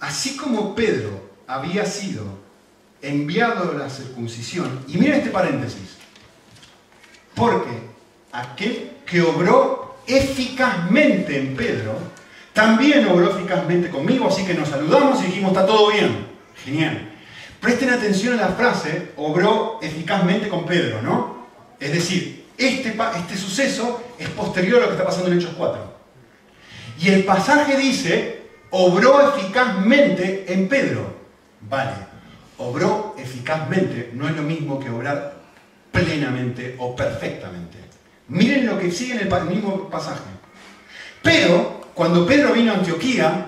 Así 0.00 0.36
como 0.38 0.74
Pedro 0.74 1.30
había 1.46 1.84
sido 1.84 2.24
enviado 3.02 3.72
a 3.72 3.74
la 3.74 3.90
circuncisión, 3.90 4.82
y 4.88 4.96
miren 4.96 5.18
este 5.18 5.30
paréntesis, 5.30 5.98
porque 7.34 7.82
aquel 8.32 8.92
que 9.04 9.20
obró 9.20 9.91
eficazmente 10.06 11.38
en 11.38 11.56
Pedro, 11.56 11.96
también 12.52 13.06
obró 13.06 13.36
eficazmente 13.36 13.88
conmigo, 13.88 14.28
así 14.28 14.44
que 14.44 14.54
nos 14.54 14.68
saludamos 14.68 15.22
y 15.22 15.26
dijimos, 15.26 15.52
está 15.52 15.66
todo 15.66 15.90
bien. 15.90 16.26
Genial. 16.64 17.10
Presten 17.60 17.90
atención 17.90 18.38
a 18.38 18.42
la 18.42 18.48
frase, 18.48 19.12
obró 19.16 19.78
eficazmente 19.82 20.48
con 20.48 20.66
Pedro, 20.66 21.00
¿no? 21.00 21.46
Es 21.78 21.92
decir, 21.92 22.46
este, 22.58 22.96
este 23.16 23.36
suceso 23.36 24.02
es 24.18 24.28
posterior 24.30 24.78
a 24.78 24.80
lo 24.82 24.86
que 24.88 24.92
está 24.92 25.04
pasando 25.04 25.30
en 25.30 25.38
Hechos 25.38 25.54
4. 25.56 25.92
Y 27.00 27.08
el 27.08 27.24
pasaje 27.24 27.76
dice, 27.76 28.42
obró 28.70 29.34
eficazmente 29.36 30.52
en 30.52 30.68
Pedro. 30.68 31.14
Vale, 31.60 31.92
obró 32.58 33.14
eficazmente 33.18 34.10
no 34.12 34.28
es 34.28 34.36
lo 34.36 34.42
mismo 34.42 34.78
que 34.78 34.90
obrar 34.90 35.34
plenamente 35.90 36.76
o 36.78 36.94
perfectamente. 36.94 37.78
Miren 38.28 38.66
lo 38.66 38.78
que 38.78 38.90
sigue 38.90 39.20
en 39.20 39.32
el 39.32 39.44
mismo 39.46 39.88
pasaje. 39.90 40.22
Pero 41.22 41.82
cuando 41.94 42.26
Pedro 42.26 42.52
vino 42.52 42.72
a 42.72 42.76
Antioquía, 42.76 43.46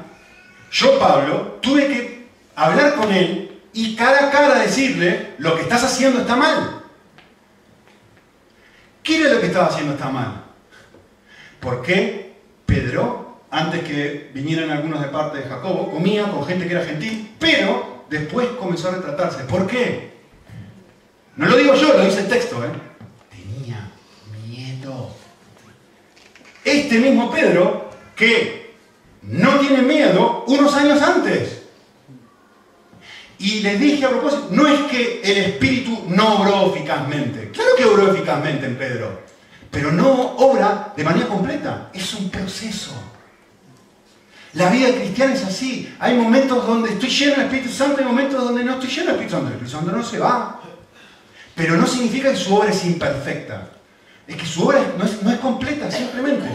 yo, 0.70 0.98
Pablo, 0.98 1.58
tuve 1.60 1.86
que 1.88 2.26
hablar 2.56 2.94
con 2.94 3.12
él 3.12 3.62
y 3.72 3.96
cara 3.96 4.28
a 4.28 4.30
cara 4.30 4.58
decirle, 4.60 5.34
lo 5.38 5.56
que 5.56 5.62
estás 5.62 5.84
haciendo 5.84 6.20
está 6.20 6.36
mal. 6.36 6.82
¿Qué 9.02 9.20
era 9.20 9.34
lo 9.34 9.40
que 9.40 9.46
estaba 9.46 9.66
haciendo 9.66 9.92
está 9.92 10.08
mal? 10.08 10.44
¿Por 11.60 11.82
qué 11.82 12.36
Pedro, 12.66 13.40
antes 13.50 13.82
que 13.84 14.30
vinieran 14.34 14.70
algunos 14.70 15.00
de 15.00 15.08
parte 15.08 15.38
de 15.38 15.44
Jacobo, 15.44 15.90
comía 15.90 16.24
con 16.30 16.46
gente 16.46 16.66
que 16.66 16.74
era 16.74 16.84
gentil, 16.84 17.34
pero 17.38 18.04
después 18.08 18.48
comenzó 18.58 18.88
a 18.88 18.92
retratarse? 18.92 19.44
¿Por 19.44 19.66
qué? 19.66 20.14
No 21.36 21.46
lo 21.46 21.56
digo 21.56 21.74
yo, 21.74 21.94
lo 21.94 22.04
dice 22.04 22.20
el 22.20 22.28
texto, 22.28 22.64
¿eh? 22.64 22.68
Este 26.64 26.98
mismo 26.98 27.30
Pedro 27.30 27.90
que 28.16 28.74
no 29.22 29.58
tiene 29.58 29.82
miedo 29.82 30.44
unos 30.46 30.74
años 30.74 31.00
antes. 31.02 31.62
Y 33.38 33.60
les 33.60 33.78
dije 33.78 34.06
a 34.06 34.10
propósito, 34.10 34.48
no 34.50 34.66
es 34.66 34.80
que 34.90 35.20
el 35.22 35.38
Espíritu 35.38 36.04
no 36.08 36.36
obró 36.36 36.74
eficazmente. 36.74 37.50
Claro 37.50 37.70
que 37.76 37.84
obró 37.84 38.12
eficazmente 38.12 38.66
en 38.66 38.76
Pedro, 38.76 39.22
pero 39.70 39.90
no 39.90 40.36
obra 40.36 40.92
de 40.96 41.04
manera 41.04 41.28
completa. 41.28 41.90
Es 41.92 42.14
un 42.14 42.30
proceso. 42.30 42.92
La 44.54 44.70
vida 44.70 44.94
cristiana 44.94 45.34
es 45.34 45.44
así. 45.44 45.92
Hay 45.98 46.16
momentos 46.16 46.66
donde 46.66 46.90
estoy 46.92 47.10
lleno 47.10 47.32
del 47.32 47.46
Espíritu 47.46 47.70
Santo 47.70 48.00
y 48.00 48.04
momentos 48.04 48.42
donde 48.42 48.64
no 48.64 48.74
estoy 48.74 48.88
lleno 48.88 49.06
del 49.06 49.14
Espíritu 49.14 49.32
Santo. 49.32 49.48
El 49.48 49.54
Espíritu 49.54 49.76
Santo 49.76 49.96
no 49.96 50.04
se 50.04 50.18
va. 50.18 50.60
Pero 51.56 51.76
no 51.76 51.86
significa 51.86 52.30
que 52.30 52.36
su 52.36 52.54
obra 52.54 52.70
es 52.70 52.84
imperfecta. 52.84 53.73
Es 54.26 54.36
que 54.36 54.46
su 54.46 54.66
obra 54.66 54.94
no 54.96 55.30
es, 55.30 55.38
completa, 55.38 55.90
simplemente. 55.90 56.48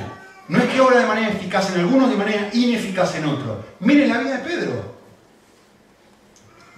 No 0.47 0.57
es 0.57 0.70
que 0.70 0.82
obra 0.82 0.99
de 0.99 1.05
manera 1.05 1.30
eficaz 1.30 1.72
en 1.74 1.82
algunos, 1.82 2.09
de 2.09 2.15
manera 2.15 2.49
ineficaz 2.53 3.15
en 3.15 3.26
otros. 3.26 3.57
Miren 3.80 4.09
la 4.09 4.17
vida 4.17 4.38
de 4.38 4.43
Pedro. 4.43 4.95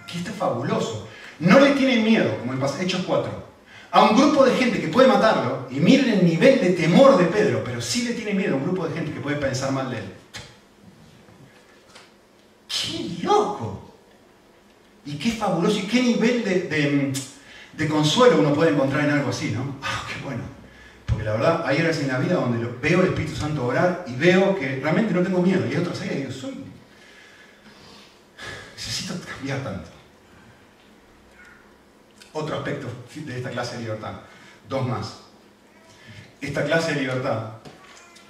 Que 0.05 0.17
esto 0.17 0.31
es 0.31 0.35
fabuloso. 0.35 1.07
No 1.39 1.59
le 1.59 1.71
tiene 1.71 2.03
miedo, 2.03 2.37
como 2.39 2.53
en 2.53 2.81
Hechos 2.81 3.03
4, 3.07 3.31
a 3.91 4.03
un 4.03 4.17
grupo 4.17 4.45
de 4.45 4.55
gente 4.55 4.81
que 4.81 4.89
puede 4.89 5.07
matarlo, 5.07 5.67
y 5.71 5.79
miren 5.79 6.09
el 6.09 6.25
nivel 6.25 6.59
de 6.59 6.71
temor 6.71 7.17
de 7.17 7.25
Pedro, 7.25 7.63
pero 7.63 7.81
sí 7.81 8.03
le 8.03 8.13
tiene 8.13 8.33
miedo 8.33 8.53
a 8.53 8.57
un 8.57 8.63
grupo 8.63 8.87
de 8.87 8.93
gente 8.93 9.13
que 9.13 9.21
puede 9.21 9.37
pensar 9.37 9.71
mal 9.71 9.89
de 9.89 9.97
él. 9.97 10.13
¡Qué 12.67 13.23
loco! 13.23 13.95
Y 15.05 15.15
qué 15.15 15.31
fabuloso, 15.31 15.79
y 15.79 15.83
qué 15.83 16.01
nivel 16.03 16.43
de, 16.43 17.13
de 17.73 17.87
consuelo 17.87 18.39
uno 18.39 18.53
puede 18.53 18.71
encontrar 18.71 19.05
en 19.05 19.11
algo 19.11 19.29
así, 19.29 19.51
¿no? 19.51 19.77
¡Ah, 19.81 20.05
qué 20.07 20.23
bueno! 20.23 20.60
Porque 21.11 21.25
la 21.25 21.33
verdad, 21.33 21.63
hay 21.65 21.81
horas 21.81 21.99
en 21.99 22.07
la 22.07 22.19
vida 22.19 22.35
donde 22.35 22.65
veo 22.81 23.01
el 23.01 23.09
Espíritu 23.09 23.35
Santo 23.35 23.65
orar 23.65 24.05
y 24.07 24.15
veo 24.15 24.57
que 24.57 24.79
realmente 24.79 25.13
no 25.13 25.21
tengo 25.21 25.41
miedo. 25.41 25.67
Y 25.67 25.71
hay 25.71 25.77
otras 25.81 25.99
áreas 25.99 26.15
y 26.15 26.19
digo, 26.19 26.31
soy. 26.31 26.63
Necesito 28.73 29.13
cambiar 29.29 29.59
tanto. 29.59 29.89
Otro 32.31 32.55
aspecto 32.55 32.87
de 33.13 33.37
esta 33.37 33.49
clase 33.49 33.75
de 33.75 33.83
libertad. 33.83 34.13
Dos 34.69 34.87
más. 34.87 35.19
Esta 36.39 36.63
clase 36.63 36.93
de 36.93 37.01
libertad 37.01 37.55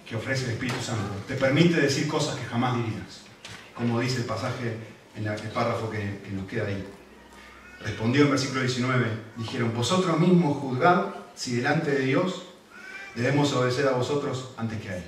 que 0.10 0.16
ofrece 0.16 0.46
el 0.46 0.52
Espíritu 0.52 0.82
Santo 0.82 1.14
te 1.28 1.36
permite 1.36 1.80
decir 1.80 2.08
cosas 2.08 2.36
que 2.36 2.46
jamás 2.46 2.76
dirías. 2.78 3.22
Como 3.76 4.00
dice 4.00 4.18
el 4.18 4.26
pasaje 4.26 4.76
en 5.16 5.28
el 5.28 5.50
párrafo 5.52 5.88
que, 5.90 6.20
que 6.24 6.32
nos 6.32 6.48
queda 6.48 6.66
ahí. 6.66 6.84
Respondió 7.80 8.24
en 8.24 8.32
versículo 8.32 8.62
19, 8.62 9.06
dijeron, 9.38 9.74
vosotros 9.74 10.20
mismos 10.20 10.58
juzgad 10.58 11.06
si 11.36 11.58
delante 11.58 11.92
de 11.92 12.00
Dios 12.00 12.51
debemos 13.16 13.52
obedecer 13.54 13.88
a 13.88 13.92
vosotros 13.92 14.52
antes 14.58 14.82
que 14.82 14.90
a 14.90 14.98
Él. 14.98 15.04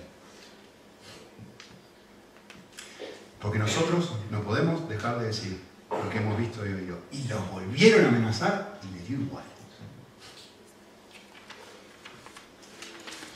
Porque 3.42 3.60
nosotros 3.60 4.14
no 4.32 4.42
podemos 4.42 4.88
dejar 4.88 5.20
de 5.20 5.28
decir 5.28 5.60
lo 5.90 6.10
que 6.10 6.18
hemos 6.18 6.38
visto 6.38 6.66
y 6.66 6.74
oído. 6.74 6.98
Y 7.12 7.28
los 7.28 7.52
volvieron 7.52 8.06
a 8.06 8.08
amenazar 8.08 8.80
y 8.84 8.98
les 8.98 9.08
dio 9.08 9.20
igual. 9.20 9.44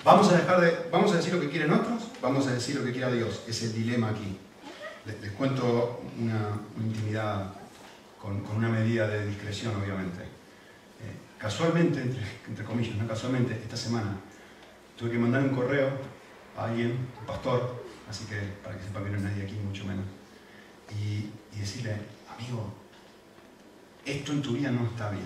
Vamos 0.04 0.32
a, 0.32 0.38
dejar 0.38 0.62
de, 0.62 0.88
vamos 0.90 1.12
a 1.12 1.18
decir 1.18 1.34
lo 1.34 1.42
que 1.42 1.50
quieren 1.50 1.74
otros, 1.74 2.04
vamos 2.22 2.48
a 2.48 2.54
decir 2.54 2.78
lo 2.78 2.86
que 2.86 2.94
quiera 2.94 3.12
Dios. 3.12 3.42
Es 3.46 3.62
el 3.64 3.74
dilema 3.74 4.10
aquí. 4.10 4.38
Les, 5.06 5.32
cuento 5.34 6.02
una, 6.18 6.62
intimidad 6.78 7.54
con, 8.22 8.46
una 8.56 8.70
medida 8.70 9.08
de 9.08 9.28
discreción, 9.28 9.76
obviamente. 9.76 10.24
Eh, 10.24 11.12
casualmente, 11.38 12.02
entre, 12.02 12.24
entre 12.48 12.64
comillas, 12.64 12.96
no 12.96 13.06
casualmente, 13.06 13.60
esta 13.62 13.76
semana 13.76 14.16
tuve 14.98 15.12
que 15.12 15.20
mandar 15.20 15.44
un 15.44 15.50
correo 15.50 15.92
a 16.58 16.66
alguien, 16.66 17.08
un 17.20 17.26
pastor, 17.26 17.86
así 18.10 18.26
que 18.26 18.36
para 18.64 18.76
que 18.76 18.84
sepa 18.84 19.04
que 19.04 19.12
no 19.12 19.18
hay 19.18 19.24
nadie 19.24 19.44
aquí, 19.44 19.54
mucho 19.54 19.86
menos, 19.86 20.06
y, 20.90 21.30
decirle, 21.58 21.96
amigo, 22.36 22.74
esto 24.06 24.32
en 24.32 24.42
tu 24.42 24.54
vida 24.54 24.72
no 24.72 24.86
está 24.86 25.10
bien. 25.10 25.26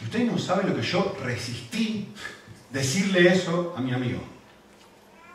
Y 0.00 0.04
ustedes 0.04 0.30
no 0.30 0.38
saben 0.38 0.68
lo 0.68 0.76
que 0.76 0.82
yo 0.82 1.16
resistí 1.22 2.14
decirle 2.70 3.32
eso 3.32 3.74
a 3.76 3.80
mi 3.80 3.92
amigo. 3.92 4.20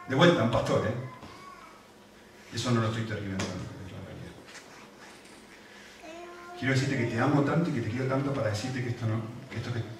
De 0.07 0.15
vuelta, 0.15 0.43
un 0.43 0.51
pastor, 0.51 0.87
¿eh? 0.87 0.93
Eso 2.55 2.71
no 2.71 2.81
lo 2.81 2.87
estoy 2.87 3.03
tergiversando, 3.03 3.63
es 3.85 3.91
la 3.91 3.99
realidad. 4.05 4.33
Quiero 6.57 6.73
decirte 6.73 6.97
que 6.97 7.05
te 7.05 7.19
amo 7.19 7.41
tanto 7.41 7.69
y 7.69 7.73
que 7.73 7.81
te 7.81 7.89
quiero 7.89 8.05
tanto 8.05 8.33
para 8.33 8.49
decirte 8.49 8.81
que 8.81 8.91
esto 8.91 9.05
no, 9.05 9.21
esto 9.53 9.73
que 9.73 9.92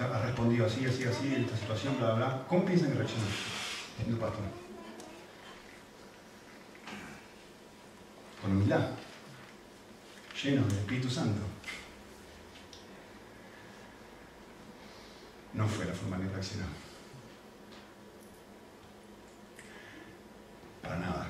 ha 0.00 0.22
respondido 0.22 0.66
así, 0.66 0.86
así, 0.86 1.04
así, 1.04 1.34
en 1.34 1.44
esta 1.44 1.56
situación, 1.56 1.96
bla, 1.98 2.14
bla, 2.14 2.26
bla. 2.26 2.44
¿Cómo 2.48 2.64
piensan 2.64 2.92
que 2.92 2.98
reaccionan? 2.98 3.28
Siendo 3.96 4.18
pastor. 4.18 4.44
Con 8.40 8.52
humildad. 8.52 8.90
Lleno 10.42 10.66
del 10.66 10.78
Espíritu 10.78 11.10
Santo. 11.10 11.42
No 15.52 15.68
fue 15.68 15.84
la 15.84 15.92
forma 15.92 16.18
que 16.18 16.28
reaccionó. 16.28 16.66
Para 20.80 20.96
nada. 20.96 21.26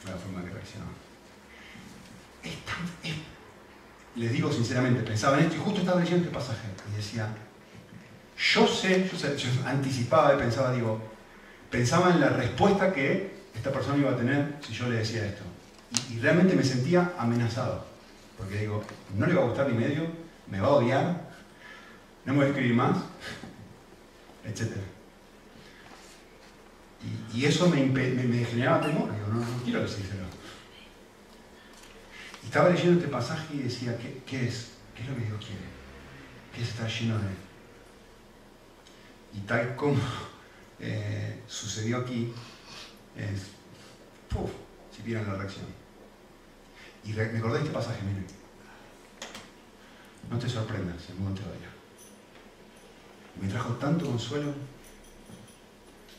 Fue 0.00 0.10
la 0.10 0.16
forma 0.16 0.42
que 0.42 0.50
reaccionó. 0.50 0.86
Es 2.42 2.56
tan, 2.64 2.88
les 4.16 4.32
digo 4.32 4.52
sinceramente, 4.52 5.02
pensaba 5.02 5.38
en 5.38 5.44
esto 5.44 5.56
y 5.56 5.60
justo 5.60 5.80
estaba 5.80 6.00
leyendo 6.00 6.24
este 6.24 6.34
pasaje 6.34 6.68
y 6.92 6.96
decía, 6.96 7.28
yo 8.36 8.66
sé, 8.66 9.08
yo, 9.08 9.48
anticipaba 9.66 10.34
y 10.34 10.38
pensaba, 10.38 10.72
digo, 10.72 11.00
pensaba 11.70 12.10
en 12.10 12.20
la 12.20 12.28
respuesta 12.28 12.92
que 12.92 13.32
esta 13.54 13.72
persona 13.72 13.98
iba 13.98 14.10
a 14.10 14.16
tener 14.16 14.56
si 14.60 14.72
yo 14.72 14.88
le 14.88 14.96
decía 14.96 15.24
esto. 15.24 15.44
y, 16.10 16.18
realmente 16.18 16.54
me 16.54 16.64
sentía 16.64 17.12
amenazado. 17.18 17.86
Porque 18.36 18.58
digo, 18.58 18.82
no 19.16 19.26
le 19.26 19.34
va 19.34 19.42
a 19.42 19.46
gustar 19.46 19.68
mi 19.68 19.78
medio, 19.78 20.06
me 20.48 20.60
va 20.60 20.68
a 20.68 20.72
odiar, 20.72 21.30
no 22.24 22.32
me 22.32 22.38
voy 22.38 22.46
a 22.46 22.48
escribir 22.48 22.74
más, 22.74 22.98
etc. 24.44 24.72
Y, 27.34 27.44
eso 27.44 27.68
me, 27.68 27.78
generaba 28.44 28.80
temor. 28.80 29.12
Digo, 29.12 29.28
no, 29.28 29.40
no 29.40 29.62
quiero 29.64 29.82
decírselo. 29.82 30.31
Estaba 32.44 32.68
leyendo 32.68 33.00
este 33.00 33.08
pasaje 33.10 33.54
y 33.54 33.58
decía, 33.58 33.96
¿qué, 33.98 34.46
es? 34.46 34.72
¿Qué 34.94 35.02
es 35.02 35.08
lo 35.08 35.16
que 35.16 35.24
Dios 35.24 35.38
quiere? 35.38 35.62
¿Qué 36.54 36.62
es 36.62 36.68
estar 36.68 36.88
lleno 36.88 37.18
de 37.18 37.28
Y 39.34 39.40
tal 39.40 39.74
como 39.76 39.96
eh, 40.80 41.42
sucedió 41.46 41.98
aquí, 41.98 42.32
es, 43.16 43.46
¡puf! 44.28 44.50
si 44.94 45.02
vieron 45.02 45.26
la 45.26 45.34
reacción. 45.34 45.66
Y 47.04 47.12
me 47.12 47.38
acordé 47.38 47.60
este 47.60 47.70
pasaje, 47.70 48.02
miren. 48.02 48.26
No 50.30 50.38
te 50.38 50.48
sorprendas, 50.48 51.08
el 51.08 51.16
mundo 51.16 51.40
te 51.40 51.48
odia. 51.48 51.68
Me 53.40 53.48
trajo 53.48 53.74
tanto 53.74 54.06
consuelo. 54.06 54.52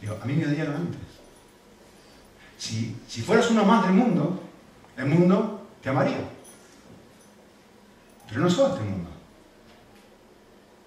Digo, 0.01 0.19
a 0.21 0.26
mí 0.26 0.34
me 0.34 0.47
odiaron 0.47 0.76
antes. 0.76 0.99
Si, 2.57 2.95
si 3.07 3.21
fueras 3.21 3.49
uno 3.51 3.63
más 3.63 3.86
del 3.86 3.93
mundo, 3.93 4.41
el 4.97 5.05
mundo 5.05 5.53
te 5.84 5.89
amaría. 5.89 6.17
Pero 8.29 8.41
no 8.41 8.49
sos 8.49 8.71
este 8.71 8.84
mundo. 8.84 9.09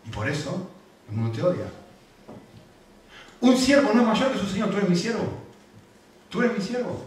Y 0.06 0.10
por 0.10 0.28
eso 0.28 0.70
el 1.08 1.14
mundo 1.14 1.36
te 1.36 1.42
odia. 1.42 1.66
Un 3.40 3.56
siervo 3.56 3.92
no 3.92 4.00
es 4.00 4.06
mayor 4.06 4.32
que 4.32 4.38
su 4.38 4.46
Señor. 4.46 4.70
Tú 4.70 4.78
eres 4.78 4.88
mi 4.88 4.96
siervo. 4.96 5.32
Tú 6.30 6.40
eres 6.40 6.58
mi 6.58 6.64
siervo. 6.64 7.04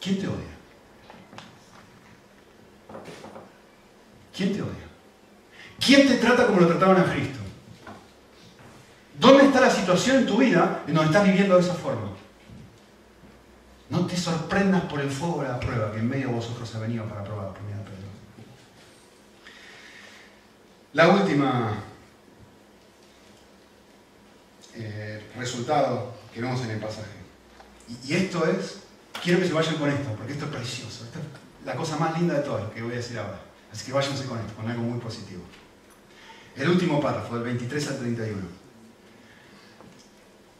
¿Quién 0.00 0.18
te 0.18 0.26
odia? 0.26 0.56
¿Quién 4.34 4.54
te 4.54 4.62
odia? 4.62 4.88
¿Quién 5.78 6.08
te 6.08 6.14
trata 6.16 6.46
como 6.46 6.60
lo 6.60 6.66
trataban 6.66 6.96
a 6.96 7.12
Cristo? 7.12 7.38
¿Dónde 9.18 9.44
está 9.44 9.60
la 9.60 9.70
situación 9.70 10.16
en 10.18 10.26
tu 10.26 10.38
vida 10.38 10.82
en 10.86 10.94
donde 10.94 11.10
estás 11.10 11.24
viviendo 11.24 11.56
de 11.56 11.60
esa 11.60 11.74
forma? 11.74 12.19
Te 14.10 14.16
sorprendas 14.16 14.82
por 14.86 15.00
el 15.00 15.08
fuego 15.08 15.42
de 15.42 15.48
la 15.48 15.60
prueba 15.60 15.92
que 15.92 16.00
en 16.00 16.08
medio 16.08 16.28
de 16.28 16.34
vosotros 16.34 16.74
ha 16.74 16.80
venido 16.80 17.04
para 17.04 17.22
probar. 17.22 17.54
Primera 17.54 17.78
Pedro. 17.84 18.08
La 20.94 21.08
última 21.10 21.84
eh, 24.74 25.30
resultado 25.36 26.12
que 26.34 26.40
vemos 26.40 26.60
en 26.62 26.70
el 26.72 26.80
pasaje. 26.80 27.20
Y, 28.04 28.14
esto 28.14 28.44
es, 28.46 28.80
quiero 29.22 29.38
que 29.38 29.46
se 29.46 29.52
vayan 29.52 29.76
con 29.76 29.88
esto, 29.88 30.12
porque 30.16 30.32
esto 30.32 30.46
es 30.46 30.50
precioso. 30.50 31.04
Esto 31.04 31.20
es 31.20 31.66
la 31.66 31.76
cosa 31.76 31.96
más 31.96 32.18
linda 32.18 32.34
de 32.34 32.42
todo 32.42 32.72
que 32.74 32.82
voy 32.82 32.94
a 32.94 32.96
decir 32.96 33.16
ahora. 33.16 33.40
Así 33.72 33.86
que 33.86 33.92
váyanse 33.92 34.24
con 34.24 34.40
esto, 34.40 34.54
con 34.54 34.68
algo 34.68 34.82
muy 34.82 34.98
positivo. 34.98 35.42
El 36.56 36.68
último 36.68 37.00
párrafo, 37.00 37.36
del 37.36 37.44
23 37.44 37.88
al 37.88 37.98
31. 37.98 38.42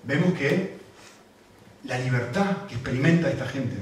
Vemos 0.05 0.35
que 0.35 0.80
la 1.85 1.99
libertad 1.99 2.67
que 2.69 2.75
experimenta 2.75 3.31
esta 3.31 3.47
gente 3.47 3.77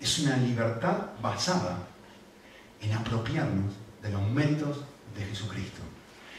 es 0.00 0.18
una 0.20 0.36
libertad 0.36 0.96
basada 1.20 1.78
en 2.80 2.92
apropiarnos 2.92 3.74
de 4.02 4.10
los 4.10 4.22
méritos 4.30 4.84
de 5.16 5.24
Jesucristo. 5.24 5.82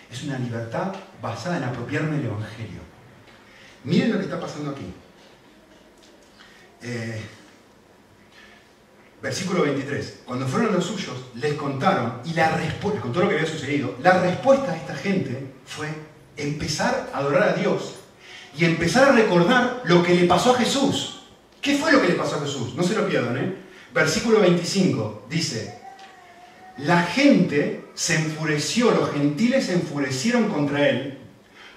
Es 0.10 0.24
una 0.24 0.40
libertad 0.40 0.94
basada 1.22 1.58
en 1.58 1.64
apropiarme 1.66 2.18
del 2.18 2.28
Evangelio. 2.28 2.80
Miren 3.84 4.12
lo 4.12 4.18
que 4.18 4.24
está 4.24 4.40
pasando 4.40 4.72
aquí. 4.72 4.94
Eh, 6.82 7.22
versículo 9.22 9.64
23. 9.64 10.22
Cuando 10.26 10.48
fueron 10.48 10.74
los 10.74 10.86
suyos, 10.86 11.26
les 11.36 11.54
contaron, 11.56 12.22
y 12.24 12.34
la 12.34 12.56
respuesta, 12.56 13.02
con 13.02 13.12
todo 13.12 13.24
lo 13.24 13.30
que 13.30 13.36
había 13.36 13.50
sucedido, 13.50 13.96
la 14.02 14.22
respuesta 14.22 14.72
de 14.72 14.78
esta 14.78 14.96
gente 14.96 15.54
fue 15.66 15.90
empezar 16.38 17.10
a 17.14 17.18
adorar 17.18 17.50
a 17.50 17.54
Dios 17.54 17.99
y 18.58 18.66
empezar 18.66 19.10
a 19.10 19.12
recordar 19.12 19.82
lo 19.86 20.04
que 20.04 20.16
le 20.16 20.28
pasó 20.28 20.54
a 20.54 20.58
Jesús. 20.58 21.22
¿Qué 21.62 21.78
fue 21.78 21.91
lo 21.91 22.02
que 22.02 22.10
le 22.10 22.14
pasó 22.16 22.38
a 22.38 22.41
Jesús? 22.41 22.74
No 22.76 22.84
se 22.84 22.95
lo 22.95 23.08
pierdan, 23.08 23.38
¿eh? 23.38 23.56
Versículo 23.93 24.39
25 24.39 25.26
dice, 25.30 25.80
la 26.78 27.04
gente 27.04 27.86
se 27.95 28.16
enfureció, 28.16 28.91
los 28.91 29.12
gentiles 29.12 29.66
se 29.66 29.74
enfurecieron 29.74 30.50
contra 30.50 30.88
él, 30.88 31.18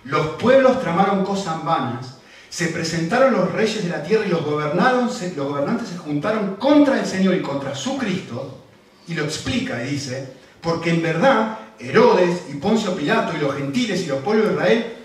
los 0.05 0.27
pueblos 0.37 0.81
tramaron 0.81 1.25
cosas 1.25 1.65
vanas, 1.65 2.19
se 2.51 2.67
presentaron 2.69 3.33
los 3.33 3.51
reyes 3.53 3.83
de 3.83 3.89
la 3.89 4.03
tierra 4.03 4.27
y 4.27 4.29
los, 4.29 4.43
los 4.43 5.49
gobernantes 5.49 5.89
se 5.89 5.99
juntaron 5.99 6.57
contra 6.57 7.01
el 7.01 7.07
Señor 7.07 7.35
y 7.35 7.41
contra 7.41 7.75
su 7.75 7.97
Cristo, 7.97 8.63
y 9.09 9.15
lo 9.15 9.25
explica 9.25 9.83
y 9.83 9.93
dice, 9.93 10.35
porque 10.61 10.91
en 10.91 11.03
verdad 11.03 11.59
Herodes 11.79 12.43
y 12.51 12.55
Poncio 12.57 12.95
Pilato 12.95 13.37
y 13.37 13.41
los 13.41 13.57
gentiles 13.57 14.03
y 14.03 14.07
los 14.07 14.21
pueblos 14.21 14.49
de 14.49 14.53
Israel, 14.53 14.97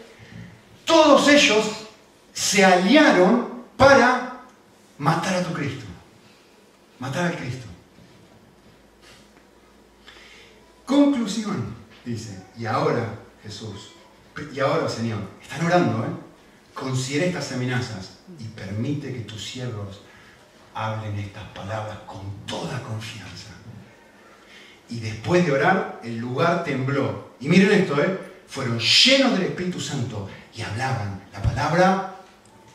todos 0.87 1.27
ellos 1.27 1.65
se 2.33 2.65
aliaron 2.65 3.65
para 3.75 4.41
matar 4.97 5.35
a 5.35 5.43
tu 5.43 5.53
Cristo, 5.53 5.85
matar 6.97 7.25
al 7.25 7.35
Cristo. 7.35 7.67
Conclusión, 10.85 11.75
dice, 12.05 12.41
y 12.57 12.65
ahora 12.65 13.19
Jesús, 13.43 13.91
y 14.53 14.59
ahora 14.59 14.87
Señor, 14.87 15.19
están 15.41 15.65
orando, 15.65 16.05
¿eh? 16.05 16.09
Considera 16.73 17.25
estas 17.25 17.51
amenazas 17.51 18.19
y 18.39 18.45
permite 18.45 19.11
que 19.11 19.21
tus 19.21 19.43
siervos 19.43 20.01
hablen 20.73 21.17
estas 21.19 21.43
palabras 21.49 21.97
con 22.05 22.21
toda 22.45 22.81
confianza. 22.83 23.49
Y 24.89 24.99
después 24.99 25.45
de 25.45 25.51
orar, 25.51 25.99
el 26.03 26.17
lugar 26.17 26.63
tembló. 26.63 27.31
Y 27.41 27.49
miren 27.49 27.71
esto, 27.71 28.01
¿eh? 28.01 28.17
Fueron 28.47 28.79
llenos 28.79 29.33
del 29.33 29.47
Espíritu 29.47 29.81
Santo 29.81 30.29
y 30.57 30.63
hablaban 30.63 31.21
la 31.31 31.41
palabra 31.41 32.15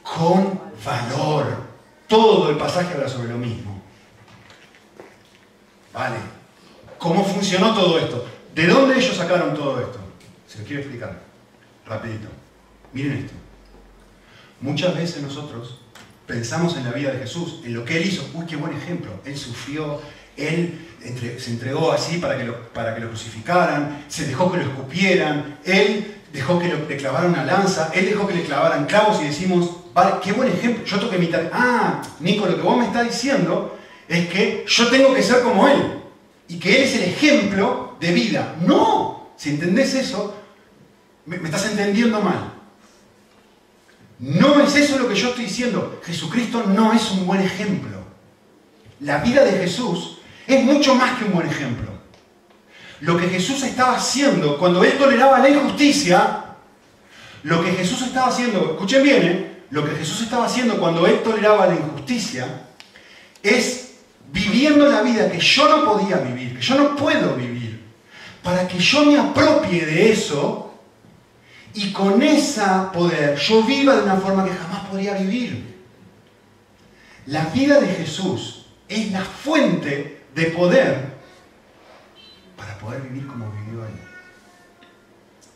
con 0.03 0.61
valor. 0.85 1.72
Todo 2.07 2.51
el 2.51 2.57
pasaje 2.57 2.95
habla 2.95 3.09
sobre 3.09 3.30
lo 3.30 3.39
mismo. 3.39 3.83
Vale. 5.93 6.16
¿Cómo 6.99 7.24
funcionó 7.24 7.74
todo 7.74 7.99
esto? 7.99 8.24
¿De 8.55 8.66
dónde 8.66 8.97
ellos 8.97 9.16
sacaron 9.16 9.55
todo 9.55 9.80
esto? 9.80 9.99
Se 10.47 10.59
lo 10.59 10.64
quiero 10.64 10.83
explicar. 10.83 11.20
Rapidito. 11.85 12.28
Miren 12.93 13.18
esto. 13.18 13.33
Muchas 14.61 14.95
veces 14.95 15.22
nosotros 15.22 15.80
pensamos 16.26 16.76
en 16.76 16.85
la 16.85 16.93
vida 16.93 17.11
de 17.11 17.18
Jesús, 17.18 17.62
en 17.64 17.74
lo 17.74 17.85
que 17.85 17.97
Él 17.97 18.07
hizo. 18.07 18.28
Uy, 18.35 18.47
qué 18.47 18.55
buen 18.55 18.76
ejemplo. 18.76 19.11
Él 19.24 19.37
sufrió, 19.37 20.01
Él 20.37 20.89
se 21.39 21.51
entregó 21.51 21.91
así 21.91 22.18
para 22.18 22.39
que, 22.39 22.45
lo, 22.45 22.68
para 22.68 22.95
que 22.95 23.01
lo 23.01 23.09
crucificaran, 23.09 24.05
se 24.07 24.26
dejó 24.26 24.53
que 24.53 24.59
lo 24.59 24.64
escupieran, 24.64 25.59
Él 25.64 26.22
dejó 26.33 26.59
que 26.59 26.68
le 26.68 26.97
clavaran 26.97 27.30
una 27.30 27.45
lanza, 27.45 27.91
Él 27.95 28.07
dejó 28.07 28.26
que 28.26 28.35
le 28.35 28.45
clavaran 28.45 28.87
clavos 28.87 29.20
y 29.22 29.26
decimos, 29.26 29.70
vale, 29.93 30.14
qué 30.22 30.33
buen 30.33 30.49
ejemplo. 30.49 30.85
Yo 30.85 30.99
tengo 30.99 31.11
que 31.11 31.18
imitar. 31.18 31.51
Ah, 31.53 32.03
Nico, 32.20 32.47
lo 32.47 32.57
que 32.57 32.62
vos 32.62 32.78
me 32.78 32.87
estás 32.87 33.05
diciendo 33.05 33.78
es 34.09 34.28
que 34.28 34.64
yo 34.66 34.89
tengo 34.89 35.14
que 35.14 35.22
ser 35.22 35.43
como 35.43 35.68
Él 35.68 36.01
y 36.49 36.59
que 36.59 36.76
Él 36.76 36.83
es 36.85 36.97
el 36.97 37.03
ejemplo 37.05 37.97
de 38.01 38.12
vida. 38.12 38.57
No, 38.66 39.30
si 39.37 39.51
entendés 39.51 39.95
eso, 39.95 40.35
me 41.26 41.37
estás 41.37 41.66
entendiendo 41.66 42.20
mal. 42.20 42.53
No 44.18 44.61
es 44.61 44.74
eso 44.76 44.99
lo 44.99 45.09
que 45.09 45.14
yo 45.14 45.30
estoy 45.30 45.45
diciendo. 45.45 46.01
Jesucristo 46.05 46.64
no 46.66 46.93
es 46.93 47.11
un 47.11 47.26
buen 47.26 47.41
ejemplo. 47.41 47.99
La 49.01 49.18
vida 49.18 49.45
de 49.45 49.53
Jesús 49.53 50.18
es 50.47 50.62
mucho 50.62 50.95
más 50.95 51.18
que 51.18 51.24
un 51.24 51.33
buen 51.33 51.49
ejemplo. 51.49 51.91
Lo 53.03 53.16
que 53.16 53.28
Jesús 53.28 53.64
estaba 53.64 53.96
haciendo 53.96 54.57
cuando 54.57 54.84
él 54.84 54.96
toleraba 54.96 55.40
la 55.40 55.48
injusticia, 55.48 56.44
lo 57.42 57.61
que 57.61 57.72
Jesús 57.72 58.00
estaba 58.03 58.28
haciendo, 58.28 58.61
escuchen 58.74 59.03
bien, 59.03 59.22
¿eh? 59.24 59.62
lo 59.70 59.84
que 59.84 59.96
Jesús 59.96 60.22
estaba 60.22 60.46
haciendo 60.46 60.78
cuando 60.78 61.05
él 61.09 61.20
toleraba 61.20 61.66
la 61.66 61.74
injusticia 61.74 62.46
es 63.42 63.94
viviendo 64.32 64.88
la 64.88 65.03
vida 65.03 65.28
que 65.28 65.40
yo 65.40 65.68
no 65.68 65.84
podía 65.84 66.18
vivir, 66.18 66.55
que 66.55 66.62
yo 66.62 66.76
no 66.76 66.94
puedo 66.94 67.34
vivir, 67.34 67.82
para 68.40 68.68
que 68.68 68.78
yo 68.78 69.05
me 69.05 69.18
apropie 69.18 69.84
de 69.84 70.12
eso 70.12 70.72
y 71.74 71.90
con 71.90 72.22
ese 72.22 72.62
poder 72.92 73.36
yo 73.36 73.64
viva 73.64 73.96
de 73.96 74.03
una 74.05 74.16
forma 74.16 74.44
que 74.44 74.53
jamás 74.53 74.86
podría 74.88 75.14
vivir. 75.14 75.74
La 77.26 77.46
vida 77.46 77.80
de 77.80 77.88
Jesús 77.88 78.66
es 78.88 79.11
la 79.11 79.22
fuente 79.22 80.22
de 80.36 80.44
poder 80.53 81.11
poder 82.83 83.03
vivir 83.03 83.26
como 83.26 83.51
vivió 83.51 83.85
Él. 83.85 83.93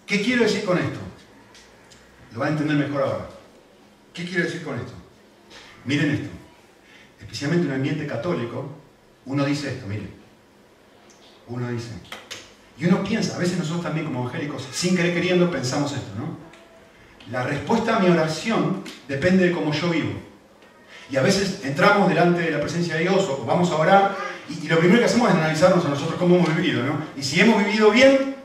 ¿Qué 0.07 0.22
quiero 0.22 0.45
decir 0.45 0.64
con 0.64 0.79
esto? 0.79 1.01
Lo 2.33 2.41
van 2.41 2.49
a 2.49 2.53
entender 2.53 2.77
mejor 2.77 3.03
ahora. 3.03 3.29
¿Qué 4.14 4.24
quiero 4.24 4.45
decir 4.45 4.62
con 4.62 4.77
esto? 4.77 4.93
Miren 5.85 6.11
esto. 6.11 6.29
Especialmente 7.20 7.64
en 7.64 7.72
un 7.72 7.77
ambiente 7.77 8.07
católico, 8.07 8.70
uno 9.24 9.45
dice 9.45 9.74
esto, 9.74 9.87
miren. 9.87 10.11
Uno 11.49 11.68
dice, 11.70 11.91
y 12.79 12.87
uno 12.87 13.03
piensa, 13.03 13.37
a 13.37 13.39
veces 13.39 13.59
nosotros 13.59 13.85
también 13.85 14.07
como 14.07 14.20
evangélicos, 14.20 14.66
sin 14.72 14.97
querer 14.97 15.14
queriendo, 15.14 15.51
pensamos 15.51 15.93
esto, 15.93 16.11
¿no? 16.18 16.37
La 17.31 17.43
respuesta 17.43 17.97
a 17.97 18.01
mi 18.01 18.09
oración 18.09 18.85
depende 19.09 19.47
de 19.47 19.53
cómo 19.53 19.72
yo 19.72 19.91
vivo. 19.91 20.12
Y 21.11 21.16
a 21.16 21.22
veces 21.22 21.64
entramos 21.64 22.09
delante 22.09 22.41
de 22.41 22.51
la 22.51 22.61
presencia 22.61 22.95
de 22.95 23.03
Dios 23.03 23.24
o 23.29 23.45
vamos 23.45 23.70
a 23.70 23.77
orar 23.77 24.16
y, 24.49 24.68
lo 24.68 24.78
primero 24.78 25.01
que 25.01 25.07
hacemos 25.07 25.28
es 25.28 25.34
analizarnos 25.34 25.84
a 25.84 25.88
nosotros 25.88 26.16
cómo 26.18 26.36
hemos 26.36 26.55
vivido, 26.57 26.82
¿no? 26.82 26.99
Y 27.16 27.22
si 27.22 27.40
hemos 27.40 27.64
vivido 27.64 27.90
bien, 27.90 28.36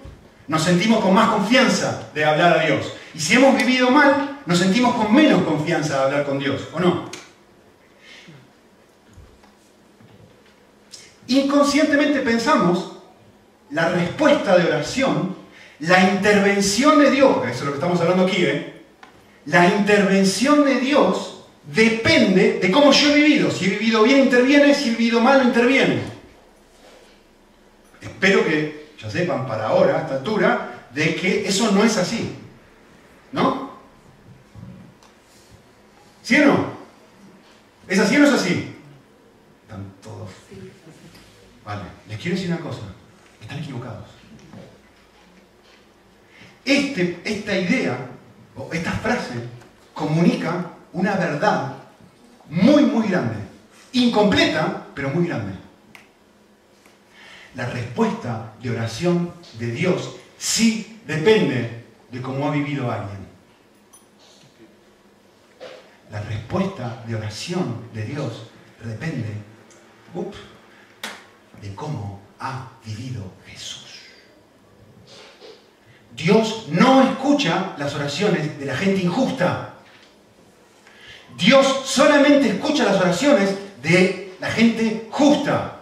nos 0.47 0.63
sentimos 0.63 1.03
con 1.03 1.13
más 1.13 1.29
confianza 1.29 2.09
de 2.13 2.25
hablar 2.25 2.59
a 2.59 2.63
Dios. 2.65 2.93
Y 3.13 3.19
si 3.19 3.35
hemos 3.35 3.55
vivido 3.55 3.91
mal, 3.91 4.39
nos 4.45 4.59
sentimos 4.59 4.95
con 4.95 5.13
menos 5.13 5.43
confianza 5.43 5.97
de 5.97 6.03
hablar 6.03 6.25
con 6.25 6.39
Dios, 6.39 6.67
¿o 6.73 6.79
no? 6.79 7.09
Inconscientemente 11.27 12.19
pensamos 12.19 12.97
la 13.69 13.89
respuesta 13.89 14.57
de 14.57 14.65
oración, 14.65 15.35
la 15.79 16.03
intervención 16.09 16.99
de 16.99 17.11
Dios, 17.11 17.37
eso 17.45 17.59
es 17.59 17.61
lo 17.61 17.71
que 17.71 17.77
estamos 17.77 18.01
hablando 18.01 18.25
aquí, 18.25 18.43
¿eh? 18.43 18.83
La 19.45 19.67
intervención 19.67 20.65
de 20.65 20.79
Dios 20.79 21.30
depende 21.63 22.59
de 22.59 22.71
cómo 22.71 22.91
yo 22.91 23.09
he 23.11 23.15
vivido. 23.15 23.51
Si 23.51 23.65
he 23.65 23.69
vivido 23.69 24.03
bien, 24.03 24.19
interviene, 24.19 24.73
si 24.73 24.89
he 24.89 24.91
vivido 24.91 25.19
mal, 25.21 25.39
no 25.39 25.47
interviene. 25.49 26.01
Espero 28.01 28.45
que 28.45 28.93
ya 28.99 29.09
sepan 29.09 29.47
para 29.47 29.67
ahora, 29.67 29.97
a 29.97 30.01
esta 30.01 30.15
altura, 30.15 30.87
de 30.93 31.15
que 31.15 31.47
eso 31.47 31.71
no 31.71 31.83
es 31.83 31.97
así. 31.97 32.35
¿No? 33.31 33.71
¿Sí 36.23 36.35
o 36.37 36.45
no? 36.45 36.65
¿Es 37.87 37.99
así 37.99 38.15
o 38.15 38.19
no 38.19 38.27
es 38.27 38.33
así? 38.33 38.75
Están 39.63 39.93
todos. 40.01 40.29
Vale, 41.65 41.83
les 42.07 42.19
quiero 42.19 42.35
decir 42.35 42.51
una 42.51 42.59
cosa. 42.59 42.81
Están 43.41 43.59
equivocados. 43.59 44.07
Este, 46.63 47.19
esta 47.23 47.57
idea, 47.57 47.97
o 48.55 48.69
esta 48.71 48.91
frase, 48.91 49.33
comunica 49.93 50.71
una 50.93 51.15
verdad 51.15 51.75
muy, 52.49 52.83
muy 52.83 53.07
grande. 53.07 53.35
Incompleta, 53.93 54.87
pero 54.93 55.09
muy 55.09 55.27
grande. 55.27 55.53
La 57.55 57.65
respuesta 57.65 58.53
de 58.61 58.71
oración 58.71 59.33
de 59.59 59.71
Dios 59.71 60.15
sí 60.37 61.01
depende 61.05 61.85
de 62.11 62.21
cómo 62.21 62.47
ha 62.47 62.51
vivido 62.51 62.89
alguien. 62.89 63.21
La 66.09 66.21
respuesta 66.21 67.03
de 67.07 67.15
oración 67.15 67.89
de 67.93 68.03
Dios 68.03 68.47
depende 68.83 69.29
de 71.61 71.75
cómo 71.75 72.19
ha 72.39 72.69
vivido 72.85 73.31
Jesús. 73.45 73.81
Dios 76.15 76.67
no 76.69 77.01
escucha 77.01 77.75
las 77.77 77.95
oraciones 77.95 78.59
de 78.59 78.65
la 78.65 78.75
gente 78.75 79.01
injusta. 79.01 79.70
Dios 81.37 81.83
solamente 81.85 82.49
escucha 82.49 82.83
las 82.83 83.01
oraciones 83.01 83.55
de 83.81 84.33
la 84.39 84.51
gente 84.51 85.07
justa. 85.09 85.79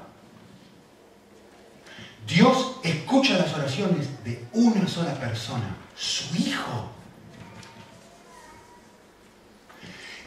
Dios 2.28 2.76
escucha 2.84 3.38
las 3.38 3.54
oraciones 3.54 4.08
de 4.24 4.46
una 4.54 4.88
sola 4.88 5.14
persona, 5.16 5.76
su 5.96 6.36
Hijo. 6.36 6.92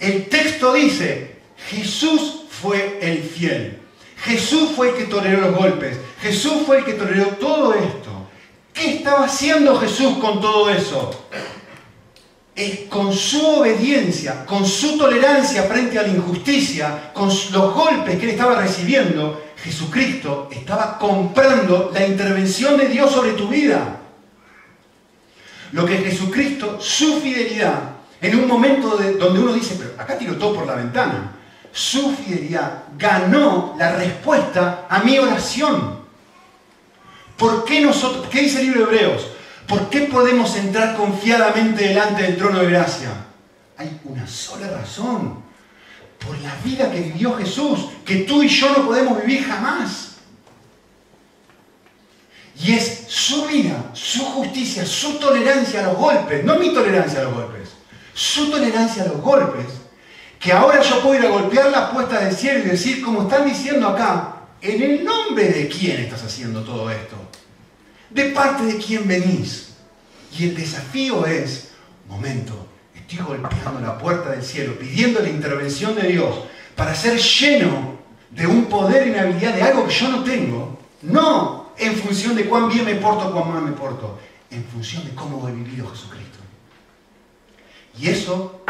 El 0.00 0.28
texto 0.28 0.72
dice, 0.72 1.36
Jesús 1.70 2.42
fue 2.50 2.98
el 3.00 3.22
fiel. 3.22 3.78
Jesús 4.16 4.70
fue 4.74 4.90
el 4.90 4.96
que 4.96 5.04
toleró 5.04 5.42
los 5.42 5.56
golpes. 5.56 5.96
Jesús 6.20 6.64
fue 6.66 6.78
el 6.78 6.84
que 6.84 6.94
toleró 6.94 7.26
todo 7.36 7.74
esto. 7.74 8.28
¿Qué 8.72 8.96
estaba 8.96 9.26
haciendo 9.26 9.78
Jesús 9.78 10.18
con 10.18 10.40
todo 10.40 10.70
eso? 10.70 11.28
Con 12.88 13.12
su 13.12 13.44
obediencia, 13.46 14.44
con 14.44 14.66
su 14.66 14.98
tolerancia 14.98 15.62
frente 15.62 15.98
a 15.98 16.02
la 16.02 16.08
injusticia, 16.08 17.10
con 17.12 17.28
los 17.28 17.74
golpes 17.74 18.18
que 18.18 18.24
él 18.24 18.30
estaba 18.30 18.60
recibiendo, 18.60 19.42
Jesucristo 19.56 20.48
estaba 20.50 20.98
comprando 20.98 21.90
la 21.94 22.06
intervención 22.06 22.76
de 22.76 22.88
Dios 22.88 23.10
sobre 23.10 23.32
tu 23.32 23.48
vida. 23.48 24.00
Lo 25.72 25.86
que 25.86 25.98
Jesucristo, 25.98 26.78
su 26.78 27.20
fidelidad, 27.20 27.92
en 28.20 28.38
un 28.38 28.46
momento 28.46 28.98
donde 29.18 29.40
uno 29.40 29.52
dice, 29.54 29.76
pero 29.78 29.94
acá 29.98 30.18
tiro 30.18 30.36
todo 30.36 30.56
por 30.56 30.66
la 30.66 30.74
ventana, 30.74 31.32
su 31.72 32.14
fidelidad 32.14 32.84
ganó 32.98 33.74
la 33.78 33.92
respuesta 33.96 34.86
a 34.90 35.02
mi 35.02 35.18
oración. 35.18 36.02
¿Por 37.38 37.64
qué 37.64 37.80
nosotros, 37.80 38.26
qué 38.30 38.42
dice 38.42 38.60
el 38.60 38.66
libro 38.66 38.86
de 38.86 38.92
Hebreos? 38.92 39.26
¿Por 39.66 39.88
qué 39.90 40.02
podemos 40.02 40.54
entrar 40.56 40.96
confiadamente 40.96 41.88
delante 41.88 42.22
del 42.22 42.36
trono 42.36 42.60
de 42.60 42.70
gracia? 42.70 43.10
Hay 43.76 44.00
una 44.04 44.26
sola 44.26 44.68
razón. 44.68 45.42
Por 46.18 46.38
la 46.40 46.54
vida 46.64 46.90
que 46.90 47.00
vivió 47.00 47.34
Jesús, 47.36 47.86
que 48.04 48.18
tú 48.18 48.42
y 48.42 48.48
yo 48.48 48.70
no 48.76 48.86
podemos 48.86 49.20
vivir 49.20 49.44
jamás. 49.44 50.12
Y 52.60 52.72
es 52.74 53.06
su 53.08 53.46
vida, 53.46 53.90
su 53.92 54.24
justicia, 54.24 54.86
su 54.86 55.18
tolerancia 55.18 55.80
a 55.80 55.84
los 55.84 55.96
golpes, 55.96 56.44
no 56.44 56.58
mi 56.58 56.72
tolerancia 56.72 57.20
a 57.20 57.24
los 57.24 57.34
golpes, 57.34 57.70
su 58.14 58.50
tolerancia 58.50 59.02
a 59.02 59.06
los 59.06 59.20
golpes, 59.20 59.66
que 60.38 60.52
ahora 60.52 60.80
yo 60.82 61.00
puedo 61.00 61.18
ir 61.18 61.26
a 61.26 61.30
golpear 61.30 61.70
la 61.70 61.90
puesta 61.90 62.20
del 62.20 62.34
cielo 62.34 62.60
y 62.60 62.68
decir, 62.68 63.02
como 63.02 63.22
están 63.22 63.48
diciendo 63.48 63.88
acá, 63.88 64.42
¿en 64.60 64.82
el 64.82 65.04
nombre 65.04 65.48
de 65.48 65.68
quién 65.68 66.00
estás 66.02 66.22
haciendo 66.24 66.62
todo 66.62 66.90
esto? 66.90 67.16
¿De 68.14 68.24
parte 68.30 68.64
de 68.64 68.76
quién 68.76 69.08
venís? 69.08 69.74
Y 70.38 70.44
el 70.44 70.54
desafío 70.54 71.24
es, 71.26 71.70
momento, 72.08 72.66
estoy 72.94 73.18
golpeando 73.18 73.80
la 73.80 73.96
puerta 73.98 74.30
del 74.30 74.42
cielo, 74.42 74.78
pidiendo 74.78 75.20
la 75.20 75.28
intervención 75.28 75.94
de 75.94 76.08
Dios 76.08 76.44
para 76.76 76.94
ser 76.94 77.18
lleno 77.18 77.98
de 78.30 78.46
un 78.46 78.66
poder 78.66 79.06
y 79.06 79.10
una 79.10 79.22
habilidad 79.22 79.54
de 79.54 79.62
algo 79.62 79.86
que 79.86 79.92
yo 79.92 80.08
no 80.08 80.24
tengo, 80.24 80.78
no 81.02 81.72
en 81.78 81.94
función 81.96 82.34
de 82.34 82.46
cuán 82.46 82.68
bien 82.68 82.84
me 82.84 82.94
porto, 82.96 83.32
cuán 83.32 83.52
mal 83.52 83.62
me 83.62 83.72
porto, 83.72 84.18
en 84.50 84.64
función 84.64 85.04
de 85.04 85.14
cómo 85.14 85.48
he 85.48 85.52
vivido 85.52 85.88
Jesucristo. 85.88 86.38
Y 87.98 88.08
eso 88.08 88.62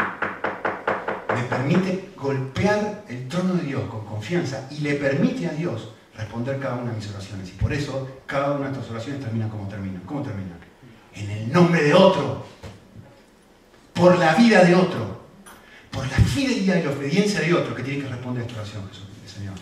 me 1.33 1.43
permite 1.43 2.09
golpear 2.17 3.03
el 3.09 3.27
trono 3.27 3.55
de 3.55 3.63
Dios 3.63 3.83
con 3.89 4.05
confianza 4.05 4.67
y 4.71 4.79
le 4.79 4.95
permite 4.95 5.47
a 5.47 5.51
Dios 5.51 5.89
responder 6.23 6.59
cada 6.59 6.75
una 6.75 6.91
de 6.91 6.97
mis 6.97 7.09
oraciones. 7.09 7.49
Y 7.49 7.51
por 7.53 7.71
eso 7.73 8.21
cada 8.25 8.51
una 8.53 8.69
de 8.69 8.73
estas 8.73 8.89
oraciones 8.89 9.21
termina 9.21 9.49
como 9.49 9.67
termina. 9.67 10.01
¿Cómo 10.05 10.21
termina? 10.21 10.57
En 11.13 11.29
el 11.29 11.51
nombre 11.51 11.83
de 11.83 11.93
otro. 11.93 12.45
Por 13.93 14.17
la 14.17 14.35
vida 14.35 14.63
de 14.63 14.75
otro. 14.75 15.23
Por 15.91 16.07
la 16.07 16.17
fidelidad 16.17 16.77
y 16.77 16.83
la 16.83 16.91
obediencia 16.91 17.41
de 17.41 17.53
otro 17.53 17.75
que 17.75 17.83
tiene 17.83 18.03
que 18.03 18.09
responder 18.09 18.43
a 18.43 18.47
esta 18.47 18.59
oración, 18.59 18.87
Jesús, 18.87 19.07
Señor. 19.27 19.53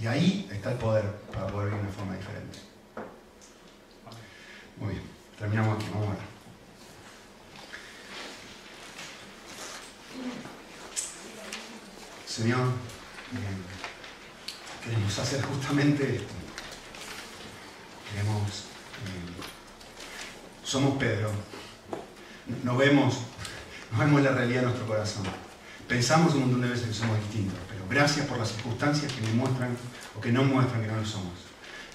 Y 0.00 0.06
ahí 0.06 0.48
está 0.52 0.72
el 0.72 0.78
poder 0.78 1.04
para 1.32 1.46
poder 1.46 1.68
vivir 1.68 1.82
de 1.82 1.88
una 1.88 1.96
forma 1.96 2.16
diferente. 2.16 2.58
Muy 4.76 4.94
bien, 4.94 5.02
terminamos 5.38 5.76
aquí, 5.76 5.86
vamos 5.92 6.08
a 6.08 6.10
ver. 6.10 6.34
Señor, 12.26 12.66
queremos 14.84 15.18
hacer 15.18 15.42
justamente 15.42 16.16
esto. 16.16 16.34
Queremos, 18.10 18.50
eh, 19.04 19.42
somos 20.62 20.98
Pedro, 20.98 21.30
no 22.62 22.76
vemos, 22.76 23.18
no 23.92 23.98
vemos 23.98 24.22
la 24.22 24.32
realidad 24.32 24.60
de 24.60 24.66
nuestro 24.66 24.86
corazón. 24.86 25.24
Pensamos 25.88 26.34
un 26.34 26.42
montón 26.42 26.62
de 26.62 26.68
veces 26.68 26.88
que 26.88 26.94
somos 26.94 27.18
distintos, 27.18 27.58
pero 27.68 27.82
gracias 27.88 28.26
por 28.26 28.38
las 28.38 28.48
circunstancias 28.48 29.12
que 29.12 29.20
me 29.22 29.34
muestran 29.34 29.76
o 30.16 30.20
que 30.20 30.32
no 30.32 30.44
muestran 30.44 30.82
que 30.82 30.88
no 30.88 30.96
lo 30.96 31.06
somos. 31.06 31.32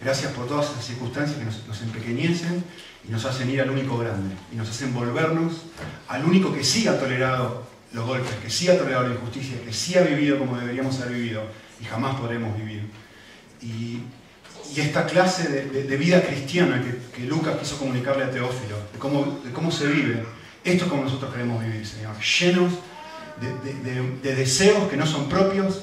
Gracias 0.02 0.32
por 0.34 0.48
todas 0.48 0.72
esas 0.72 0.86
circunstancias 0.86 1.38
que 1.38 1.46
nos, 1.46 1.68
nos 1.68 1.82
empequeñecen 1.82 2.64
y 3.08 3.12
nos 3.12 3.26
hacen 3.26 3.50
ir 3.50 3.62
al 3.62 3.70
único 3.70 3.98
grande 3.98 4.36
y 4.52 4.56
nos 4.56 4.70
hacen 4.70 4.94
volvernos 4.94 5.64
al 6.08 6.26
único 6.26 6.54
que 6.54 6.64
sí 6.64 6.88
ha 6.88 7.00
tolerado 7.00 7.68
los 7.92 8.06
golpes, 8.06 8.32
que 8.42 8.50
sí 8.50 8.70
ha 8.70 8.78
tolerado 8.78 9.08
la 9.08 9.16
injusticia, 9.16 9.62
que 9.62 9.74
sí 9.74 9.98
ha 9.98 10.02
vivido 10.02 10.38
como 10.38 10.58
deberíamos 10.58 11.00
haber 11.02 11.16
vivido 11.16 11.44
y 11.82 11.86
jamás 11.86 12.16
podremos 12.16 12.56
vivir. 12.58 12.84
Y, 13.62 14.04
esta 14.78 15.08
clase 15.08 15.50
de, 15.50 15.98
vida 15.98 16.22
cristiana 16.22 16.82
que, 17.14 17.24
Lucas 17.24 17.58
quiso 17.58 17.78
comunicarle 17.78 18.24
a 18.24 18.32
Teófilo, 18.32 18.78
de 18.94 19.00
cómo, 19.00 19.42
de 19.44 19.52
cómo 19.52 19.72
se 19.72 19.88
vive, 19.88 20.24
esto 20.64 20.86
es 20.86 20.90
como 20.90 21.04
nosotros 21.04 21.34
queremos 21.34 21.62
vivir, 21.62 21.86
Señor, 21.86 22.16
llenos 22.20 22.74
de, 23.42 24.36
deseos 24.36 24.88
que 24.88 24.96
no 24.96 25.08
son 25.08 25.28
propios, 25.28 25.82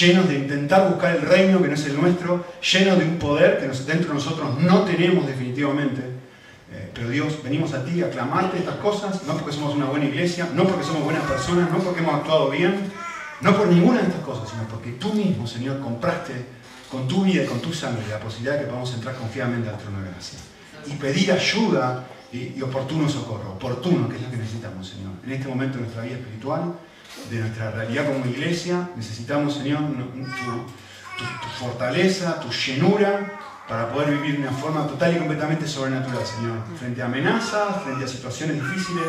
llenos 0.00 0.28
de 0.28 0.36
intentar 0.36 0.88
buscar 0.88 1.16
el 1.16 1.22
reino 1.22 1.60
que 1.60 1.68
no 1.68 1.74
es 1.74 1.84
el 1.86 2.00
nuestro, 2.00 2.46
llenos 2.62 2.98
de 2.98 3.04
un 3.04 3.18
poder 3.18 3.58
que 3.58 3.66
dentro 3.66 4.08
de 4.08 4.14
nosotros 4.14 4.58
no 4.60 4.84
tenemos 4.84 5.26
definitivamente 5.26 6.18
eh, 6.70 6.90
pero 6.92 7.08
Dios, 7.08 7.42
venimos 7.42 7.72
a 7.72 7.82
ti 7.82 8.02
a 8.02 8.10
clamarte 8.10 8.58
estas 8.58 8.76
cosas, 8.76 9.22
no 9.24 9.34
porque 9.38 9.54
somos 9.54 9.74
una 9.74 9.86
buena 9.86 10.04
iglesia, 10.04 10.48
no 10.54 10.64
porque 10.64 10.84
somos 10.84 11.02
buenas 11.02 11.24
personas, 11.24 11.70
no 11.70 11.78
porque 11.78 12.00
hemos 12.00 12.14
actuado 12.14 12.50
bien, 12.50 12.92
no 13.40 13.56
por 13.56 13.68
ninguna 13.68 14.00
de 14.00 14.08
estas 14.08 14.22
cosas, 14.22 14.48
sino 14.48 14.64
porque 14.64 14.92
tú 14.92 15.12
mismo, 15.14 15.46
Señor, 15.46 15.80
compraste 15.80 16.46
con 16.90 17.06
tu 17.06 17.24
vida 17.24 17.44
y 17.44 17.46
con 17.46 17.60
tu 17.60 17.72
sangre 17.72 18.06
la 18.08 18.18
posibilidad 18.18 18.54
de 18.54 18.60
que 18.60 18.66
podamos 18.66 18.92
entrar 18.94 19.14
confiadamente 19.16 19.68
al 19.68 19.78
trono 19.78 20.00
de 20.00 20.10
gracia. 20.10 20.38
Y 20.86 20.92
pedir 20.92 21.32
ayuda 21.32 22.06
y, 22.32 22.60
oportuno 22.62 23.08
socorro, 23.08 23.52
oportuno, 23.52 24.08
que 24.08 24.16
es 24.16 24.22
lo 24.22 24.30
que 24.30 24.36
necesitamos, 24.36 24.88
Señor. 24.88 25.12
En 25.24 25.32
este 25.32 25.48
momento 25.48 25.76
de 25.76 25.82
nuestra 25.82 26.02
vida 26.02 26.16
espiritual, 26.16 26.74
de 27.30 27.40
nuestra 27.40 27.70
realidad 27.70 28.06
como 28.06 28.24
iglesia. 28.26 28.90
Necesitamos, 28.96 29.54
Señor, 29.54 29.80
tu, 29.80 31.24
fortaleza, 31.58 32.40
tu 32.40 32.50
llenura 32.50 33.32
para 33.68 33.92
poder 33.92 34.10
vivir 34.12 34.36
de 34.40 34.48
una 34.48 34.56
forma 34.56 34.86
total 34.86 35.16
y 35.16 35.18
completamente 35.18 35.66
sobrenatural, 35.66 36.24
Señor. 36.24 36.58
Frente 36.78 37.02
a 37.02 37.06
amenazas, 37.06 37.82
frente 37.82 38.04
a 38.04 38.08
situaciones 38.08 38.56
difíciles, 38.56 39.04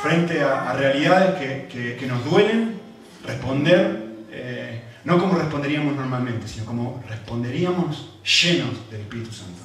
frente 0.00 0.42
a, 0.42 0.72
realidades 0.74 1.68
que, 1.68 2.06
nos 2.06 2.24
duelen, 2.24 2.80
responder, 3.24 4.14
eh, 4.30 4.82
no 5.04 5.18
como 5.18 5.34
responderíamos 5.34 5.94
normalmente, 5.94 6.46
sino 6.48 6.64
como 6.64 7.02
responderíamos 7.08 8.18
llenos 8.24 8.90
del 8.90 9.02
Espíritu 9.02 9.32
Santo. 9.32 9.62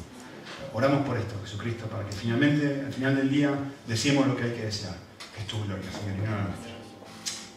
Oramos 0.73 1.05
por 1.07 1.17
esto, 1.17 1.35
Jesucristo, 1.43 1.85
para 1.87 2.05
que 2.05 2.15
finalmente, 2.15 2.83
al 2.85 2.93
final 2.93 3.15
del 3.15 3.29
día, 3.29 3.51
decimos 3.87 4.27
lo 4.27 4.35
que 4.35 4.43
hay 4.43 4.51
que 4.51 4.65
desear, 4.65 4.95
que 5.33 5.41
es 5.41 5.47
tu 5.47 5.63
gloria, 5.63 5.91
Señor, 5.91 6.17
y 6.17 6.21
no 6.21 6.35
la 6.35 6.43
nuestra. 6.43 6.71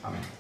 Amén. 0.03 0.21
Amén. 0.21 0.40